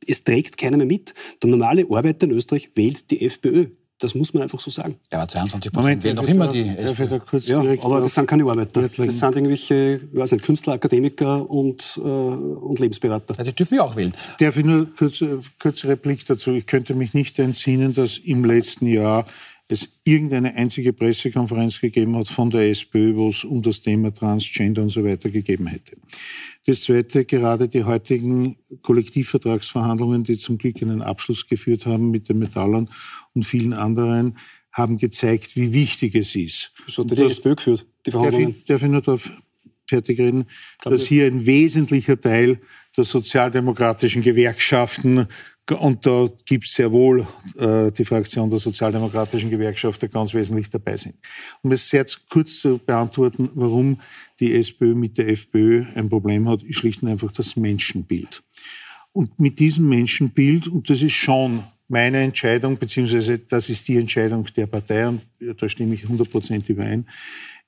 Es 0.07 0.23
trägt 0.23 0.57
keiner 0.57 0.77
mehr 0.77 0.87
mit. 0.87 1.13
Der 1.41 1.49
normale 1.49 1.85
Arbeiter 1.89 2.25
in 2.25 2.31
Österreich 2.31 2.71
wählt 2.73 3.11
die 3.11 3.25
FPÖ. 3.25 3.67
Das 3.99 4.15
muss 4.15 4.33
man 4.33 4.43
einfach 4.43 4.59
so 4.59 4.69
sagen. 4.69 4.95
Ja, 5.11 5.19
aber 5.19 5.29
22 5.29 5.71
Prozent 5.71 6.03
wählen 6.03 6.15
noch 6.15 6.27
immer 6.27 6.47
die 6.47 6.67
SPÖ. 6.67 7.19
Ja, 7.43 7.59
aber 7.81 8.01
das 8.01 8.15
sind 8.15 8.27
keine 8.27 8.43
Arbeiter. 8.43 8.81
Das 8.81 8.95
sind 8.97 9.35
irgendwelche, 9.35 10.01
weiß 10.11 10.33
nicht, 10.33 10.43
Künstler, 10.43 10.73
Akademiker 10.73 11.49
und, 11.49 11.97
äh, 11.97 12.01
und 12.01 12.79
Lebensberater. 12.79 13.35
Ja, 13.37 13.43
die 13.45 13.53
dürfen 13.53 13.75
ja 13.75 13.83
auch 13.83 13.95
wählen. 13.95 14.13
Darf 14.39 14.57
ich 14.57 14.65
nur 14.65 14.87
kurz, 14.93 15.23
kurze 15.61 15.87
Replik 15.87 16.25
dazu? 16.25 16.51
Ich 16.51 16.65
könnte 16.65 16.95
mich 16.95 17.13
nicht 17.13 17.39
entsinnen, 17.39 17.93
dass 17.93 18.17
im 18.17 18.43
letzten 18.43 18.87
Jahr 18.87 19.25
es 19.73 19.89
irgendeine 20.05 20.55
einzige 20.55 20.93
Pressekonferenz 20.93 21.81
gegeben 21.81 22.15
hat 22.15 22.27
von 22.27 22.49
der 22.49 22.69
SPÖ, 22.69 23.15
wo 23.15 23.27
es 23.27 23.43
um 23.43 23.61
das 23.61 23.81
Thema 23.81 24.13
Transgender 24.13 24.81
und 24.81 24.89
so 24.89 25.03
weiter 25.03 25.29
gegeben 25.29 25.67
hätte. 25.67 25.97
Das 26.65 26.83
Zweite, 26.83 27.25
gerade 27.25 27.67
die 27.67 27.83
heutigen 27.83 28.55
Kollektivvertragsverhandlungen, 28.81 30.23
die 30.23 30.37
zum 30.37 30.57
Glück 30.57 30.81
einen 30.81 31.01
Abschluss 31.01 31.47
geführt 31.47 31.85
haben 31.85 32.11
mit 32.11 32.29
den 32.29 32.39
Metallern 32.39 32.89
und 33.33 33.43
vielen 33.43 33.73
anderen, 33.73 34.37
haben 34.71 34.97
gezeigt, 34.97 35.55
wie 35.55 35.73
wichtig 35.73 36.15
es 36.15 36.35
ist. 36.35 36.71
Das 36.85 36.97
hat 36.97 37.11
die 37.11 37.15
das, 37.15 37.33
SPÖ 37.33 37.55
geführt, 37.55 37.85
die 38.05 38.11
Verhandlungen. 38.11 38.47
Darf 38.47 38.57
ich, 38.57 38.65
darf 38.65 38.83
ich 38.83 38.89
nur 38.89 39.01
darauf 39.01 39.43
fertig 39.89 40.19
reden, 40.19 40.45
dass 40.83 41.05
hier 41.05 41.27
ein 41.27 41.45
wesentlicher 41.45 42.19
Teil 42.19 42.59
der 42.97 43.03
sozialdemokratischen 43.03 44.21
Gewerkschaften 44.21 45.27
und 45.71 46.05
da 46.05 46.27
gibt 46.45 46.65
es 46.65 46.73
sehr 46.73 46.91
wohl 46.91 47.25
äh, 47.57 47.89
die 47.91 48.03
Fraktion 48.03 48.49
der 48.49 48.59
sozialdemokratischen 48.59 49.49
Gewerkschaften 49.49 50.09
ganz 50.09 50.33
wesentlich 50.33 50.69
dabei 50.69 50.97
sind. 50.97 51.15
Um 51.61 51.71
es 51.71 51.89
sehr 51.89 52.05
kurz 52.29 52.59
zu 52.59 52.79
beantworten, 52.79 53.49
warum 53.53 53.97
die 54.41 54.53
SPÖ 54.55 54.93
mit 54.93 55.17
der 55.17 55.29
FPÖ 55.29 55.85
ein 55.95 56.09
Problem 56.09 56.49
hat, 56.49 56.63
ist 56.63 56.79
schlicht 56.79 57.01
und 57.01 57.09
einfach 57.09 57.31
das 57.31 57.55
Menschenbild. 57.55 58.43
Und 59.13 59.39
mit 59.39 59.59
diesem 59.59 59.87
Menschenbild, 59.87 60.67
und 60.67 60.89
das 60.89 61.01
ist 61.01 61.13
schon 61.13 61.63
meine 61.87 62.17
Entscheidung, 62.17 62.77
beziehungsweise 62.77 63.39
das 63.39 63.69
ist 63.69 63.87
die 63.87 63.97
Entscheidung 63.97 64.45
der 64.57 64.67
Partei, 64.67 65.07
und 65.07 65.21
da 65.39 65.69
stimme 65.69 65.95
ich 65.95 66.03
100% 66.03 66.69
überein, 66.69 67.07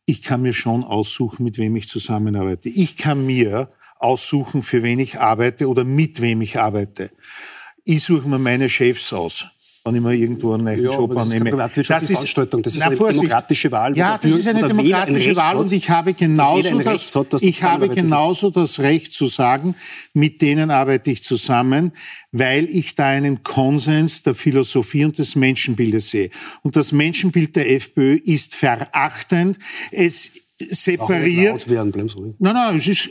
ich 0.06 0.22
kann 0.22 0.42
mir 0.42 0.54
schon 0.54 0.84
aussuchen, 0.84 1.44
mit 1.44 1.58
wem 1.58 1.76
ich 1.78 1.88
zusammenarbeite. 1.88 2.68
Ich 2.70 2.98
kann 2.98 3.26
mir 3.26 3.70
aussuchen, 3.98 4.62
für 4.62 4.84
wen 4.84 5.00
ich 5.00 5.20
arbeite 5.20 5.70
oder 5.70 5.84
mit 5.84 6.20
wem 6.22 6.42
ich 6.42 6.60
arbeite 6.60 7.12
ich 7.86 8.04
suche 8.04 8.28
mir 8.28 8.40
meine 8.40 8.68
Chefs 8.68 9.14
aus 9.14 9.48
wenn 9.86 9.96
ich 9.96 10.02
mir 10.02 10.14
irgendwo 10.14 10.54
einen 10.54 10.64
neuen 10.64 10.84
ja, 10.84 10.92
Job 10.92 11.14
das 11.14 11.32
annehme. 11.32 11.52
Ist 11.52 11.90
das 11.90 12.04
ist 12.04 12.10
Veranstaltung. 12.12 12.64
Das 12.64 12.74
ist 12.74 12.80
na, 12.80 12.88
eine 12.88 12.96
Vorsicht. 12.96 13.22
demokratische 13.22 13.72
Wahl. 13.72 13.96
Ja, 13.96 14.18
das 14.18 14.32
ist 14.32 14.48
eine 14.48 14.68
demokratische 14.68 15.36
Wahl 15.36 15.58
und 15.58 15.72
ich 15.72 15.90
habe 15.92 16.14
genauso 16.16 16.80
das, 16.80 17.14
hat, 17.14 17.34
das 17.34 17.42
ich 17.44 17.62
habe 17.62 17.90
genauso 17.90 18.50
das 18.50 18.80
Recht 18.80 19.14
zu 19.14 19.28
sagen, 19.28 19.76
mit 20.14 20.42
denen 20.42 20.72
arbeite 20.72 21.12
ich 21.12 21.22
zusammen, 21.22 21.92
weil 22.32 22.66
ich 22.66 22.96
da 22.96 23.06
einen 23.06 23.44
Konsens 23.44 24.24
der 24.24 24.34
Philosophie 24.34 25.06
und 25.06 25.20
des 25.20 25.36
Menschenbildes 25.36 26.10
sehe. 26.10 26.32
Und 26.64 26.76
das 26.76 26.92
Menschenbild 26.92 27.56
der 27.56 27.72
FPÖ 27.72 28.16
ist 28.26 28.56
verachtend. 28.56 29.60
Es 29.92 30.32
separiert. 30.58 31.70
Werden, 31.70 31.92
nein, 32.40 32.54
nein, 32.54 32.76
es 32.76 32.88
ist 32.88 33.10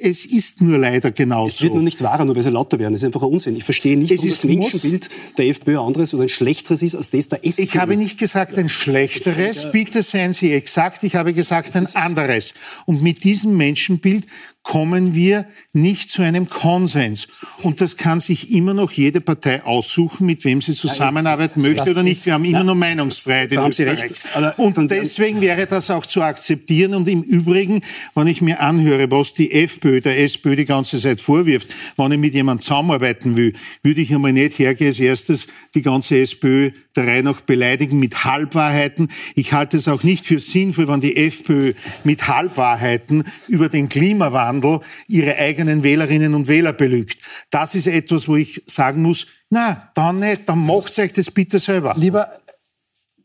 es 0.00 0.26
ist 0.26 0.60
nur 0.62 0.78
leider 0.78 1.10
genauso. 1.10 1.48
Es 1.48 1.62
wird 1.62 1.74
nur 1.74 1.82
nicht 1.82 2.02
wahrer, 2.02 2.24
nur 2.24 2.36
weil 2.36 2.42
sie 2.42 2.50
lauter 2.50 2.78
werden. 2.78 2.92
Das 2.92 3.02
ist 3.02 3.06
einfach 3.06 3.22
ein 3.22 3.28
Unsinn. 3.28 3.56
Ich 3.56 3.64
verstehe 3.64 3.96
nicht, 3.96 4.10
es 4.12 4.18
warum 4.18 4.30
das 4.30 4.44
Menschenbild 4.44 5.08
der 5.38 5.46
FPÖ 5.48 5.78
ein 5.78 5.86
anderes 5.86 6.14
oder 6.14 6.24
ein 6.24 6.28
schlechteres 6.28 6.82
ist 6.82 6.94
als 6.94 7.10
das 7.10 7.28
der 7.28 7.44
SPÖ. 7.44 7.62
Ich 7.62 7.76
habe 7.76 7.96
nicht 7.96 8.18
gesagt 8.18 8.56
ein 8.58 8.68
schlechteres. 8.68 9.70
Bitte 9.72 10.02
seien 10.02 10.32
Sie 10.32 10.52
exakt. 10.52 11.02
Ich 11.04 11.14
habe 11.14 11.32
gesagt 11.32 11.74
ein 11.76 11.86
anderes. 11.94 12.54
Und 12.84 13.02
mit 13.02 13.24
diesem 13.24 13.56
Menschenbild 13.56 14.26
kommen 14.66 15.14
wir 15.14 15.46
nicht 15.72 16.10
zu 16.10 16.22
einem 16.22 16.48
Konsens. 16.48 17.28
Und 17.62 17.80
das 17.80 17.96
kann 17.96 18.18
sich 18.18 18.50
immer 18.50 18.74
noch 18.74 18.90
jede 18.90 19.20
Partei 19.20 19.62
aussuchen, 19.62 20.26
mit 20.26 20.44
wem 20.44 20.60
sie 20.60 20.74
zusammenarbeiten 20.74 21.60
Nein, 21.62 21.74
möchte 21.74 21.92
oder 21.92 22.02
nicht. 22.02 22.26
Wir 22.26 22.32
haben 22.32 22.44
immer 22.44 22.64
noch 22.64 22.74
Meinungsfreiheit 22.74 23.52
in 23.52 23.60
Österreich. 23.60 24.12
Und 24.56 24.90
deswegen 24.90 25.40
wäre 25.40 25.68
das 25.68 25.88
auch 25.92 26.04
zu 26.04 26.20
akzeptieren. 26.20 26.94
Und 26.94 27.06
im 27.06 27.22
Übrigen, 27.22 27.82
wenn 28.16 28.26
ich 28.26 28.42
mir 28.42 28.58
anhöre, 28.58 29.08
was 29.08 29.34
die 29.34 29.52
FPÖ 29.52 30.00
der 30.00 30.18
SPÖ 30.18 30.56
die 30.56 30.64
ganze 30.64 30.98
Zeit 30.98 31.20
vorwirft, 31.20 31.68
wenn 31.96 32.10
ich 32.10 32.18
mit 32.18 32.34
jemandem 32.34 32.62
zusammenarbeiten 32.62 33.36
will, 33.36 33.52
würde 33.84 34.00
ich 34.00 34.12
einmal 34.12 34.32
nicht 34.32 34.58
hergehen 34.58 34.88
als 34.88 34.98
erstes 34.98 35.46
die 35.76 35.82
ganze 35.82 36.18
SPÖ 36.18 36.72
der 36.96 37.06
Reihe 37.06 37.22
nach 37.22 37.40
beleidigen 37.40 37.98
mit 37.98 38.24
Halbwahrheiten. 38.24 39.08
Ich 39.34 39.52
halte 39.52 39.76
es 39.76 39.88
auch 39.88 40.02
nicht 40.02 40.26
für 40.26 40.40
sinnvoll, 40.40 40.88
wenn 40.88 41.00
die 41.00 41.16
FPÖ 41.16 41.74
mit 42.04 42.28
Halbwahrheiten 42.28 43.24
über 43.46 43.68
den 43.68 43.88
Klimawandel 43.88 44.80
ihre 45.06 45.36
eigenen 45.36 45.82
Wählerinnen 45.82 46.34
und 46.34 46.48
Wähler 46.48 46.72
belügt. 46.72 47.18
Das 47.50 47.74
ist 47.74 47.86
etwas, 47.86 48.28
wo 48.28 48.36
ich 48.36 48.62
sagen 48.66 49.02
muss, 49.02 49.26
na, 49.50 49.90
dann 49.94 50.18
nicht, 50.18 50.48
dann 50.48 50.66
macht 50.66 50.98
euch 50.98 51.12
das 51.12 51.30
bitte 51.30 51.58
selber. 51.58 51.94
Lieber 51.96 52.28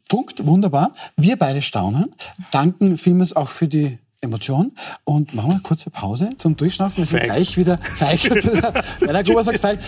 Punkt, 0.08 0.46
wunderbar. 0.46 0.92
Wir 1.16 1.38
beide 1.38 1.62
staunen, 1.62 2.14
danken 2.52 2.98
vielmals 2.98 3.34
auch 3.34 3.48
für 3.48 3.70
die 3.70 3.98
Emotion 4.22 4.72
und 5.04 5.34
machen 5.34 5.50
wir 5.50 5.54
eine 5.56 5.62
kurze 5.64 5.90
Pause 5.90 6.30
zum 6.38 6.56
Durchschnaufen. 6.56 7.00
Wir 7.00 7.06
sind 7.06 7.20
Feig. 7.20 7.30
gleich 7.30 7.58
wieder 7.58 7.78
feig. 7.82 8.20
Rainer 9.02 9.24
Gruber 9.24 9.44
sagt 9.44 9.60
feig. 9.60 9.80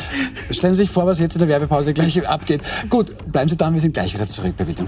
Stellen 0.52 0.74
Sie 0.74 0.84
sich 0.84 0.90
vor, 0.92 1.06
was 1.06 1.20
jetzt 1.20 1.36
in 1.36 1.40
der 1.40 1.48
Werbepause 1.50 1.94
gleich 1.94 2.28
abgeht. 2.28 2.62
Gut, 2.90 3.32
bleiben 3.32 3.50
Sie 3.50 3.58
da, 3.58 3.72
wir 3.72 3.80
sind 3.80 3.94
gleich 3.94 4.14
wieder 4.14 4.28
zurück 4.28 4.56
bei 4.58 4.68
Wild 4.68 4.80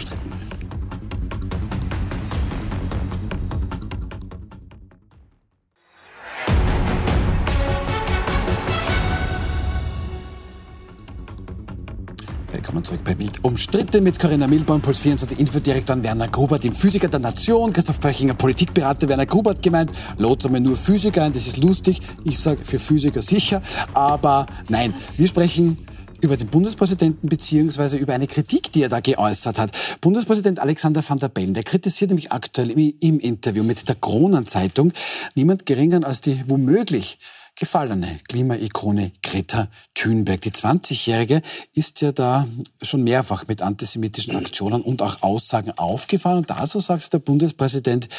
Willkommen 12.75 12.83
zurück 12.87 13.05
bei 13.05 13.17
Wild 13.17 13.41
umstritten 13.41 14.03
mit 14.03 14.19
Corinna 14.19 14.47
Milborn, 14.47 14.81
Puls 14.81 14.97
24 14.97 15.39
Infodirektor 15.39 16.03
Werner 16.03 16.27
Grubert, 16.27 16.65
dem 16.65 16.73
Physiker 16.73 17.07
der 17.07 17.21
Nation, 17.21 17.71
Christoph 17.71 18.01
Pöchinger, 18.01 18.33
Politikberater 18.33 19.07
Werner 19.07 19.25
Grubert 19.25 19.61
gemeint, 19.61 19.93
lotsen 20.17 20.51
wir 20.51 20.59
nur 20.59 20.75
Physiker 20.75 21.23
ein, 21.23 21.31
das 21.31 21.47
ist 21.47 21.63
lustig, 21.63 22.01
ich 22.25 22.37
sage 22.37 22.65
für 22.65 22.77
Physiker 22.77 23.21
sicher, 23.21 23.61
aber 23.93 24.45
nein, 24.67 24.93
wir 25.15 25.25
sprechen 25.25 25.77
über 26.21 26.35
den 26.35 26.47
Bundespräsidenten 26.47 27.29
beziehungsweise 27.29 27.95
über 27.95 28.13
eine 28.13 28.27
Kritik, 28.27 28.73
die 28.73 28.83
er 28.83 28.89
da 28.89 28.99
geäußert 28.99 29.57
hat. 29.57 29.71
Bundespräsident 30.01 30.59
Alexander 30.59 31.01
van 31.07 31.19
der 31.19 31.29
Bellen, 31.29 31.53
der 31.53 31.63
kritisiert 31.63 32.09
nämlich 32.11 32.33
aktuell 32.33 32.71
im, 32.71 33.19
Interview 33.21 33.63
mit 33.63 33.87
der 33.87 33.95
Kronenzeitung 33.95 34.91
niemand 35.33 35.65
geringer 35.65 36.05
als 36.05 36.19
die 36.19 36.43
womöglich 36.47 37.19
gefallene 37.55 38.19
Klimaikone 38.27 39.11
Greta 39.23 39.69
Thunberg. 39.93 40.41
Die 40.41 40.51
20-Jährige 40.51 41.41
ist 41.73 42.01
ja 42.01 42.11
da 42.11 42.47
schon 42.81 43.03
mehrfach 43.03 43.47
mit 43.47 43.61
antisemitischen 43.61 44.35
Aktionen 44.35 44.81
und 44.81 45.01
auch 45.01 45.21
Aussagen 45.21 45.71
aufgefallen. 45.77 46.39
Und 46.39 46.49
dazu 46.49 46.79
sagt 46.79 47.13
der 47.13 47.19
Bundespräsident, 47.19 48.09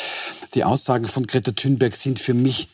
die 0.54 0.64
Aussagen 0.64 1.06
von 1.06 1.26
Greta 1.26 1.52
Thunberg 1.52 1.94
sind 1.94 2.18
für 2.18 2.34
mich 2.34 2.68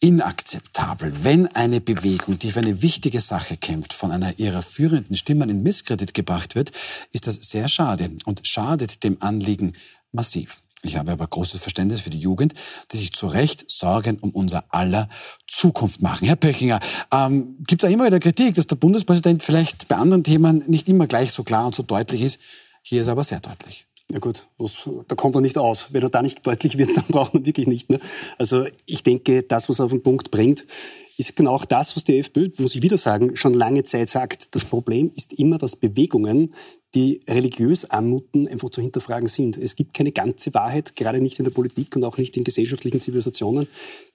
inakzeptabel, 0.00 1.24
wenn 1.24 1.46
eine 1.54 1.80
Bewegung, 1.80 2.38
die 2.38 2.52
für 2.52 2.60
eine 2.60 2.82
wichtige 2.82 3.20
Sache 3.20 3.56
kämpft, 3.56 3.94
von 3.94 4.12
einer 4.12 4.38
ihrer 4.38 4.62
führenden 4.62 5.16
Stimmen 5.16 5.48
in 5.48 5.62
Misskredit 5.62 6.12
gebracht 6.12 6.54
wird, 6.54 6.70
ist 7.12 7.26
das 7.26 7.36
sehr 7.36 7.68
schade 7.68 8.10
und 8.26 8.46
schadet 8.46 9.02
dem 9.04 9.16
Anliegen 9.20 9.72
massiv. 10.12 10.58
Ich 10.86 10.96
habe 10.96 11.12
aber 11.12 11.26
großes 11.26 11.60
Verständnis 11.60 12.00
für 12.00 12.10
die 12.10 12.18
Jugend, 12.18 12.54
die 12.92 12.96
sich 12.96 13.12
zu 13.12 13.26
Recht 13.26 13.68
Sorgen 13.68 14.18
um 14.20 14.30
unser 14.30 14.64
aller 14.68 15.08
Zukunft 15.48 16.00
machen. 16.00 16.26
Herr 16.26 16.36
Pöchinger, 16.36 16.78
ähm, 17.12 17.56
gibt 17.66 17.82
es 17.82 17.88
auch 17.88 17.92
immer 17.92 18.06
wieder 18.06 18.20
Kritik, 18.20 18.54
dass 18.54 18.68
der 18.68 18.76
Bundespräsident 18.76 19.42
vielleicht 19.42 19.88
bei 19.88 19.96
anderen 19.96 20.22
Themen 20.22 20.62
nicht 20.68 20.88
immer 20.88 21.06
gleich 21.06 21.32
so 21.32 21.42
klar 21.42 21.66
und 21.66 21.74
so 21.74 21.82
deutlich 21.82 22.22
ist. 22.22 22.38
Hier 22.82 23.00
ist 23.00 23.08
er 23.08 23.12
aber 23.12 23.24
sehr 23.24 23.40
deutlich. 23.40 23.86
Ja 24.12 24.20
gut, 24.20 24.46
was, 24.58 24.88
da 25.08 25.16
kommt 25.16 25.34
er 25.34 25.40
nicht 25.40 25.58
aus. 25.58 25.88
Wenn 25.90 26.02
er 26.02 26.10
da 26.10 26.22
nicht 26.22 26.38
deutlich 26.46 26.78
wird, 26.78 26.96
dann 26.96 27.06
braucht 27.08 27.34
man 27.34 27.44
wirklich 27.44 27.66
nicht 27.66 27.90
mehr. 27.90 27.98
Also 28.38 28.64
ich 28.86 29.02
denke, 29.02 29.42
das, 29.42 29.68
was 29.68 29.80
er 29.80 29.86
auf 29.86 29.90
den 29.90 30.04
Punkt 30.04 30.30
bringt, 30.30 30.64
ist 31.18 31.36
genau 31.36 31.58
das, 31.68 31.96
was 31.96 32.04
die 32.04 32.18
FPÖ, 32.18 32.50
muss 32.58 32.74
ich 32.74 32.82
wieder 32.82 32.98
sagen, 32.98 33.36
schon 33.36 33.54
lange 33.54 33.84
Zeit 33.84 34.10
sagt. 34.10 34.54
Das 34.54 34.64
Problem 34.64 35.10
ist 35.14 35.32
immer, 35.34 35.58
dass 35.58 35.76
Bewegungen, 35.76 36.52
die 36.94 37.20
religiös 37.28 37.90
anmuten, 37.90 38.48
einfach 38.48 38.70
zu 38.70 38.80
hinterfragen 38.80 39.28
sind. 39.28 39.56
Es 39.56 39.76
gibt 39.76 39.94
keine 39.94 40.12
ganze 40.12 40.52
Wahrheit, 40.54 40.96
gerade 40.96 41.20
nicht 41.20 41.38
in 41.38 41.44
der 41.44 41.52
Politik 41.52 41.96
und 41.96 42.04
auch 42.04 42.18
nicht 42.18 42.36
in 42.36 42.44
gesellschaftlichen 42.44 43.00
Zivilisationen. 43.00 43.66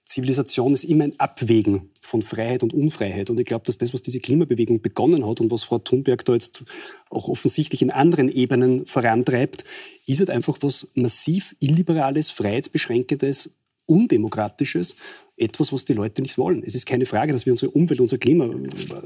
Zivilisation 0.04 0.74
ist 0.74 0.84
immer 0.84 1.06
ein 1.06 1.20
Abwägen 1.20 1.90
von 2.02 2.22
Freiheit 2.22 2.64
und 2.64 2.74
Unfreiheit. 2.74 3.30
Und 3.30 3.40
ich 3.40 3.46
glaube, 3.46 3.66
dass 3.66 3.78
das, 3.78 3.94
was 3.94 4.02
diese 4.02 4.20
Klimabewegung 4.20 4.82
begonnen 4.82 5.26
hat 5.28 5.42
und 5.42 5.52
was 5.52 5.64
Frau 5.64 5.80
Thunberg 5.80 6.26
da 6.26 6.34
jetzt 6.34 6.64
auch 7.10 7.30
offensichtlich 7.30 7.82
in 7.82 7.92
anderen 7.92 8.30
Ebenen 8.30 8.86
vorantreibt, 8.86 9.64
ist 10.08 10.20
halt 10.20 10.30
einfach 10.30 10.58
was 10.62 10.92
massiv 10.96 11.56
illiberales, 11.60 12.30
freiheitsbeschränkendes, 12.30 13.52
undemokratisches, 13.86 14.96
etwas, 15.42 15.74
was 15.74 15.86
die 15.86 15.94
Leute 15.94 16.22
nicht 16.22 16.38
wollen. 16.38 16.64
Es 16.66 16.76
ist 16.76 16.86
keine 16.86 17.06
Frage, 17.06 17.34
dass 17.34 17.46
wir 17.46 17.54
unsere 17.54 17.72
Umwelt, 17.72 18.00
unser 18.00 18.18
Klima, 18.18 18.50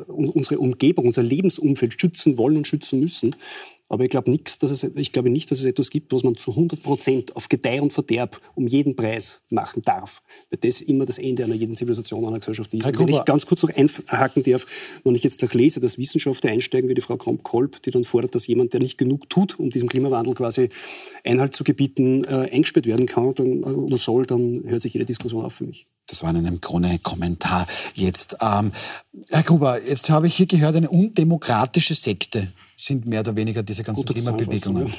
unsere 0.08 0.60
Umgebung, 0.60 1.06
unser 1.06 1.24
Lebensumfeld 1.24 2.00
schützen 2.00 2.38
wollen 2.38 2.58
und 2.58 2.68
schützen 2.68 3.00
müssen. 3.00 3.36
Aber 3.88 4.04
ich 4.04 4.10
glaube, 4.10 4.32
nichts, 4.32 4.58
dass 4.58 4.72
es, 4.72 4.84
ich 4.84 5.12
glaube 5.12 5.30
nicht, 5.30 5.52
dass 5.52 5.60
es 5.60 5.66
etwas 5.66 5.92
gibt, 5.92 6.12
was 6.12 6.24
man 6.24 6.36
zu 6.36 6.52
100 6.52 6.82
Prozent 6.82 7.36
auf 7.36 7.50
Gedeih 7.50 7.82
und 7.82 7.94
Verderb 7.94 8.42
um 8.56 8.66
jeden 8.66 8.96
Preis 8.96 9.42
machen 9.50 9.84
darf. 9.84 10.24
Weil 10.50 10.60
das 10.62 10.82
immer 10.82 11.06
das 11.06 11.20
Ende 11.20 11.44
einer 11.44 11.54
jeden 11.54 11.76
Zivilisation, 11.76 12.26
einer 12.26 12.40
Gesellschaft 12.40 12.74
ist. 12.74 12.84
Wenn 12.84 13.08
ich 13.10 13.26
ganz 13.26 13.46
kurz 13.46 13.62
noch 13.62 13.70
einhaken 13.76 14.42
darf, 14.44 14.66
wenn 15.04 15.14
ich 15.14 15.24
jetzt 15.24 15.42
noch 15.44 15.54
lese, 15.54 15.80
dass 15.80 16.00
Wissenschaftler 16.00 16.50
einsteigen, 16.50 16.90
wie 16.90 16.96
die 16.96 17.02
Frau 17.02 17.16
Kromp-Kolb, 17.16 17.84
die 17.84 17.92
dann 17.92 18.04
fordert, 18.04 18.34
dass 18.34 18.48
jemand, 18.48 18.74
der 18.74 18.80
nicht 18.80 18.98
genug 18.98 19.30
tut, 19.30 19.60
um 19.60 19.70
diesem 19.70 19.88
Klimawandel 19.88 20.34
quasi 20.34 20.70
Einhalt 21.24 21.56
zu 21.56 21.64
gebieten, 21.64 22.24
äh, 22.24 22.50
eingesperrt 22.52 22.88
werden 22.88 23.06
kann 23.06 23.36
dann, 23.36 23.62
äh, 23.62 23.68
oder 23.68 23.98
soll, 23.98 24.26
dann 24.26 24.64
hört 24.66 24.82
sich 24.82 24.94
jede 24.94 25.06
Diskussion 25.06 25.46
auf 25.46 25.54
für 25.54 25.66
mich. 25.66 25.88
Das 26.08 26.22
war 26.24 26.30
in 26.30 26.38
einem 26.38 26.62
Krone-Kommentar 26.62 27.68
jetzt. 27.96 28.38
Ähm, 28.42 28.72
Herr 29.30 29.44
Gruber, 29.44 29.82
jetzt 29.82 30.10
habe 30.10 30.28
ich 30.28 30.36
hier 30.36 30.46
gehört, 30.46 30.76
eine 30.76 30.90
undemokratische 30.90 31.96
Sekte 31.96 32.48
sind 32.78 33.06
mehr 33.06 33.22
oder 33.22 33.36
weniger 33.36 33.64
diese 33.64 33.84
ganzen 33.84 34.06
Klimabewegungen. 34.06 34.94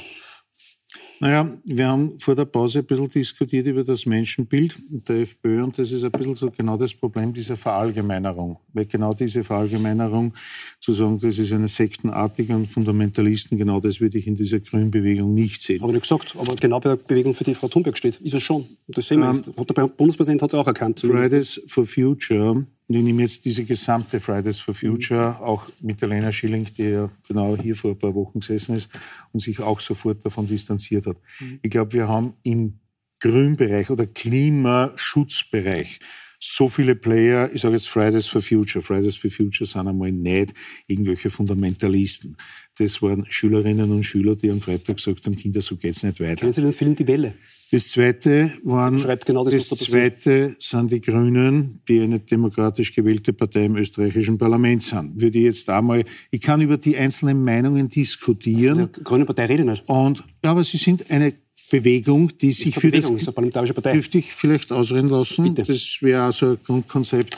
Naja, 1.19 1.49
wir 1.65 1.87
haben 1.87 2.19
vor 2.19 2.35
der 2.35 2.45
Pause 2.45 2.79
ein 2.79 2.85
bisschen 2.85 3.09
diskutiert 3.09 3.65
über 3.65 3.83
das 3.83 4.05
Menschenbild 4.05 4.75
der 5.07 5.21
FPÖ 5.21 5.63
und 5.63 5.77
das 5.77 5.91
ist 5.91 6.03
ein 6.03 6.11
bisschen 6.11 6.35
so 6.35 6.51
genau 6.51 6.77
das 6.77 6.93
Problem 6.93 7.33
dieser 7.33 7.57
Verallgemeinerung. 7.57 8.57
Weil 8.73 8.85
genau 8.85 9.13
diese 9.13 9.43
Verallgemeinerung 9.43 10.33
zu 10.79 10.93
sagen, 10.93 11.19
das 11.19 11.39
ist 11.39 11.51
eine 11.53 11.67
sektenartige 11.67 12.55
und 12.55 12.67
Fundamentalisten, 12.67 13.57
genau 13.57 13.79
das 13.79 13.99
würde 13.99 14.19
ich 14.19 14.27
in 14.27 14.35
dieser 14.35 14.59
Grünbewegung 14.59 15.33
nicht 15.33 15.61
sehen. 15.61 15.81
Habe 15.81 15.95
ich 15.95 16.01
gesagt, 16.01 16.35
aber 16.37 16.55
genau 16.55 16.79
bei 16.79 16.89
der 16.89 16.97
Bewegung, 16.97 17.33
für 17.33 17.43
die 17.43 17.55
Frau 17.55 17.67
Thunberg 17.67 17.97
steht, 17.97 18.17
ist 18.17 18.33
es 18.33 18.43
schon. 18.43 18.65
Das 18.87 19.07
sehen 19.07 19.19
wir 19.19 19.29
ähm, 19.29 19.41
jetzt. 19.45 19.77
Der 19.77 19.87
Bundespräsident 19.87 20.43
hat 20.43 20.53
es 20.53 20.59
auch 20.59 20.67
erkannt. 20.67 20.99
Zumindest. 20.99 21.55
Fridays 21.55 21.61
for 21.67 21.85
Future 21.85 22.65
und 22.87 22.95
ich 22.95 23.03
nehme 23.03 23.21
jetzt 23.21 23.43
diese 23.43 23.65
gesamte 23.65 24.19
Fridays 24.19 24.59
for 24.59 24.73
Future, 24.73 25.41
auch 25.41 25.63
mit 25.81 26.01
der 26.01 26.07
Lena 26.07 26.31
Schilling, 26.31 26.65
die 26.77 26.83
ja 26.83 27.09
genau 27.27 27.57
hier 27.57 27.75
vor 27.75 27.91
ein 27.91 27.99
paar 27.99 28.15
Wochen 28.15 28.39
gesessen 28.39 28.77
ist 28.77 28.89
und 29.33 29.41
sich 29.41 29.59
auch 29.59 29.79
sofort 29.79 30.23
davon 30.25 30.47
distanziert 30.47 31.05
hat. 31.05 31.17
Mhm. 31.39 31.59
Ich 31.61 31.69
glaube, 31.69 31.91
wir 31.93 32.07
haben 32.07 32.33
im 32.43 32.79
Grünbereich 33.19 33.89
oder 33.89 34.05
Klimaschutzbereich 34.05 35.99
so 36.39 36.69
viele 36.69 36.95
Player, 36.95 37.49
ich 37.51 37.61
sage 37.61 37.73
jetzt 37.73 37.89
Fridays 37.89 38.27
for 38.27 38.41
Future. 38.41 38.81
Fridays 38.83 39.15
for 39.15 39.31
Future 39.31 39.67
sind 39.67 39.87
einmal 39.87 40.11
nicht 40.11 40.53
irgendwelche 40.85 41.29
Fundamentalisten. 41.29 42.37
Das 42.77 43.01
waren 43.01 43.25
Schülerinnen 43.27 43.91
und 43.91 44.03
Schüler, 44.03 44.35
die 44.35 44.51
am 44.51 44.61
Freitag 44.61 44.97
gesagt 44.97 45.25
haben, 45.25 45.35
Kinder, 45.35 45.61
so 45.61 45.75
geht's 45.75 46.03
nicht 46.03 46.19
weiter. 46.19 46.35
Kennen 46.35 46.53
Sie 46.53 46.61
den 46.61 46.73
Film 46.73 46.95
Die 46.95 47.07
Welle? 47.07 47.33
Das 47.69 47.89
zweite 47.89 48.53
waren, 48.63 49.03
genau 49.25 49.43
das, 49.43 49.67
das 49.67 49.79
zweite 49.79 50.55
sind 50.57 50.89
die 50.89 51.01
Grünen, 51.01 51.81
die 51.87 51.99
eine 51.99 52.19
demokratisch 52.19 52.93
gewählte 52.93 53.33
Partei 53.33 53.65
im 53.65 53.75
österreichischen 53.75 54.37
Parlament 54.37 54.83
sind. 54.83 55.19
Würde 55.19 55.37
ich 55.37 55.45
jetzt 55.45 55.69
einmal, 55.69 56.05
ich 56.31 56.39
kann 56.39 56.61
über 56.61 56.77
die 56.77 56.95
einzelnen 56.95 57.43
Meinungen 57.43 57.89
diskutieren. 57.89 58.89
Die 58.95 59.03
Grüne 59.03 59.25
Partei 59.25 59.47
rede 59.47 59.65
nicht. 59.65 59.83
Und, 59.89 60.23
ja, 60.45 60.51
aber 60.51 60.63
sie 60.63 60.77
sind 60.77 61.11
eine 61.11 61.33
Bewegung, 61.69 62.37
die 62.37 62.53
sich 62.53 62.73
für 62.73 62.87
Bewegung, 62.87 63.15
das, 63.15 63.21
ist 63.23 63.27
eine 63.27 63.33
parlamentarische 63.33 63.73
Partei. 63.73 63.93
dürfte 63.93 64.17
ich 64.19 64.33
vielleicht 64.33 64.71
ausreden 64.71 65.09
lassen. 65.09 65.53
Bitte. 65.53 65.73
Das 65.73 65.97
wäre 65.99 66.23
also 66.23 66.51
ein 66.51 66.59
Grundkonzept 66.65 67.37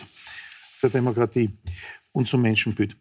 der 0.84 0.91
Demokratie 0.91 1.49
und 2.11 2.27
zum 2.27 2.43
Menschenbild. 2.43 2.95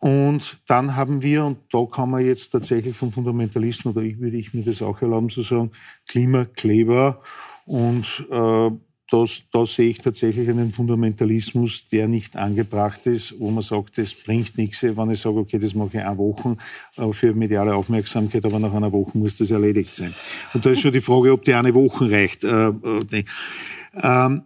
Und 0.00 0.58
dann 0.66 0.96
haben 0.96 1.22
wir, 1.22 1.44
und 1.44 1.58
da 1.70 1.84
kann 1.86 2.10
man 2.10 2.24
jetzt 2.24 2.50
tatsächlich 2.50 2.96
vom 2.96 3.12
Fundamentalisten, 3.12 3.92
oder 3.92 4.02
ich 4.02 4.18
würde 4.18 4.36
ich 4.36 4.52
mir 4.52 4.62
das 4.62 4.82
auch 4.82 5.00
erlauben 5.00 5.30
zu 5.30 5.42
sagen, 5.42 5.70
Klimakleber. 6.06 7.20
Und 7.66 8.26
äh, 8.30 8.70
das, 9.10 9.42
da 9.52 9.66
sehe 9.66 9.90
ich 9.90 9.98
tatsächlich 9.98 10.48
einen 10.48 10.72
Fundamentalismus, 10.72 11.88
der 11.88 12.08
nicht 12.08 12.36
angebracht 12.36 13.06
ist, 13.06 13.38
wo 13.38 13.50
man 13.50 13.62
sagt, 13.62 13.98
das 13.98 14.14
bringt 14.14 14.56
nichts, 14.56 14.82
wenn 14.82 15.10
ich 15.10 15.20
sage, 15.20 15.36
okay, 15.36 15.58
das 15.58 15.74
mache 15.74 15.98
ich 15.98 16.04
eine 16.04 16.18
Woche 16.18 16.56
äh, 16.96 17.12
für 17.12 17.34
mediale 17.34 17.74
Aufmerksamkeit, 17.74 18.44
aber 18.44 18.58
nach 18.58 18.72
einer 18.72 18.92
Woche 18.92 19.16
muss 19.16 19.36
das 19.36 19.50
erledigt 19.50 19.94
sein. 19.94 20.14
Und 20.54 20.64
da 20.64 20.70
ist 20.70 20.80
schon 20.80 20.92
die 20.92 21.00
Frage, 21.00 21.32
ob 21.32 21.44
die 21.44 21.54
eine 21.54 21.74
Woche 21.74 22.10
reicht. 22.10 22.44
Äh, 22.44 22.68
äh, 22.68 23.24
ähm, 24.02 24.42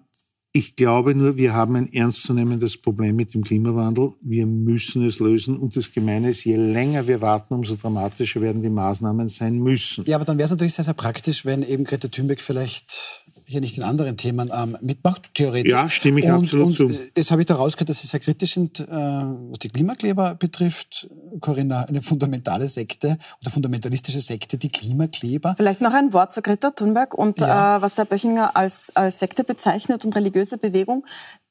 ich 0.58 0.74
glaube 0.74 1.14
nur, 1.14 1.36
wir 1.36 1.54
haben 1.54 1.76
ein 1.76 1.92
ernstzunehmendes 1.92 2.78
Problem 2.78 3.14
mit 3.14 3.32
dem 3.32 3.44
Klimawandel. 3.44 4.14
Wir 4.20 4.44
müssen 4.44 5.06
es 5.06 5.20
lösen. 5.20 5.56
Und 5.56 5.76
das 5.76 5.92
Gemeine 5.92 6.30
ist, 6.30 6.42
je 6.44 6.56
länger 6.56 7.06
wir 7.06 7.20
warten, 7.20 7.54
umso 7.54 7.76
dramatischer 7.76 8.40
werden 8.40 8.60
die 8.60 8.68
Maßnahmen 8.68 9.28
sein 9.28 9.58
müssen. 9.58 10.04
Ja, 10.06 10.16
aber 10.16 10.24
dann 10.24 10.36
wäre 10.36 10.46
es 10.46 10.50
natürlich 10.50 10.74
sehr, 10.74 10.84
sehr 10.84 10.94
praktisch, 10.94 11.44
wenn 11.44 11.62
eben 11.62 11.84
Greta 11.84 12.08
Thunberg 12.08 12.40
vielleicht 12.40 13.22
hier 13.48 13.60
nicht 13.60 13.78
in 13.78 13.82
anderen 13.82 14.16
Themen 14.16 14.52
ähm, 14.54 14.76
mitmacht, 14.80 15.34
theoretisch. 15.34 15.70
Ja, 15.70 15.88
stimme 15.88 16.20
ich 16.20 16.26
und, 16.26 16.32
absolut 16.32 16.66
und, 16.66 16.72
zu. 16.74 16.90
Jetzt 17.16 17.30
habe 17.30 17.42
ich 17.42 17.46
da 17.46 17.56
rausgehört, 17.56 17.88
dass 17.88 18.02
Sie 18.02 18.06
sehr 18.06 18.20
kritisch 18.20 18.54
sind, 18.54 18.80
äh, 18.80 18.86
was 18.86 19.58
die 19.60 19.70
Klimakleber 19.70 20.34
betrifft. 20.34 21.08
Corinna, 21.40 21.84
eine 21.84 22.02
fundamentale 22.02 22.68
Sekte 22.68 23.18
oder 23.40 23.50
fundamentalistische 23.50 24.20
Sekte, 24.20 24.58
die 24.58 24.68
Klimakleber. 24.68 25.54
Vielleicht 25.56 25.80
noch 25.80 25.94
ein 25.94 26.12
Wort 26.12 26.32
zu 26.32 26.42
Greta 26.42 26.70
Thunberg 26.70 27.14
und 27.14 27.40
ja. 27.40 27.78
äh, 27.78 27.82
was 27.82 27.94
der 27.94 28.04
Böchinger 28.04 28.56
als, 28.56 28.94
als 28.94 29.18
Sekte 29.18 29.44
bezeichnet 29.44 30.04
und 30.04 30.14
religiöse 30.14 30.58
Bewegung. 30.58 31.06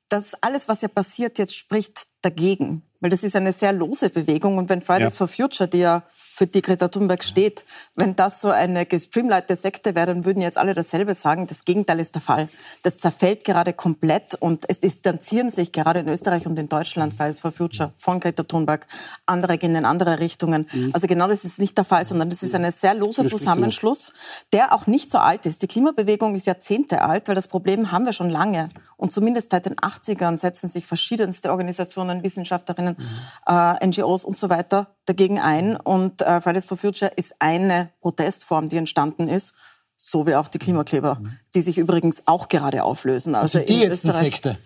Das 0.10 0.36
alles, 0.42 0.70
was 0.70 0.82
ja 0.82 0.88
passiert, 0.88 1.40
jetzt 1.40 1.56
spricht 1.56 2.08
dagegen. 2.22 2.84
Weil 3.00 3.10
das 3.10 3.24
ist 3.24 3.36
eine 3.36 3.54
sehr 3.54 3.74
lose 3.74 4.10
Bewegung. 4.10 4.58
Und 4.58 4.70
wenn 4.70 4.82
Fridays 4.82 5.14
ja. 5.14 5.18
for 5.18 5.28
Future, 5.28 5.68
die 5.68 5.80
ja 5.80 6.04
für 6.38 6.46
die 6.46 6.62
Greta 6.62 6.88
Thunberg 6.88 7.24
steht. 7.24 7.66
Wenn 7.96 8.16
das 8.16 8.42
so 8.42 8.50
eine 8.50 8.86
gestreamligte 8.86 9.56
Sekte 9.56 9.96
wäre, 9.96 10.06
dann 10.06 10.24
würden 10.24 10.44
jetzt 10.44 10.60
alle 10.60 10.76
dasselbe 10.76 11.16
sagen. 11.16 11.48
Das 11.48 11.66
Gegenteil 11.66 12.00
ist 12.00 12.14
der 12.14 12.22
Fall. 12.22 12.48
Das 12.84 13.00
zerfällt 13.00 13.44
gerade 13.44 13.74
komplett 13.74 14.36
und 14.36 14.66
es 14.68 14.78
distanzieren 14.78 15.50
sich 15.50 15.72
gerade 15.72 16.02
in 16.02 16.08
Österreich 16.08 16.46
und 16.46 16.60
in 16.60 16.70
Deutschland 16.70 17.16
Fridays 17.16 17.40
for 17.40 17.52
Future 17.52 17.92
von 17.98 18.20
Greta 18.20 18.44
Thunberg. 18.44 18.86
Andere 19.26 19.58
gehen 19.58 19.76
in 19.76 19.84
andere 19.84 20.20
Richtungen. 20.20 20.68
Mhm. 20.72 20.92
Also 20.94 21.08
genau 21.08 21.28
das 21.28 21.44
ist 21.44 21.58
nicht 21.58 21.76
der 21.76 21.86
Fall, 21.86 22.06
sondern 22.06 22.30
das 22.30 22.44
ist 22.44 22.54
ein 22.54 22.72
sehr 22.72 22.94
loser 22.94 23.26
Zusammenschluss, 23.26 24.14
der 24.54 24.76
auch 24.76 24.86
nicht 24.86 25.10
so 25.10 25.18
alt 25.18 25.48
ist. 25.48 25.64
Die 25.64 25.68
Klimabewegung 25.68 26.36
ist 26.36 26.46
Jahrzehnte 26.46 27.02
alt, 27.02 27.30
weil 27.30 27.36
das 27.36 27.48
Problem 27.48 27.92
haben 27.92 28.06
wir 28.06 28.14
schon 28.14 28.30
lange. 28.30 28.70
Und 28.96 29.12
zumindest 29.12 29.50
seit 29.50 29.66
den 29.66 29.76
80ern 29.76 30.38
setzen 30.38 30.68
sich 30.68 30.86
verschiedenste 30.86 31.50
Organisationen, 31.50 32.22
Wissenschaftlerinnen, 32.22 32.96
mhm. 32.96 33.76
äh, 33.82 33.88
NGOs 33.88 34.24
und 34.24 34.38
so 34.38 34.52
weiter 34.52 34.97
dagegen 35.08 35.40
ein. 35.40 35.76
Und 35.78 36.22
äh, 36.22 36.42
Fridays 36.42 36.66
for 36.66 36.78
Future 36.78 37.12
ist 37.16 37.36
eine 37.40 37.90
Protestform, 38.02 38.70
die 38.70 38.78
entstanden 38.78 39.28
ist. 39.28 39.54
So 39.96 40.28
wie 40.28 40.36
auch 40.36 40.48
die 40.48 40.60
Klimakleber, 40.60 41.16
mhm. 41.16 41.40
die 41.56 41.62
sich 41.62 41.80
übrigens 41.80 42.24
auch 42.28 42.50
gerade 42.50 42.84
auflösen. 42.84 43.34
Also, 43.34 43.58
also 43.58 43.74
die 43.74 43.82
jetzt 43.82 44.06
Österreich, 44.06 44.16
eine 44.16 44.26
Sekte? 44.26 44.58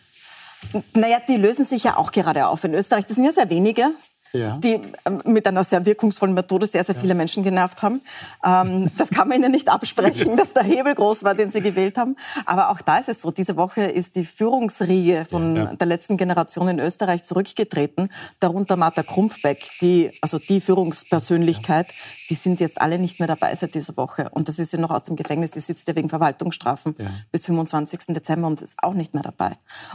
Naja, 0.94 1.20
die 1.28 1.38
lösen 1.38 1.66
sich 1.66 1.86
ja 1.86 1.96
auch 1.98 2.12
gerade 2.12 2.48
auf 2.48 2.64
in 2.66 2.74
Österreich. 2.74 3.06
Das 3.06 3.16
sind 3.16 3.26
ja 3.26 3.32
sehr 3.32 3.50
wenige. 3.50 3.92
Ja. 4.34 4.58
die 4.58 4.80
ähm, 5.06 5.22
mit 5.26 5.48
einer 5.48 5.64
sehr 5.64 5.86
wirkungsvollen 5.86 6.34
Methode 6.34 6.66
sehr, 6.66 6.84
sehr 6.84 6.96
viele 6.96 7.16
Menschen 7.16 7.44
genervt 7.44 7.82
haben. 7.82 8.02
Ähm, 8.46 8.90
das 8.98 9.10
kann 9.10 9.28
man 9.28 9.38
ihnen 9.38 9.52
nicht 9.52 9.70
absprechen, 9.70 10.38
dass 10.38 10.54
der 10.54 10.64
Hebel 10.64 10.96
groß 10.96 11.24
war, 11.24 11.36
den 11.36 11.50
sie 11.50 11.62
gewählt 11.62 11.98
haben. 11.98 12.16
Aber 12.46 12.70
auch 12.70 12.82
da 12.82 12.98
ist 12.98 13.10
es 13.10 13.22
so, 13.22 13.32
diese 13.32 13.58
Woche 13.58 13.82
ist 13.82 14.16
die 14.16 14.26
Führungsriege 14.26 15.26
von 15.30 15.56
ja, 15.56 15.64
ja. 15.64 15.76
der 15.76 15.88
letzten 15.88 16.18
Generation 16.18 16.68
in 16.68 16.80
Österreich 16.80 17.24
zurückgetreten, 17.24 18.10
darunter 18.40 18.78
Martha 18.78 19.04
Krumpbeck, 19.04 19.70
die, 19.82 20.12
also 20.22 20.40
die 20.40 20.62
Führungspersönlichkeit, 20.62 21.88
die 22.32 22.36
sind 22.36 22.62
jetzt 22.62 22.80
alle 22.80 22.98
nicht 22.98 23.20
mehr 23.20 23.28
dabei 23.28 23.54
seit 23.56 23.76
dieser 23.76 23.98
Woche. 23.98 24.30
Und 24.32 24.48
das 24.48 24.58
ist 24.58 24.72
ja 24.72 24.80
noch 24.80 24.90
aus 24.90 25.04
dem 25.04 25.18
Gefängnis, 25.18 25.52
die 25.52 25.60
sitzt 25.60 25.86
ja 25.90 25.96
wegen 25.98 26.08
Verwaltungsstrafen 26.08 26.96
bis 27.30 27.46
25. 27.46 28.00
Dezember 28.08 28.48
und 28.48 28.62
ist 28.62 28.78
auch 28.82 28.94
nicht 28.94 29.14
mehr 29.14 29.22
dabei. 29.22 29.52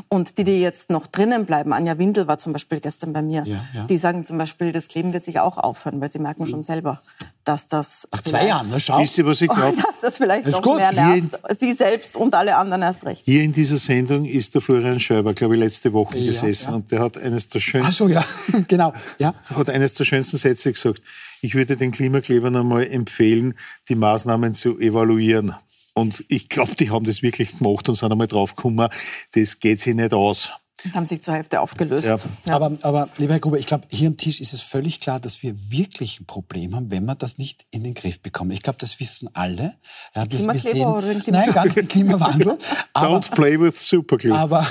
Und 0.09 0.37
die, 0.37 0.45
die 0.45 0.61
jetzt 0.61 0.91
noch 0.91 1.07
drinnen 1.07 1.47
bleiben, 1.47 1.72
Anja 1.72 1.97
Windel 1.97 2.28
war 2.28 2.37
zum 2.37 2.53
Beispiel 2.53 2.80
gestern 2.80 3.14
bei 3.14 3.22
mir, 3.22 3.45
die 3.89 3.97
sagen 3.97 4.26
zum 4.26 4.37
Beispiel, 4.37 4.70
das 4.70 4.89
Kleben 4.89 5.14
wird 5.14 5.24
sich 5.24 5.41
auch 5.41 5.57
aufhören, 5.57 5.99
weil 6.03 6.11
sie 6.11 6.18
merken 6.18 6.47
schon 6.47 6.62
selber, 6.62 7.01
dass 7.45 7.68
das 7.68 8.07
nach 8.12 8.22
zwei 8.22 8.47
Jahren, 8.47 8.68
ne, 8.68 8.80
schau. 8.80 9.01
Wisst 9.01 9.16
ihr, 9.16 9.24
was 9.24 9.41
ich 9.41 9.49
glaube? 9.57 9.76
Dass 9.76 10.01
das 10.03 10.18
vielleicht 10.18 10.47
noch 10.47 10.61
gut. 10.61 10.76
mehr 10.76 10.93
nervt. 10.93 11.41
sie 11.59 11.72
selbst 11.72 12.16
und 12.16 12.34
alle 12.34 12.57
anderen 12.57 12.82
erst 12.82 13.07
recht. 13.07 13.24
Hier 13.24 13.45
in 13.45 13.53
dieser 13.53 13.78
Sendung 13.78 14.26
ist 14.26 14.55
der 14.55 14.61
Florian 14.61 15.01
Schäuber, 15.01 15.32
glaube 15.32 15.55
ich, 15.55 15.61
letzte 15.61 15.93
Woche 15.95 16.18
ja, 16.18 16.32
gesessen 16.32 16.70
ja. 16.70 16.76
und 16.76 16.91
der 16.91 17.01
hat 17.01 17.16
eines 17.16 17.49
der 17.49 17.61
schönsten, 17.61 17.91
Ach 17.91 17.97
so, 17.97 18.09
ja, 18.09 18.24
genau, 18.68 18.93
ja. 19.18 19.32
hat 19.55 19.70
eines 19.70 19.95
der 19.95 20.05
schönsten 20.05 20.37
Sätze 20.37 20.70
gesagt. 20.70 21.01
Ich 21.43 21.55
würde 21.55 21.76
den 21.76 21.91
Klimaklebern 21.91 22.57
einmal 22.57 22.87
empfehlen, 22.87 23.55
die 23.89 23.95
Maßnahmen 23.95 24.55
zu 24.55 24.78
evaluieren. 24.78 25.55
Und 25.95 26.24
ich 26.28 26.49
glaube, 26.49 26.74
die 26.74 26.91
haben 26.91 27.07
das 27.07 27.22
wirklich 27.22 27.59
gemacht 27.59 27.89
und 27.89 27.95
sind 27.95 28.12
einmal 28.12 28.26
draufgekommen, 28.26 28.89
das 29.32 29.61
geht 29.61 29.78
sich 29.78 29.95
nicht 29.95 30.12
aus 30.12 30.53
haben 30.95 31.07
sich 31.07 31.22
zur 31.22 31.34
Hälfte 31.34 31.61
aufgelöst. 31.61 32.07
Ja. 32.07 32.16
Ja. 32.45 32.55
Aber, 32.55 32.76
aber, 32.82 33.09
lieber 33.16 33.32
Herr 33.34 33.41
Gruber, 33.41 33.59
ich 33.59 33.66
glaube, 33.66 33.87
hier 33.91 34.09
am 34.09 34.16
Tisch 34.16 34.41
ist 34.41 34.53
es 34.53 34.61
völlig 34.61 35.01
klar, 35.01 35.20
dass 35.20 35.43
wir 35.43 35.55
wirklich 35.70 36.20
ein 36.20 36.26
Problem 36.26 36.74
haben, 36.74 36.91
wenn 36.91 37.05
wir 37.05 37.14
das 37.14 37.39
nicht 37.39 37.66
in 37.70 37.82
den 37.82 37.95
Griff 37.95 38.20
bekommen. 38.20 38.51
Ich 38.51 38.62
glaube, 38.62 38.78
das 38.78 39.01
wissen 39.01 39.28
alle. 39.34 39.74
Ja, 40.14 40.26
das, 40.26 40.47
wir 40.47 40.59
sehen, 40.59 40.87
oder 40.87 41.14
den 41.14 41.22
Nein, 41.32 41.53
gar 41.53 41.64
nicht 41.64 41.76
den 41.76 41.89
Klimawandel. 41.89 42.59
aber, 42.93 43.16
Don't 43.16 43.30
play 43.34 43.59
with 43.59 43.89
Superglue. 43.89 44.34
Aber, 44.34 44.66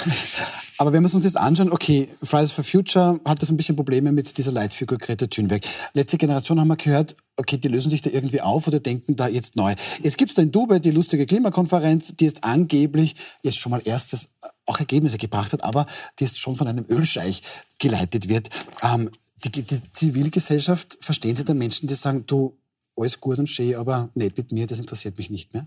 aber 0.77 0.91
wenn 0.91 1.03
wir 1.03 1.13
uns 1.13 1.23
jetzt 1.23 1.37
anschauen, 1.37 1.71
okay, 1.71 2.09
Fridays 2.21 2.51
for 2.51 2.63
Future 2.63 3.19
hat 3.25 3.41
das 3.41 3.49
ein 3.49 3.57
bisschen 3.57 3.75
Probleme 3.75 4.11
mit 4.11 4.37
dieser 4.37 4.51
Leitfigur 4.51 4.97
Greta 4.97 5.27
Thunberg. 5.27 5.63
Letzte 5.93 6.17
Generation 6.17 6.59
haben 6.59 6.67
wir 6.67 6.75
gehört, 6.75 7.15
okay, 7.37 7.57
die 7.57 7.67
lösen 7.67 7.89
sich 7.89 8.01
da 8.01 8.09
irgendwie 8.09 8.41
auf 8.41 8.67
oder 8.67 8.79
denken 8.79 9.15
da 9.15 9.27
jetzt 9.27 9.55
neu. 9.55 9.75
Jetzt 10.03 10.17
gibt 10.17 10.31
es 10.31 10.35
da 10.35 10.41
in 10.41 10.51
Dubai 10.51 10.79
die 10.79 10.91
lustige 10.91 11.25
Klimakonferenz, 11.25 12.15
die 12.17 12.25
ist 12.25 12.43
angeblich 12.43 13.15
jetzt 13.43 13.57
schon 13.57 13.71
mal 13.71 13.81
erstes 13.85 14.29
auch 14.65 14.79
Ergebnisse 14.79 15.17
gebracht 15.17 15.53
hat, 15.53 15.63
aber 15.63 15.85
die 16.19 16.25
jetzt 16.25 16.39
schon 16.39 16.55
von 16.55 16.67
einem 16.67 16.85
Ölscheich 16.89 17.41
geleitet 17.79 18.27
wird. 18.29 18.49
Ähm, 18.81 19.09
die, 19.43 19.51
die 19.51 19.91
Zivilgesellschaft, 19.91 20.97
verstehen 20.99 21.35
Sie 21.35 21.45
da 21.45 21.53
Menschen, 21.53 21.87
die 21.87 21.93
sagen, 21.93 22.25
du, 22.25 22.57
alles 22.97 23.19
gut 23.19 23.37
und 23.37 23.47
schön, 23.47 23.75
aber 23.75 24.09
nicht 24.15 24.37
mit 24.37 24.51
mir, 24.51 24.67
das 24.67 24.79
interessiert 24.79 25.17
mich 25.17 25.29
nicht 25.29 25.53
mehr? 25.53 25.65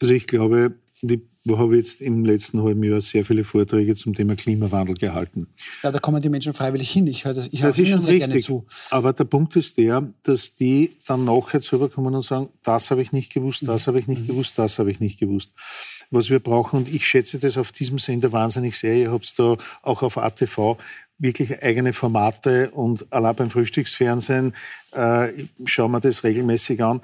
Also 0.00 0.12
ich 0.12 0.26
glaube, 0.26 0.74
ich 1.10 1.20
habe 1.56 1.76
jetzt 1.76 2.00
im 2.00 2.24
letzten 2.24 2.62
halben 2.62 2.82
Jahr 2.82 3.00
sehr 3.00 3.24
viele 3.24 3.44
Vorträge 3.44 3.94
zum 3.94 4.14
Thema 4.14 4.34
Klimawandel 4.34 4.94
gehalten. 4.94 5.46
Ja, 5.82 5.90
da 5.90 5.98
kommen 5.98 6.22
die 6.22 6.30
Menschen 6.30 6.54
freiwillig 6.54 6.90
hin. 6.90 7.06
Ich 7.06 7.24
höre 7.24 7.34
das, 7.34 7.48
ich 7.50 7.62
höre 7.62 7.68
das 7.68 7.78
Ihnen 7.78 8.00
sehr 8.00 8.14
richtig. 8.14 8.30
gerne 8.30 8.40
zu. 8.40 8.66
Aber 8.90 9.12
der 9.12 9.24
Punkt 9.24 9.54
ist 9.56 9.76
der, 9.76 10.08
dass 10.22 10.54
die 10.54 10.96
dann 11.06 11.24
nachher 11.24 11.60
zu 11.60 11.78
kommen 11.88 12.14
und 12.14 12.22
sagen, 12.22 12.48
das 12.62 12.90
habe 12.90 13.02
ich 13.02 13.12
nicht 13.12 13.32
gewusst, 13.32 13.68
das 13.68 13.86
habe 13.86 13.98
ich 13.98 14.06
nicht 14.06 14.22
mhm. 14.22 14.28
gewusst, 14.28 14.58
das 14.58 14.78
habe 14.78 14.90
ich 14.90 15.00
nicht 15.00 15.20
gewusst. 15.20 15.52
Was 16.10 16.30
wir 16.30 16.40
brauchen, 16.40 16.78
und 16.78 16.88
ich 16.92 17.06
schätze 17.06 17.38
das 17.38 17.58
auf 17.58 17.72
diesem 17.72 17.98
Sender 17.98 18.32
wahnsinnig 18.32 18.78
sehr, 18.78 18.96
ihr 18.96 19.12
habt 19.12 19.24
es 19.24 19.34
da 19.34 19.56
auch 19.82 20.02
auf 20.02 20.16
ATV, 20.16 20.78
wirklich 21.18 21.62
eigene 21.62 21.92
Formate 21.92 22.70
und 22.70 23.12
allein 23.12 23.36
beim 23.36 23.50
Frühstücksfernsehen 23.50 24.52
äh, 24.92 25.28
schauen 25.64 25.92
wir 25.92 26.00
das 26.00 26.24
regelmäßig 26.24 26.82
an 26.82 27.00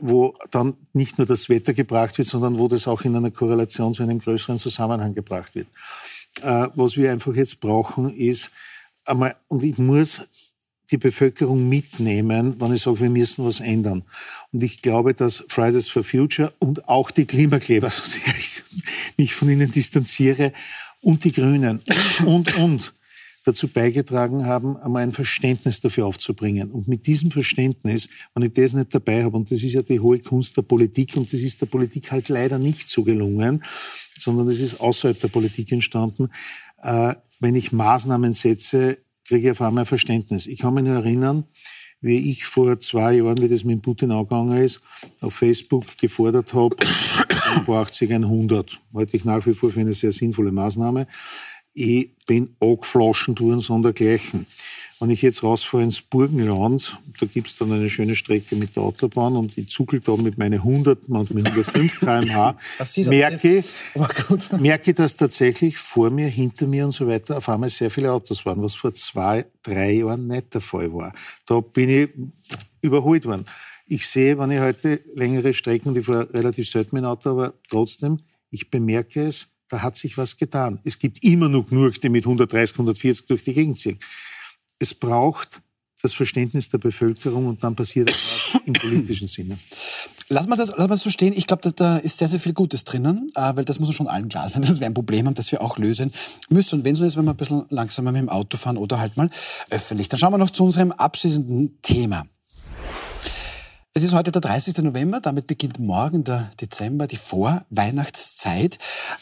wo 0.00 0.34
dann 0.50 0.74
nicht 0.92 1.18
nur 1.18 1.26
das 1.26 1.48
Wetter 1.48 1.74
gebracht 1.74 2.18
wird, 2.18 2.28
sondern 2.28 2.58
wo 2.58 2.68
das 2.68 2.86
auch 2.86 3.02
in 3.02 3.16
einer 3.16 3.30
Korrelation 3.30 3.94
zu 3.94 4.02
einem 4.02 4.18
größeren 4.18 4.58
Zusammenhang 4.58 5.14
gebracht 5.14 5.54
wird. 5.54 5.68
Äh, 6.42 6.68
was 6.74 6.96
wir 6.96 7.10
einfach 7.10 7.34
jetzt 7.34 7.60
brauchen, 7.60 8.14
ist 8.14 8.50
einmal, 9.04 9.34
und 9.48 9.64
ich 9.64 9.78
muss 9.78 10.28
die 10.90 10.98
Bevölkerung 10.98 11.68
mitnehmen, 11.68 12.60
wenn 12.60 12.74
ich 12.74 12.82
sage, 12.82 13.00
wir 13.00 13.10
müssen 13.10 13.44
was 13.44 13.60
ändern. 13.60 14.04
Und 14.52 14.62
ich 14.62 14.82
glaube, 14.82 15.14
dass 15.14 15.44
Fridays 15.48 15.88
for 15.88 16.04
Future 16.04 16.52
und 16.58 16.88
auch 16.88 17.10
die 17.10 17.24
Klimakleber, 17.24 17.90
so 17.90 18.04
sehr 18.04 18.34
ich 18.36 18.62
mich 19.16 19.34
von 19.34 19.48
ihnen 19.48 19.70
distanziere, 19.70 20.52
und 21.02 21.24
die 21.24 21.32
Grünen 21.32 21.80
und, 22.24 22.56
und, 22.58 22.92
dazu 23.46 23.68
beigetragen 23.68 24.44
haben, 24.44 24.76
einmal 24.76 25.04
ein 25.04 25.12
Verständnis 25.12 25.80
dafür 25.80 26.06
aufzubringen. 26.06 26.70
Und 26.70 26.88
mit 26.88 27.06
diesem 27.06 27.30
Verständnis, 27.30 28.08
wenn 28.34 28.42
ich 28.42 28.52
das 28.52 28.74
nicht 28.74 28.92
dabei 28.92 29.22
habe, 29.22 29.36
und 29.36 29.50
das 29.50 29.62
ist 29.62 29.72
ja 29.72 29.82
die 29.82 30.00
hohe 30.00 30.18
Kunst 30.18 30.56
der 30.56 30.62
Politik, 30.62 31.16
und 31.16 31.32
das 31.32 31.40
ist 31.40 31.60
der 31.60 31.66
Politik 31.66 32.10
halt 32.10 32.28
leider 32.28 32.58
nicht 32.58 32.88
so 32.88 33.04
gelungen, 33.04 33.62
sondern 34.18 34.48
es 34.48 34.60
ist 34.60 34.80
außerhalb 34.80 35.20
der 35.20 35.28
Politik 35.28 35.70
entstanden, 35.70 36.28
äh, 36.82 37.14
wenn 37.38 37.54
ich 37.54 37.70
Maßnahmen 37.70 38.32
setze, 38.32 38.98
kriege 39.24 39.46
ich 39.46 39.50
auf 39.52 39.62
einmal 39.62 39.84
ein 39.84 39.86
Verständnis. 39.86 40.46
Ich 40.46 40.58
kann 40.58 40.74
mich 40.74 40.84
nur 40.84 40.96
erinnern, 40.96 41.44
wie 42.00 42.30
ich 42.30 42.44
vor 42.44 42.78
zwei 42.78 43.14
Jahren, 43.14 43.38
wie 43.38 43.48
das 43.48 43.64
mit 43.64 43.82
Putin 43.82 44.10
angegangen 44.10 44.58
ist, 44.58 44.80
auf 45.20 45.34
Facebook 45.34 45.84
gefordert 45.98 46.52
habe, 46.52 46.76
ein 47.54 47.64
paar 47.64 47.82
80, 47.82 48.12
100. 48.12 48.80
Halte 48.94 49.16
ich 49.16 49.24
nach 49.24 49.46
wie 49.46 49.54
vor 49.54 49.70
für 49.70 49.80
eine 49.80 49.92
sehr 49.92 50.12
sinnvolle 50.12 50.52
Maßnahme 50.52 51.06
ich 51.76 52.10
bin 52.26 52.56
angeflaschen 52.58 53.38
worden, 53.38 53.60
sondergleichen. 53.60 54.46
Wenn 54.98 55.10
ich 55.10 55.20
jetzt 55.20 55.42
rausfahre 55.42 55.82
ins 55.82 56.00
Burgenland, 56.00 56.96
da 57.20 57.26
gibt's 57.26 57.56
dann 57.56 57.70
eine 57.70 57.90
schöne 57.90 58.16
Strecke 58.16 58.56
mit 58.56 58.76
der 58.76 58.82
Autobahn 58.82 59.36
und 59.36 59.58
ich 59.58 59.68
zuckel 59.68 60.00
da 60.00 60.16
mit 60.16 60.38
meinen 60.38 60.60
100, 60.60 61.10
manchmal 61.10 61.44
105 61.46 62.00
km/h, 62.00 62.56
merke, 63.04 63.62
merke, 64.58 64.94
dass 64.94 65.14
tatsächlich 65.14 65.76
vor 65.76 66.08
mir, 66.08 66.28
hinter 66.28 66.66
mir 66.66 66.86
und 66.86 66.92
so 66.92 67.06
weiter 67.06 67.36
auf 67.36 67.48
einmal 67.50 67.68
sehr 67.68 67.90
viele 67.90 68.10
Autos 68.10 68.46
waren, 68.46 68.62
was 68.62 68.74
vor 68.74 68.94
zwei, 68.94 69.44
drei 69.62 69.92
Jahren 69.92 70.26
nicht 70.28 70.54
der 70.54 70.62
Fall 70.62 70.90
war. 70.94 71.12
Da 71.44 71.60
bin 71.60 71.90
ich 71.90 72.08
überholt 72.80 73.26
worden. 73.26 73.44
Ich 73.86 74.08
sehe, 74.08 74.38
wenn 74.38 74.50
ich 74.50 74.60
heute 74.60 74.98
längere 75.14 75.52
Strecken, 75.52 75.90
und 75.90 75.98
ich 75.98 76.06
fahre 76.06 76.32
relativ 76.32 76.70
selten 76.70 76.96
mit 76.96 77.04
dem 77.04 77.08
Auto, 77.08 77.30
aber 77.30 77.52
trotzdem, 77.68 78.18
ich 78.50 78.70
bemerke 78.70 79.26
es, 79.26 79.48
da 79.68 79.82
hat 79.82 79.96
sich 79.96 80.16
was 80.16 80.36
getan. 80.36 80.80
Es 80.84 80.98
gibt 80.98 81.24
immer 81.24 81.48
noch 81.48 81.66
die 81.70 82.08
mit 82.08 82.24
130, 82.24 82.74
140 82.74 83.26
durch 83.26 83.44
die 83.44 83.54
Gegend 83.54 83.78
ziehen. 83.78 83.98
Es 84.78 84.94
braucht 84.94 85.62
das 86.02 86.12
Verständnis 86.12 86.68
der 86.68 86.78
Bevölkerung 86.78 87.46
und 87.46 87.64
dann 87.64 87.74
passiert 87.74 88.10
etwas 88.10 88.58
im 88.66 88.72
politischen 88.74 89.28
Sinne. 89.28 89.58
Lass 90.28 90.46
mal 90.46 90.56
das, 90.56 90.72
lass 90.76 90.88
mal 90.88 90.96
so 90.96 91.08
stehen. 91.08 91.32
Ich 91.36 91.46
glaube, 91.46 91.72
da, 91.72 91.96
ist 91.98 92.18
sehr, 92.18 92.28
sehr 92.28 92.40
viel 92.40 92.52
Gutes 92.52 92.84
drinnen, 92.84 93.30
äh, 93.34 93.54
weil 93.54 93.64
das 93.64 93.78
muss 93.78 93.94
schon 93.94 94.08
allen 94.08 94.28
klar 94.28 94.48
sein, 94.48 94.62
dass 94.66 94.80
wir 94.80 94.86
ein 94.86 94.94
Problem 94.94 95.26
haben, 95.26 95.34
das 95.34 95.50
wir 95.52 95.62
auch 95.62 95.78
lösen 95.78 96.12
müssen. 96.48 96.80
Und 96.80 96.84
wenn 96.84 96.96
so 96.96 97.04
ist, 97.04 97.16
wenn 97.16 97.24
wir 97.24 97.32
ein 97.32 97.36
bisschen 97.36 97.64
langsamer 97.70 98.12
mit 98.12 98.22
dem 98.22 98.28
Auto 98.28 98.56
fahren 98.56 98.76
oder 98.76 99.00
halt 99.00 99.16
mal 99.16 99.30
öffentlich. 99.70 100.08
Dann 100.08 100.18
schauen 100.18 100.32
wir 100.32 100.38
noch 100.38 100.50
zu 100.50 100.64
unserem 100.64 100.92
abschließenden 100.92 101.78
Thema. 101.80 102.26
Es 103.96 104.02
ist 104.02 104.12
heute 104.12 104.30
der 104.30 104.42
30. 104.42 104.76
November, 104.82 105.20
damit 105.22 105.46
beginnt 105.46 105.78
morgen 105.78 106.22
der 106.22 106.50
Dezember, 106.60 107.06
die 107.06 107.16
Vorweihnachtszeit. 107.16 108.76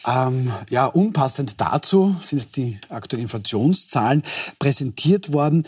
Ähm, 0.04 0.50
ja, 0.68 0.86
unpassend 0.86 1.60
dazu 1.60 2.16
sind 2.20 2.56
die 2.56 2.80
aktuellen 2.88 3.22
Inflationszahlen 3.22 4.24
präsentiert 4.58 5.32
worden 5.32 5.62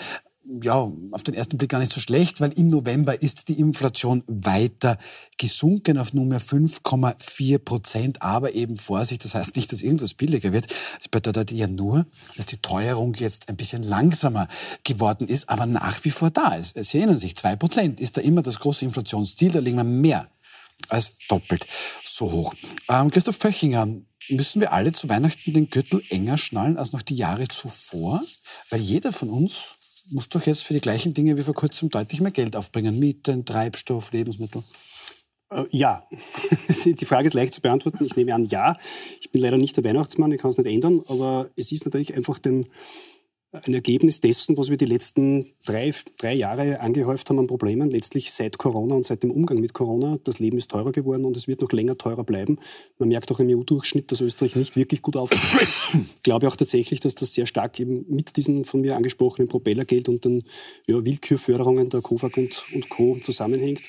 ja, 0.63 0.91
auf 1.13 1.23
den 1.23 1.35
ersten 1.35 1.59
Blick 1.59 1.71
gar 1.71 1.79
nicht 1.79 1.93
so 1.93 2.01
schlecht, 2.01 2.41
weil 2.41 2.53
im 2.53 2.69
November 2.69 3.21
ist 3.21 3.49
die 3.49 3.59
Inflation 3.59 4.23
weiter 4.27 4.99
gesunken 5.39 5.99
auf 5.99 6.13
nunmehr 6.13 6.41
5,4 6.41 7.59
Prozent. 7.59 8.23
Aber 8.23 8.55
eben 8.55 8.77
Vorsicht, 8.77 9.25
das 9.25 9.35
heißt 9.35 9.57
nicht, 9.57 9.73
dass 9.73 9.83
irgendwas 9.83 10.15
billiger 10.15 10.53
wird. 10.53 10.67
Das 10.99 11.09
bedeutet 11.09 11.51
ja 11.53 11.67
nur, 11.67 12.07
dass 12.37 12.47
die 12.47 12.59
Teuerung 12.59 13.15
jetzt 13.15 13.49
ein 13.49 13.57
bisschen 13.57 13.83
langsamer 13.83 14.49
geworden 14.85 15.29
ist, 15.29 15.49
aber 15.49 15.67
nach 15.67 16.05
wie 16.05 16.11
vor 16.11 16.31
da 16.31 16.55
ist. 16.55 16.77
Sie 16.77 16.99
erinnern 16.99 17.19
sich, 17.19 17.37
2 17.37 17.57
Prozent 17.57 18.01
ist 18.01 18.17
da 18.17 18.21
immer 18.21 18.43
das 18.43 18.61
große 18.61 18.85
Inflationsziel, 18.85 19.53
da 19.53 19.59
liegen 19.59 19.77
wir 19.77 19.85
mehr 19.85 20.29
als 20.89 21.13
doppelt 21.29 21.67
so 22.05 22.31
hoch. 22.31 22.55
Ähm, 22.89 23.11
Christoph 23.11 23.39
Pöchinger, 23.39 23.89
müssen 24.29 24.61
wir 24.61 24.73
alle 24.73 24.93
zu 24.93 25.09
Weihnachten 25.09 25.53
den 25.53 25.71
Gürtel 25.71 26.03
enger 26.11 26.39
schnallen 26.39 26.77
als 26.77 26.93
noch 26.93 27.03
die 27.03 27.17
Jahre 27.17 27.49
zuvor? 27.49 28.23
Weil 28.71 28.81
jeder 28.81 29.13
von 29.13 29.31
uns 29.31 29.77
muss 30.11 30.29
doch 30.29 30.45
jetzt 30.47 30.63
für 30.63 30.75
die 30.75 30.81
gleichen 30.81 31.15
Dinge 31.15 31.37
wie 31.37 31.43
vor 31.43 31.55
kurzem 31.55 31.89
deutlich 31.89 32.21
mehr 32.21 32.31
Geld 32.31 32.57
aufbringen. 32.57 32.99
Mieten, 32.99 33.45
Treibstoff, 33.45 34.13
Lebensmittel. 34.13 34.63
Äh, 35.51 35.65
ja, 35.71 36.07
die 36.85 37.05
Frage 37.05 37.29
ist 37.29 37.35
leicht 37.35 37.55
zu 37.55 37.61
beantworten. 37.61 38.05
Ich 38.05 38.17
nehme 38.17 38.35
an, 38.35 38.45
ja. 38.45 38.77
Ich 39.21 39.31
bin 39.31 39.41
leider 39.41 39.59
nicht 39.59 39.77
der 39.77 39.85
Weihnachtsmann, 39.85 40.33
ich 40.33 40.41
kann 40.41 40.51
es 40.51 40.59
nicht 40.59 40.67
ändern, 40.67 41.01
aber 41.09 41.51
es 41.57 41.73
ist 41.73 41.85
natürlich 41.85 42.15
einfach 42.15 42.39
den 42.39 42.67
ein 43.65 43.75
Ergebnis 43.75 44.21
dessen, 44.21 44.57
was 44.57 44.71
wir 44.71 44.77
die 44.77 44.85
letzten 44.85 45.47
drei, 45.65 45.93
drei 46.19 46.35
Jahre 46.35 46.81
angehäuft 46.81 47.29
haben 47.31 47.39
an 47.39 47.47
Problemen, 47.47 47.91
letztlich 47.91 48.33
seit 48.33 48.59
Corona 48.59 48.95
und 48.95 49.07
seit 49.07 49.23
dem 49.23 49.31
Umgang 49.31 49.61
mit 49.61 49.73
Corona. 49.73 50.19
Das 50.25 50.39
Leben 50.39 50.59
ist 50.59 50.71
teurer 50.71 50.93
geworden 50.93 51.25
und 51.25 51.37
es 51.37 51.49
wird 51.49 51.61
noch 51.61 51.73
länger 51.73 51.97
teurer 51.97 52.25
bleiben. 52.25 52.59
Man 52.99 53.09
merkt 53.09 53.31
auch 53.33 53.41
im 53.41 53.49
EU-Durchschnitt, 53.49 54.13
dass 54.13 54.21
Österreich 54.21 54.57
nicht 54.57 54.77
wirklich 54.77 55.03
gut 55.03 55.17
aufgeht. 55.17 55.41
ich 56.17 56.23
glaube 56.23 56.49
auch 56.49 56.57
tatsächlich, 56.57 57.01
dass 57.01 57.15
das 57.15 57.35
sehr 57.35 57.47
stark 57.47 57.79
eben 57.81 58.05
mit 58.09 58.37
diesem 58.37 58.65
von 58.65 58.81
mir 58.81 58.97
angesprochenen 58.97 59.49
Propellergeld 59.49 60.09
und 60.09 60.25
den 60.25 60.45
ja, 60.87 61.05
Willkürförderungen 61.05 61.89
der 61.91 62.03
COFAG 62.03 62.37
und, 62.37 62.65
und 62.75 62.89
Co. 62.89 63.17
zusammenhängt. 63.21 63.83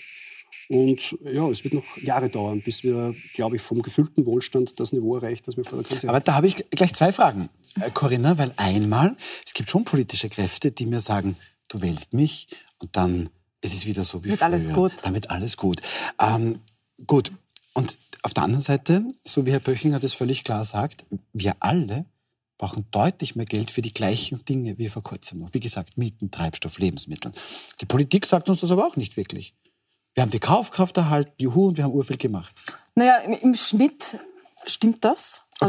Und 0.70 1.18
ja, 1.22 1.48
es 1.48 1.64
wird 1.64 1.74
noch 1.74 1.98
Jahre 1.98 2.30
dauern, 2.30 2.62
bis 2.62 2.84
wir, 2.84 3.16
glaube 3.34 3.56
ich, 3.56 3.62
vom 3.62 3.82
gefüllten 3.82 4.26
Wohlstand 4.26 4.80
das 4.80 4.92
Niveau 4.92 5.16
erreichen, 5.16 5.44
das 5.46 5.56
wir 5.56 5.64
vor 5.64 5.80
der 5.80 5.88
Krise 5.88 6.08
haben. 6.08 6.10
Aber 6.10 6.20
da 6.20 6.36
habe 6.36 6.48
ich 6.48 6.70
gleich 6.72 6.94
zwei 6.94 7.14
Fragen, 7.14 7.50
äh, 7.80 7.90
Corinna, 7.92 8.38
weil 8.38 8.54
einmal, 8.58 9.16
es 9.46 9.54
gibt 9.54 9.70
schon 9.70 9.86
politische 9.86 10.30
Kräfte, 10.30 10.72
die 10.72 10.86
mir 10.86 11.00
sagen, 11.00 11.38
du 11.70 11.82
wählst 11.82 12.14
mich 12.14 12.48
und 12.80 12.96
dann 12.96 13.30
ist 13.62 13.74
es 13.74 13.86
wieder 13.86 14.04
so 14.04 14.24
wie 14.24 14.30
wird 14.30 14.40
früher. 14.40 14.48
alles 14.48 14.74
gut. 14.74 14.92
Damit 15.04 15.30
alles 15.30 15.58
gut. 15.58 15.82
Ähm, 16.20 16.60
gut, 17.06 17.32
und 17.74 17.98
auf 18.24 18.34
der 18.34 18.44
anderen 18.44 18.64
Seite, 18.64 19.06
so 19.24 19.46
wie 19.46 19.52
Herr 19.52 19.60
Böchinger 19.60 20.00
das 20.00 20.14
völlig 20.14 20.44
klar 20.44 20.64
sagt, 20.64 21.06
wir 21.32 21.56
alle 21.60 22.06
brauchen 22.58 22.88
deutlich 22.92 23.36
mehr 23.36 23.46
Geld 23.46 23.72
für 23.72 23.82
die 23.82 23.94
gleichen 23.94 24.44
Dinge 24.44 24.78
wie 24.78 24.90
vor 24.90 25.04
kurzem 25.04 25.40
noch. 25.40 25.54
Wie 25.54 25.60
gesagt, 25.60 25.98
Mieten, 25.98 26.32
Treibstoff, 26.32 26.80
Lebensmittel. 26.80 27.32
Die 27.80 27.86
Politik 27.86 28.26
sagt 28.26 28.50
uns 28.50 28.62
das 28.62 28.72
aber 28.72 28.88
auch 28.88 28.96
nicht 28.96 29.16
wirklich. 29.16 29.54
Wir 30.18 30.24
haben 30.24 30.32
die 30.32 30.40
Kaufkraft 30.40 30.98
erhalten, 30.98 31.32
juhu, 31.38 31.68
und 31.68 31.78
wir 31.78 31.84
haben 31.84 31.94
urviel 31.94 32.18
gemacht. 32.18 32.56
Naja, 32.96 33.18
im, 33.18 33.34
im 33.34 33.54
Schnitt 33.54 34.18
stimmt 34.66 35.06
das. 35.06 35.44
Okay. 35.60 35.68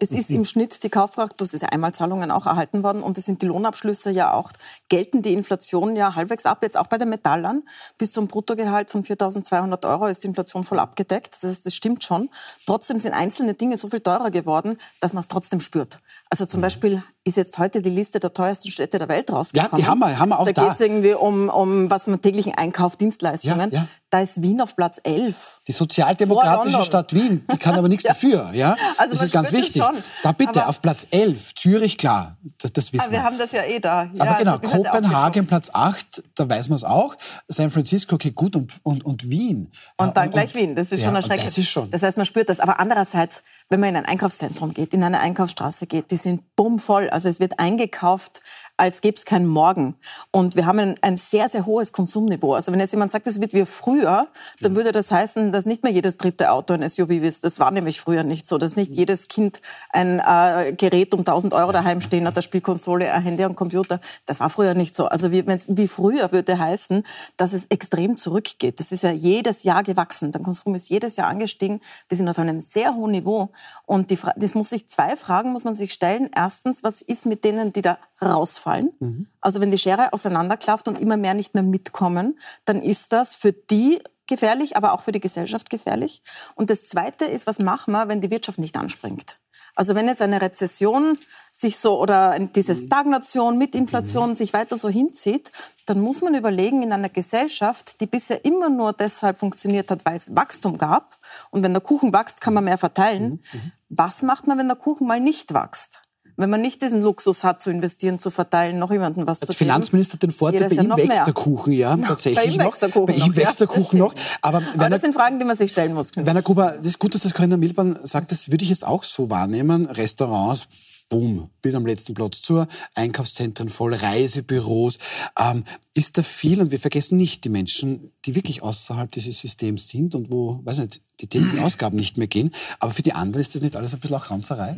Es 0.00 0.10
ist 0.10 0.30
im 0.30 0.44
Schnitt 0.44 0.82
die 0.84 0.88
Kaufkraft, 0.90 1.40
das 1.40 1.54
ist 1.54 1.62
ja 1.62 1.68
Einmalzahlungen 1.68 2.30
auch 2.30 2.46
erhalten 2.46 2.82
worden 2.82 3.02
und 3.02 3.18
es 3.18 3.26
sind 3.26 3.42
die 3.42 3.46
Lohnabschlüsse 3.46 4.10
ja 4.10 4.32
auch, 4.32 4.52
gelten 4.88 5.22
die 5.22 5.32
Inflation 5.32 5.96
ja 5.96 6.14
halbwegs 6.14 6.46
ab, 6.46 6.62
jetzt 6.62 6.76
auch 6.76 6.86
bei 6.86 6.98
den 6.98 7.08
Metallern. 7.08 7.62
Bis 7.98 8.12
zum 8.12 8.28
Bruttogehalt 8.28 8.90
von 8.90 9.02
4.200 9.02 9.88
Euro 9.88 10.06
ist 10.06 10.22
die 10.22 10.28
Inflation 10.28 10.64
voll 10.64 10.78
abgedeckt. 10.78 11.34
Das 11.34 11.42
heißt, 11.42 11.66
das 11.66 11.74
stimmt 11.74 12.04
schon. 12.04 12.28
Trotzdem 12.66 12.98
sind 12.98 13.12
einzelne 13.12 13.54
Dinge 13.54 13.76
so 13.76 13.88
viel 13.88 14.00
teurer 14.00 14.30
geworden, 14.30 14.76
dass 15.00 15.14
man 15.14 15.22
es 15.22 15.28
trotzdem 15.28 15.60
spürt. 15.60 15.98
Also 16.30 16.46
zum 16.46 16.60
mhm. 16.60 16.62
Beispiel 16.62 17.02
ist 17.28 17.36
jetzt 17.36 17.58
heute 17.58 17.82
die 17.82 17.90
Liste 17.90 18.18
der 18.18 18.32
teuersten 18.32 18.70
Städte 18.70 18.98
der 18.98 19.08
Welt 19.08 19.30
rausgekommen. 19.30 19.70
Ja, 19.72 19.78
die 19.78 19.86
haben 19.86 19.98
wir, 20.00 20.18
haben 20.18 20.30
wir 20.30 20.40
auch 20.40 20.46
da. 20.46 20.52
Da 20.52 20.64
geht 20.64 20.74
es 20.74 20.80
irgendwie 20.80 21.14
um, 21.14 21.48
um, 21.48 21.90
was 21.90 22.06
man 22.06 22.20
täglichen 22.20 22.54
Einkauft, 22.56 23.00
Dienstleistungen. 23.00 23.70
Ja, 23.70 23.80
ja. 23.80 23.88
Da 24.10 24.20
ist 24.20 24.40
Wien 24.40 24.60
auf 24.62 24.74
Platz 24.74 24.98
11. 25.04 25.60
Die 25.68 25.72
sozialdemokratische 25.72 26.82
Stadt 26.82 27.12
Wien, 27.12 27.44
die 27.52 27.58
kann 27.58 27.74
aber 27.74 27.88
nichts 27.88 28.04
ja. 28.04 28.12
dafür. 28.12 28.50
Ja? 28.54 28.76
Also 28.96 29.12
das 29.12 29.22
ist 29.22 29.32
ganz 29.32 29.52
wichtig. 29.52 29.82
Da 30.22 30.32
bitte, 30.32 30.60
aber 30.60 30.68
auf 30.68 30.82
Platz 30.82 31.06
11, 31.10 31.54
Zürich, 31.54 31.98
klar, 31.98 32.36
das, 32.58 32.72
das 32.72 32.92
wissen 32.92 33.02
aber 33.02 33.12
wir. 33.12 33.18
Wir 33.18 33.24
haben 33.24 33.38
das 33.38 33.52
ja 33.52 33.64
eh 33.64 33.78
da. 33.78 34.10
aber 34.18 34.34
genau, 34.38 34.58
Kopenhagen 34.58 35.46
Platz 35.46 35.70
8, 35.72 36.22
da 36.34 36.48
weiß 36.48 36.68
man 36.68 36.76
es 36.76 36.84
auch. 36.84 37.16
San 37.48 37.70
Francisco, 37.70 38.14
okay, 38.16 38.30
gut, 38.30 38.56
und, 38.56 38.72
und, 38.82 39.04
und 39.04 39.28
Wien. 39.28 39.72
Und 39.96 40.16
dann 40.16 40.26
und, 40.26 40.32
gleich 40.32 40.54
Wien, 40.54 40.74
das 40.74 40.92
ist 40.92 41.02
schon 41.02 41.14
erschreckend. 41.14 41.46
Das 41.46 41.58
ist 41.58 41.68
schon. 41.68 41.90
Das 41.90 42.02
heißt, 42.02 42.16
man 42.16 42.26
spürt 42.26 42.48
das. 42.48 42.60
Aber 42.60 42.80
andererseits, 42.80 43.42
wenn 43.68 43.80
man 43.80 43.90
in 43.90 43.96
ein 43.96 44.06
Einkaufszentrum 44.06 44.74
geht, 44.74 44.94
in 44.94 45.02
eine 45.02 45.20
Einkaufsstraße 45.20 45.86
geht, 45.86 46.10
die 46.10 46.16
sind 46.16 46.56
bummvoll. 46.56 47.08
Also 47.10 47.28
es 47.28 47.40
wird 47.40 47.58
eingekauft 47.58 48.40
als 48.78 49.00
gäbe 49.00 49.16
es 49.16 49.24
keinen 49.24 49.46
Morgen. 49.46 49.96
Und 50.30 50.54
wir 50.54 50.64
haben 50.64 50.78
ein, 50.78 50.94
ein, 51.02 51.16
sehr, 51.16 51.48
sehr 51.48 51.66
hohes 51.66 51.92
Konsumniveau. 51.92 52.54
Also 52.54 52.72
wenn 52.72 52.78
jetzt 52.78 52.92
jemand 52.92 53.10
sagt, 53.10 53.26
es 53.26 53.40
wird 53.40 53.52
wie 53.52 53.66
früher, 53.66 54.28
dann 54.60 54.76
würde 54.76 54.92
das 54.92 55.10
heißen, 55.10 55.50
dass 55.50 55.66
nicht 55.66 55.82
mehr 55.82 55.92
jedes 55.92 56.16
dritte 56.16 56.52
Auto 56.52 56.74
ein 56.74 56.88
SUV 56.88 57.10
ist. 57.10 57.42
Das 57.42 57.58
war 57.58 57.72
nämlich 57.72 58.00
früher 58.00 58.22
nicht 58.22 58.46
so, 58.46 58.56
dass 58.56 58.76
nicht 58.76 58.94
jedes 58.94 59.26
Kind 59.26 59.60
ein 59.90 60.20
äh, 60.20 60.72
Gerät 60.72 61.12
um 61.12 61.20
1000 61.20 61.54
Euro 61.54 61.72
daheim 61.72 62.00
stehen 62.00 62.24
hat, 62.24 62.36
eine 62.36 62.42
Spielkonsole, 62.42 63.12
ein 63.12 63.22
Handy 63.22 63.44
und 63.44 63.56
Computer. 63.56 64.00
Das 64.26 64.38
war 64.38 64.48
früher 64.48 64.74
nicht 64.74 64.94
so. 64.94 65.06
Also 65.06 65.32
wie, 65.32 65.44
wie 65.44 65.88
früher 65.88 66.30
würde 66.30 66.56
heißen, 66.56 67.02
dass 67.36 67.52
es 67.52 67.66
extrem 67.66 68.16
zurückgeht. 68.16 68.78
Das 68.78 68.92
ist 68.92 69.02
ja 69.02 69.10
jedes 69.10 69.64
Jahr 69.64 69.82
gewachsen. 69.82 70.30
Der 70.30 70.40
Konsum 70.40 70.76
ist 70.76 70.88
jedes 70.88 71.16
Jahr 71.16 71.26
angestiegen. 71.26 71.80
Wir 72.08 72.16
sind 72.16 72.28
auf 72.28 72.38
einem 72.38 72.60
sehr 72.60 72.94
hohen 72.94 73.10
Niveau. 73.10 73.50
Und 73.86 74.10
die, 74.10 74.18
das 74.36 74.54
muss 74.54 74.70
sich 74.70 74.88
zwei 74.88 75.16
Fragen 75.16 75.50
muss 75.50 75.64
man 75.64 75.74
sich 75.74 75.92
stellen. 75.92 76.30
Erstens, 76.32 76.84
was 76.84 77.02
ist 77.02 77.26
mit 77.26 77.42
denen, 77.42 77.72
die 77.72 77.82
da 77.82 77.98
rausfallen? 78.22 78.67
Ausfallen. 78.68 78.92
Mhm. 79.00 79.26
Also 79.40 79.60
wenn 79.60 79.70
die 79.70 79.78
Schere 79.78 80.12
auseinanderklafft 80.12 80.88
und 80.88 81.00
immer 81.00 81.16
mehr 81.16 81.34
nicht 81.34 81.54
mehr 81.54 81.62
mitkommen, 81.62 82.38
dann 82.64 82.80
ist 82.82 83.12
das 83.12 83.36
für 83.36 83.52
die 83.52 83.98
gefährlich, 84.26 84.76
aber 84.76 84.92
auch 84.92 85.00
für 85.00 85.12
die 85.12 85.20
Gesellschaft 85.20 85.70
gefährlich. 85.70 86.22
Und 86.54 86.70
das 86.70 86.86
Zweite 86.86 87.24
ist, 87.24 87.46
was 87.46 87.58
machen 87.58 87.92
wir, 87.92 88.08
wenn 88.08 88.20
die 88.20 88.30
Wirtschaft 88.30 88.58
nicht 88.58 88.76
anspringt? 88.76 89.38
Also 89.74 89.94
wenn 89.94 90.08
jetzt 90.08 90.22
eine 90.22 90.42
Rezession 90.42 91.16
sich 91.52 91.78
so 91.78 92.00
oder 92.00 92.36
diese 92.38 92.74
mhm. 92.74 92.86
Stagnation 92.86 93.58
mit 93.58 93.76
Inflation 93.76 94.30
mhm. 94.30 94.34
sich 94.34 94.52
weiter 94.52 94.76
so 94.76 94.88
hinzieht, 94.88 95.52
dann 95.86 96.00
muss 96.00 96.20
man 96.20 96.34
überlegen, 96.34 96.82
in 96.82 96.92
einer 96.92 97.08
Gesellschaft, 97.08 98.00
die 98.00 98.06
bisher 98.06 98.44
immer 98.44 98.68
nur 98.68 98.92
deshalb 98.92 99.38
funktioniert 99.38 99.90
hat, 99.90 100.04
weil 100.04 100.16
es 100.16 100.34
Wachstum 100.34 100.78
gab, 100.78 101.16
und 101.50 101.62
wenn 101.62 101.72
der 101.72 101.82
Kuchen 101.82 102.12
wächst, 102.12 102.40
kann 102.40 102.54
man 102.54 102.64
mehr 102.64 102.78
verteilen, 102.78 103.40
mhm. 103.52 103.72
was 103.88 104.22
macht 104.22 104.46
man, 104.46 104.58
wenn 104.58 104.66
der 104.66 104.76
Kuchen 104.76 105.06
mal 105.06 105.20
nicht 105.20 105.54
wächst? 105.54 106.00
Wenn 106.38 106.50
man 106.50 106.62
nicht 106.62 106.80
diesen 106.80 107.02
Luxus 107.02 107.42
hat, 107.42 107.60
zu 107.60 107.68
investieren, 107.68 108.18
zu 108.20 108.30
verteilen, 108.30 108.78
noch 108.78 108.92
jemandem 108.92 109.26
was 109.26 109.42
Als 109.42 109.50
zu 109.50 109.58
geben. 109.58 109.70
Finanzminister 109.70 110.14
hat 110.14 110.22
den 110.22 110.30
Vorteil, 110.30 110.68
bei 110.68 110.76
ihm 110.76 110.90
wächst 110.90 111.08
mehr. 111.08 111.24
der 111.24 111.34
Kuchen, 111.34 111.72
ja, 111.72 111.96
no, 111.96 112.06
tatsächlich 112.06 112.46
bei 112.46 112.52
ihm 112.52 112.60
wächst 112.60 112.80
der 112.80 112.90
Kuchen 112.90 113.06
Bei 113.06 113.26
ihm 113.26 113.36
wächst 113.36 113.60
der 113.60 113.66
Kuchen 113.66 113.98
noch. 113.98 114.14
Aber, 114.40 114.62
Aber 114.74 114.88
das 114.88 115.02
sind 115.02 115.14
Fragen, 115.14 115.40
die 115.40 115.44
man 115.44 115.56
sich 115.56 115.72
stellen 115.72 115.94
muss. 115.94 116.14
Werner 116.14 116.42
Gruber, 116.42 116.76
das 116.78 116.86
ist 116.86 116.98
gut, 117.00 117.14
dass 117.14 117.22
das 117.22 117.34
Corinna 117.34 117.56
Milban 117.56 117.98
sagt, 118.04 118.30
das 118.30 118.50
würde 118.50 118.62
ich 118.62 118.70
jetzt 118.70 118.86
auch 118.86 119.02
so 119.02 119.30
wahrnehmen. 119.30 119.86
Restaurants, 119.86 120.68
boom, 121.08 121.50
bis 121.60 121.74
am 121.74 121.84
letzten 121.84 122.14
Platz 122.14 122.40
zur, 122.40 122.68
Einkaufszentren 122.94 123.68
voll, 123.68 123.94
Reisebüros. 123.94 124.98
Ähm, 125.36 125.64
ist 125.94 126.18
da 126.18 126.22
viel 126.22 126.60
und 126.60 126.70
wir 126.70 126.78
vergessen 126.78 127.18
nicht 127.18 127.42
die 127.42 127.48
Menschen, 127.48 128.12
die 128.24 128.36
wirklich 128.36 128.62
außerhalb 128.62 129.10
dieses 129.10 129.40
Systems 129.40 129.88
sind 129.88 130.14
und 130.14 130.30
wo, 130.30 130.60
weiß 130.62 130.78
nicht, 130.78 131.00
die 131.20 131.26
täglichen 131.26 131.58
Ausgaben 131.60 131.96
nicht 131.96 132.16
mehr 132.16 132.28
gehen. 132.28 132.54
Aber 132.78 132.92
für 132.92 133.02
die 133.02 133.12
anderen 133.12 133.40
ist 133.40 133.56
das 133.56 133.62
nicht 133.62 133.76
alles 133.76 133.92
ein 133.92 133.98
bisschen 133.98 134.16
auch 134.16 134.30
Ranzerei? 134.30 134.76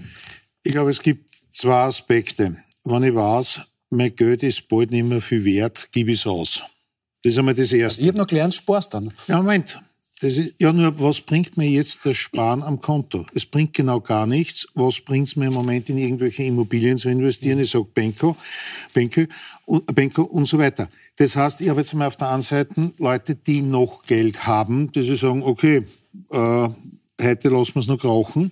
Ich 0.63 0.73
glaube, 0.73 0.91
es 0.91 1.03
gibt 1.03 1.39
zwei 1.51 1.82
Aspekte. 1.82 2.57
Wenn 2.84 3.05
ich 3.05 3.14
weiß, 3.14 3.61
mein 3.90 4.14
Geld 4.14 4.42
ist 4.42 4.68
bald 4.68 4.90
nicht 4.90 5.05
mehr 5.05 5.20
viel 5.20 5.44
wert, 5.44 5.88
gebe 5.92 6.12
ich 6.12 6.20
es 6.20 6.26
aus. 6.26 6.62
Das 7.22 7.32
ist 7.32 7.38
einmal 7.38 7.55
das 7.55 7.72
Erste. 7.72 8.03
Ich 8.03 8.09
habe 8.09 8.18
noch 8.18 8.26
gelernt, 8.26 8.55
sparst 8.55 8.94
dann. 8.94 9.12
Ja, 9.26 9.38
Moment. 9.38 9.78
Das 10.20 10.36
ist, 10.36 10.55
ja, 10.59 10.70
nur, 10.70 11.01
was 11.01 11.22
bringt 11.22 11.57
mir 11.57 11.68
jetzt 11.68 12.05
das 12.05 12.18
Sparen 12.18 12.62
am 12.62 12.78
Konto? 12.78 13.24
Es 13.34 13.46
bringt 13.46 13.72
genau 13.72 14.01
gar 14.01 14.26
nichts. 14.26 14.68
Was 14.74 15.01
bringt 15.01 15.28
es 15.28 15.36
mir 15.36 15.46
im 15.46 15.55
Moment 15.55 15.88
in 15.88 15.96
irgendwelche 15.96 16.42
Immobilien 16.42 16.98
zu 16.98 17.09
investieren? 17.09 17.59
Ich 17.59 17.70
sage 17.70 17.86
Benko, 17.86 18.36
Benko, 18.92 19.22
Benko 19.94 20.22
und 20.24 20.44
so 20.44 20.59
weiter. 20.59 20.88
Das 21.16 21.36
heißt, 21.36 21.62
ich 21.62 21.70
habe 21.70 21.80
jetzt 21.80 21.94
mal 21.94 22.07
auf 22.07 22.16
der 22.16 22.28
einen 22.28 22.42
Seite 22.42 22.92
Leute, 22.98 23.34
die 23.34 23.62
noch 23.62 24.03
Geld 24.03 24.46
haben, 24.46 24.92
die 24.92 25.16
sagen, 25.16 25.42
okay, 25.42 25.86
äh, 26.30 26.68
heute 27.22 27.48
lassen 27.48 27.74
wir 27.76 27.80
es 27.80 27.86
noch 27.86 28.05
rauchen. 28.05 28.51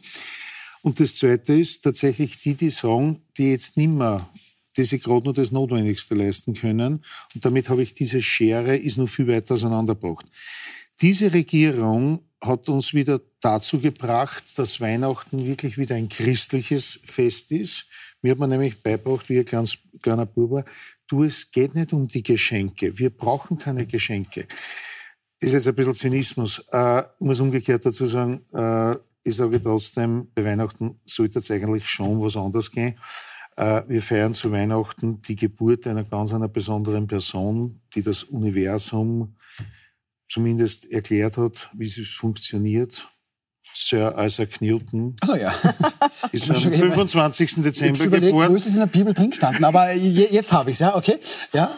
Und 0.89 0.99
das 1.01 1.17
Zweite 1.17 1.53
ist 1.53 1.85
tatsächlich 1.85 2.41
die, 2.41 2.55
die 2.55 2.71
sagen, 2.71 3.21
die 3.37 3.51
jetzt 3.51 3.77
nimmer 3.77 4.27
die 4.79 4.85
sich 4.85 5.03
gerade 5.03 5.25
nur 5.25 5.35
das 5.35 5.51
Notwendigste 5.51 6.15
leisten 6.15 6.55
können. 6.55 7.05
Und 7.35 7.45
damit 7.45 7.69
habe 7.69 7.83
ich 7.83 7.93
diese 7.93 8.23
Schere, 8.23 8.75
ist 8.75 8.97
noch 8.97 9.09
viel 9.09 9.27
weiter 9.27 9.55
auseinandergebracht. 9.55 10.25
Diese 11.03 11.31
Regierung 11.35 12.23
hat 12.43 12.71
uns 12.71 12.95
wieder 12.95 13.21
dazu 13.41 13.81
gebracht, 13.81 14.45
dass 14.57 14.81
Weihnachten 14.81 15.45
wirklich 15.45 15.77
wieder 15.77 15.97
ein 15.97 16.09
christliches 16.09 17.01
Fest 17.05 17.53
ist. 17.53 17.87
Mir 18.23 18.31
hat 18.31 18.39
man 18.39 18.49
nämlich 18.49 18.83
beigebracht, 18.83 19.29
wie 19.29 19.41
ein 19.41 19.45
kleines, 19.45 19.77
kleiner 20.01 20.25
Bub 20.25 20.65
du, 21.07 21.25
es 21.25 21.51
geht 21.51 21.75
nicht 21.75 21.93
um 21.93 22.09
die 22.09 22.23
Geschenke. 22.23 22.97
Wir 22.99 23.11
brauchen 23.11 23.59
keine 23.59 23.85
Geschenke. 23.85 24.47
Ist 25.41 25.53
jetzt 25.53 25.69
ein 25.69 25.75
bisschen 25.75 25.95
Zynismus. 25.95 26.65
Äh, 26.71 27.03
muss 27.19 27.41
umgekehrt 27.41 27.85
dazu 27.85 28.07
sagen, 28.07 28.41
äh, 28.55 28.97
ich 29.29 29.37
sage 29.37 29.61
trotzdem, 29.63 30.29
bei 30.35 30.45
Weihnachten 30.45 30.99
sollte 31.05 31.39
es 31.39 31.51
eigentlich 31.51 31.89
schon 31.89 32.21
was 32.21 32.37
anderes 32.37 32.71
gehen. 32.71 32.99
Äh, 33.57 33.83
wir 33.89 34.03
feiern 34.03 34.35
zu 34.35 34.53
Weihnachten 34.53 35.21
die 35.23 35.37
Geburt 35.37 35.87
einer 35.87 36.05
ganz 36.05 36.33
einer 36.33 36.49
besonderen 36.49 37.07
Person, 37.07 37.81
die 37.95 38.03
das 38.03 38.25
Universum 38.25 39.37
zumindest 40.29 40.91
erklärt 40.93 41.37
hat, 41.37 41.69
wie 41.77 41.87
es 41.87 42.09
funktioniert. 42.09 43.09
Sir 43.75 44.15
Isaac 44.19 44.61
Newton. 44.61 45.15
Achso, 45.21 45.37
ja. 45.37 45.55
Ist 46.33 46.51
am 46.51 46.57
25. 46.57 47.63
Dezember 47.63 48.07
geboren. 48.09 48.51
Wo 48.51 48.57
ist 48.57 48.67
das 48.67 48.73
in 48.75 48.81
der 48.81 48.87
Bibel 48.87 49.15
drin 49.15 49.31
gestanden? 49.31 49.65
Aber 49.65 49.93
jetzt 49.93 50.53
habe 50.53 50.71
ich 50.71 50.77
es, 50.77 50.81
ja, 50.81 50.97
okay. 50.97 51.19
Ja. 51.53 51.71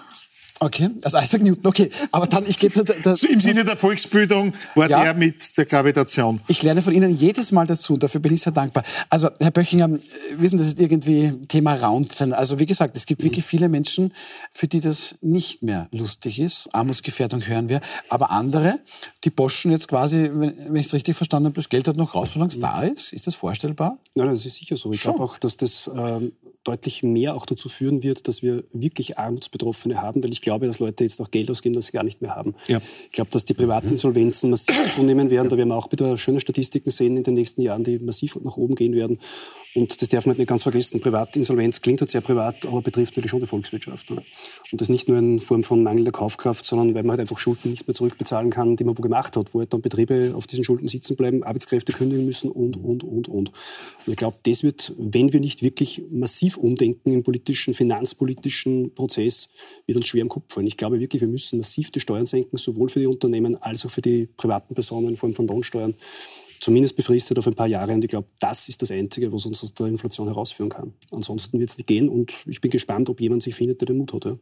Okay, 0.63 0.91
also 1.03 1.17
Isaac 1.17 1.41
Newton, 1.41 1.67
okay. 1.67 1.89
Aber 2.13 2.27
dann, 2.27 2.45
ich 2.47 2.59
gebe 2.59 2.85
das. 2.85 3.21
So 3.21 3.27
Im 3.27 3.41
Sinne 3.41 3.65
der 3.65 3.79
Volksbildung 3.79 4.53
war 4.75 4.91
ja, 4.91 5.05
der 5.05 5.15
mit 5.15 5.57
der 5.57 5.65
Gravitation. 5.65 6.39
Ich 6.49 6.63
lerne 6.63 6.83
von 6.83 6.93
Ihnen 6.93 7.17
jedes 7.17 7.51
Mal 7.51 7.67
dazu 7.67 7.95
und 7.95 8.03
dafür 8.03 8.21
bin 8.21 8.35
ich 8.35 8.43
sehr 8.43 8.53
dankbar. 8.53 8.85
Also, 9.09 9.31
Herr 9.41 9.53
Böchinger, 9.53 9.89
wissen, 10.37 10.59
das 10.59 10.67
ist 10.67 10.79
irgendwie 10.79 11.33
Thema 11.49 11.77
Raunzen. 11.77 12.35
Also, 12.35 12.59
wie 12.59 12.67
gesagt, 12.67 12.95
es 12.95 13.07
gibt 13.07 13.23
wirklich 13.23 13.43
viele 13.43 13.71
Menschen, 13.71 14.13
für 14.53 14.69
die 14.69 14.81
das 14.81 15.15
nicht 15.23 15.63
mehr 15.63 15.89
lustig 15.93 16.39
ist. 16.39 16.69
Armutsgefährdung 16.75 17.47
hören 17.47 17.71
wir. 17.71 17.81
Aber 18.11 18.31
andere, 18.31 18.81
die 19.25 19.31
boschen 19.31 19.71
jetzt 19.71 19.89
quasi, 19.89 20.29
wenn 20.31 20.77
ich 20.77 20.89
es 20.89 20.93
richtig 20.93 21.17
verstanden 21.17 21.47
habe, 21.47 21.55
das 21.55 21.71
Geld 21.71 21.89
hat 21.89 21.97
noch 21.97 22.15
raus, 22.15 22.35
solange 22.35 22.53
es 22.53 22.61
da 22.61 22.83
ist. 22.83 23.15
Ist 23.15 23.27
das 23.27 23.35
vorstellbar? 23.35 23.97
Nein, 24.21 24.27
nein, 24.29 24.37
das 24.37 24.47
ist 24.47 24.57
sicher 24.57 24.77
so. 24.77 24.93
Ich 24.93 25.01
glaube 25.01 25.23
auch, 25.23 25.39
dass 25.39 25.57
das 25.57 25.91
ähm, 25.97 26.33
deutlich 26.63 27.03
mehr 27.03 27.35
auch 27.35 27.47
dazu 27.47 27.71
führen 27.71 28.03
wird, 28.03 28.29
dass 28.29 28.43
wir 28.43 28.65
wirklich 28.73 29.19
Armutsbetroffene 29.19 30.03
haben, 30.03 30.23
weil 30.23 30.31
ich 30.31 30.43
glaube, 30.43 30.67
dass 30.67 30.79
Leute 30.79 31.05
jetzt 31.05 31.21
auch 31.21 31.31
Geld 31.31 31.51
ausgeben, 31.51 31.75
das 31.75 31.87
sie 31.87 31.93
gar 31.93 32.05
nicht 32.05 32.21
mehr 32.21 32.37
haben. 32.37 32.55
Ja. 32.69 32.81
Ich 33.07 33.13
glaube, 33.13 33.31
dass 33.31 33.47
die 33.47 33.55
privaten 33.55 33.89
Insolvenzen 33.89 34.51
massiv 34.51 34.95
zunehmen 34.95 35.31
werden. 35.31 35.49
Da 35.49 35.57
werden 35.57 35.71
wir 35.71 35.77
auch 35.77 35.91
wieder 35.91 36.19
schöne 36.19 36.41
Statistiken 36.41 36.91
sehen 36.91 37.17
in 37.17 37.23
den 37.23 37.35
nächsten 37.35 37.63
Jahren, 37.63 37.83
die 37.83 37.99
massiv 37.99 38.37
nach 38.37 38.57
oben 38.59 38.75
gehen 38.75 38.95
werden. 38.95 39.19
Und 39.75 40.03
das 40.03 40.09
darf 40.09 40.27
man 40.27 40.37
nicht 40.37 40.49
ganz 40.49 40.65
vergessen. 40.65 41.01
Privatinsolvenz 41.01 41.81
klingt 41.81 42.01
halt 42.01 42.11
sehr 42.11 42.21
privat, 42.21 42.67
aber 42.67 42.83
betrifft 42.83 43.13
natürlich 43.13 43.31
schon 43.31 43.41
die 43.41 43.47
Volkswirtschaft. 43.47 44.11
Ne? 44.11 44.23
Und 44.73 44.81
das 44.81 44.89
nicht 44.89 45.09
nur 45.09 45.19
in 45.19 45.39
Form 45.39 45.63
von 45.63 45.85
mangelnder 45.85 46.11
Kaufkraft, 46.11 46.65
sondern 46.65 46.95
weil 46.95 47.05
man 47.05 47.13
halt 47.13 47.21
einfach 47.21 47.39
Schulden 47.39 47.71
nicht 47.71 47.87
mehr 47.87 47.95
zurückbezahlen 47.95 48.51
kann, 48.51 48.77
die 48.77 48.83
man 48.83 48.99
wo 48.99 49.03
gemacht 49.03 49.37
hat, 49.37 49.55
wo 49.55 49.61
halt 49.61 49.73
dann 49.73 49.81
Betriebe 49.81 50.33
auf 50.35 50.49
diesen 50.49 50.65
Schulden 50.65 50.89
sitzen 50.89 51.15
bleiben, 51.15 51.45
Arbeitskräfte 51.45 51.93
kündigen 51.93 52.27
müssen 52.27 52.51
und, 52.51 52.77
und, 52.77 53.05
und, 53.05 53.29
und. 53.29 53.51
Und 53.51 53.53
ich 54.07 54.17
glaube, 54.17 54.39
das 54.45 54.65
wird, 54.65 54.93
wenn 54.99 55.33
wir 55.33 55.39
nicht 55.39 55.63
wirklich 55.63 56.03
massiv 56.11 56.57
umdenken 56.57 57.13
im 57.13 57.23
politischen, 57.23 57.73
finanzpolitischen 57.73 58.93
Prozess, 58.95 59.51
wird 59.87 59.97
uns 59.97 60.07
schwer 60.07 60.23
im 60.23 60.29
Kopf 60.29 60.53
fallen. 60.53 60.67
Ich 60.67 60.77
glaube 60.77 60.99
wirklich, 60.99 61.23
wir 61.23 61.29
müssen 61.29 61.59
massiv 61.59 61.93
die 61.93 62.01
Steuern 62.01 62.27
senken, 62.27 62.57
sowohl 62.57 62.89
für 62.89 62.99
die 62.99 63.07
Unternehmen 63.07 63.55
als 63.57 63.87
auch 63.87 63.91
für 63.91 64.03
die 64.03 64.27
privaten 64.37 64.75
Personen, 64.75 65.11
in 65.11 65.17
Form 65.17 65.33
von 65.33 65.47
Lohnsteuern 65.47 65.95
zumindest 66.61 66.97
befristet 66.97 67.39
auf 67.39 67.47
ein 67.47 67.55
paar 67.55 67.67
Jahre. 67.67 67.93
Und 67.93 68.05
ich 68.05 68.11
glaube, 68.11 68.29
das 68.39 68.69
ist 68.69 68.83
das 68.83 68.91
Einzige, 68.91 69.33
was 69.33 69.47
uns 69.47 69.63
aus 69.63 69.75
der 69.75 69.87
Inflation 69.87 70.29
herausführen 70.29 70.71
kann. 70.71 70.93
Ansonsten 71.11 71.59
wird 71.59 71.71
es 71.71 71.79
nicht 71.79 71.87
gehen 71.87 72.09
und 72.09 72.35
ich 72.47 72.61
bin 72.61 72.71
gespannt, 72.71 73.09
ob 73.09 73.21
jemand 73.21 73.43
sich 73.43 73.55
findet, 73.55 73.81
der 73.81 73.87
den 73.87 73.99
Mut 73.99 74.13
hat. 74.13 74.25
Ja. 74.25 74.37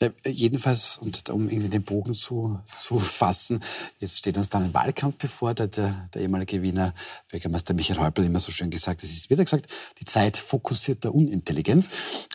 Ja, 0.00 0.10
jedenfalls, 0.24 0.98
und 0.98 1.28
um 1.30 1.48
irgendwie 1.48 1.70
den 1.70 1.82
Bogen 1.82 2.14
zu, 2.14 2.60
zu 2.64 3.00
fassen, 3.00 3.60
jetzt 3.98 4.18
steht 4.18 4.36
uns 4.36 4.48
dann 4.48 4.62
ein 4.62 4.72
Wahlkampf 4.72 5.16
bevor, 5.16 5.54
der, 5.54 5.66
der, 5.66 5.92
der 6.14 6.22
ehemalige 6.22 6.62
Wiener 6.62 6.94
Bürgermeister 7.28 7.74
Michael 7.74 7.98
Häupl 7.98 8.22
immer 8.22 8.38
so 8.38 8.52
schön 8.52 8.70
gesagt, 8.70 9.02
es 9.02 9.10
ist, 9.10 9.28
wird 9.28 9.40
er 9.40 9.44
gesagt, 9.44 9.66
die 9.98 10.04
Zeit 10.04 10.36
fokussierter 10.36 11.12
Unintelligenz. 11.12 11.88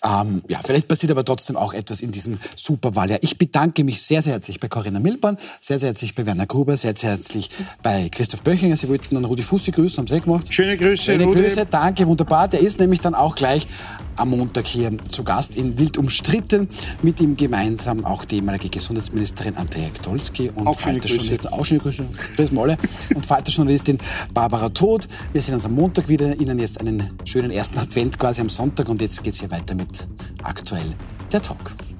Ähm, 0.04 0.44
ja, 0.50 0.60
vielleicht 0.62 0.90
passiert 0.90 1.14
aber 1.14 1.24
trotzdem 1.24 1.56
auch 1.56 1.74
etwas 1.74 2.02
in 2.02 2.12
diesem 2.12 2.38
Superwahljahr. 2.58 3.20
Ich 3.22 3.38
bedanke 3.38 3.86
mich 3.86 4.02
sehr, 4.02 4.22
sehr 4.22 4.34
herzlich 4.34 4.60
bei 4.60 4.68
Corinna 4.68 5.00
Milborn, 5.00 5.38
sehr, 5.62 5.80
sehr 5.80 5.88
herzlich 5.88 6.16
bei 6.16 6.26
Werner 6.26 6.48
Gruber, 6.48 6.76
sehr, 6.76 6.94
sehr 6.98 7.12
herzlich 7.12 7.50
bei 7.82 8.10
Christoph 8.10 8.42
Böchinger. 8.42 8.76
Sie 8.76 8.90
wollten 8.90 9.16
dann 9.16 9.24
Rudi 9.24 9.42
Fussi 9.42 9.72
grüßen, 9.72 10.00
haben 10.00 10.08
Sie 10.08 10.16
eh 10.16 10.20
gemacht. 10.20 10.54
Schöne 10.54 10.76
Grüße, 10.76 11.04
Schöne 11.04 11.24
Rudi. 11.24 11.44
Grüße, 11.44 11.66
danke, 11.66 12.06
wunderbar. 12.06 12.50
Der 12.50 12.60
ist 12.60 12.80
nämlich 12.80 13.00
dann 13.00 13.16
auch 13.16 13.36
gleich 13.36 13.68
am 14.16 14.30
Montag 14.30 14.68
hier 14.68 14.92
zu 15.12 15.24
Gast 15.24 15.56
in 15.56 15.78
Wild 15.78 15.98
umstritten. 15.98 16.70
Mit 17.02 17.20
ihm 17.20 17.36
gemeinsam 17.36 18.06
auch 18.06 18.26
die 18.26 18.38
ehemalige 18.38 18.70
Gesundheitsministerin 18.70 19.56
Andrea 19.56 19.90
Gdolski 19.90 20.50
und 20.56 20.68
auch 20.68 20.80
Grüße. 21.00 21.52
Auch 21.52 21.66
schöne 21.66 21.82
Grüße. 21.82 22.06
Das 22.38 22.56
alle. 22.58 22.78
und 23.16 23.26
Falterjournalistin 23.26 23.98
Barbara 24.34 24.70
Todt. 24.70 25.08
Wir 25.32 25.42
sehen 25.42 25.56
uns 25.56 25.66
am 25.66 25.74
Montag 25.74 26.08
wieder. 26.08 26.40
Ihnen 26.40 26.60
jetzt 26.60 26.80
einen 26.80 27.12
schönen 27.26 27.52
ersten 27.52 27.78
Advent 27.78 28.18
quasi 28.20 28.42
am 28.42 28.50
Sonntag 28.50 28.90
und 28.90 29.02
jetzt 29.02 29.24
geht 29.24 29.34
es 29.34 29.40
hier 29.40 29.52
weiter 29.52 29.76
mit 29.76 30.08
aktuell 30.44 30.94
der 31.32 31.42
Talk. 31.42 31.93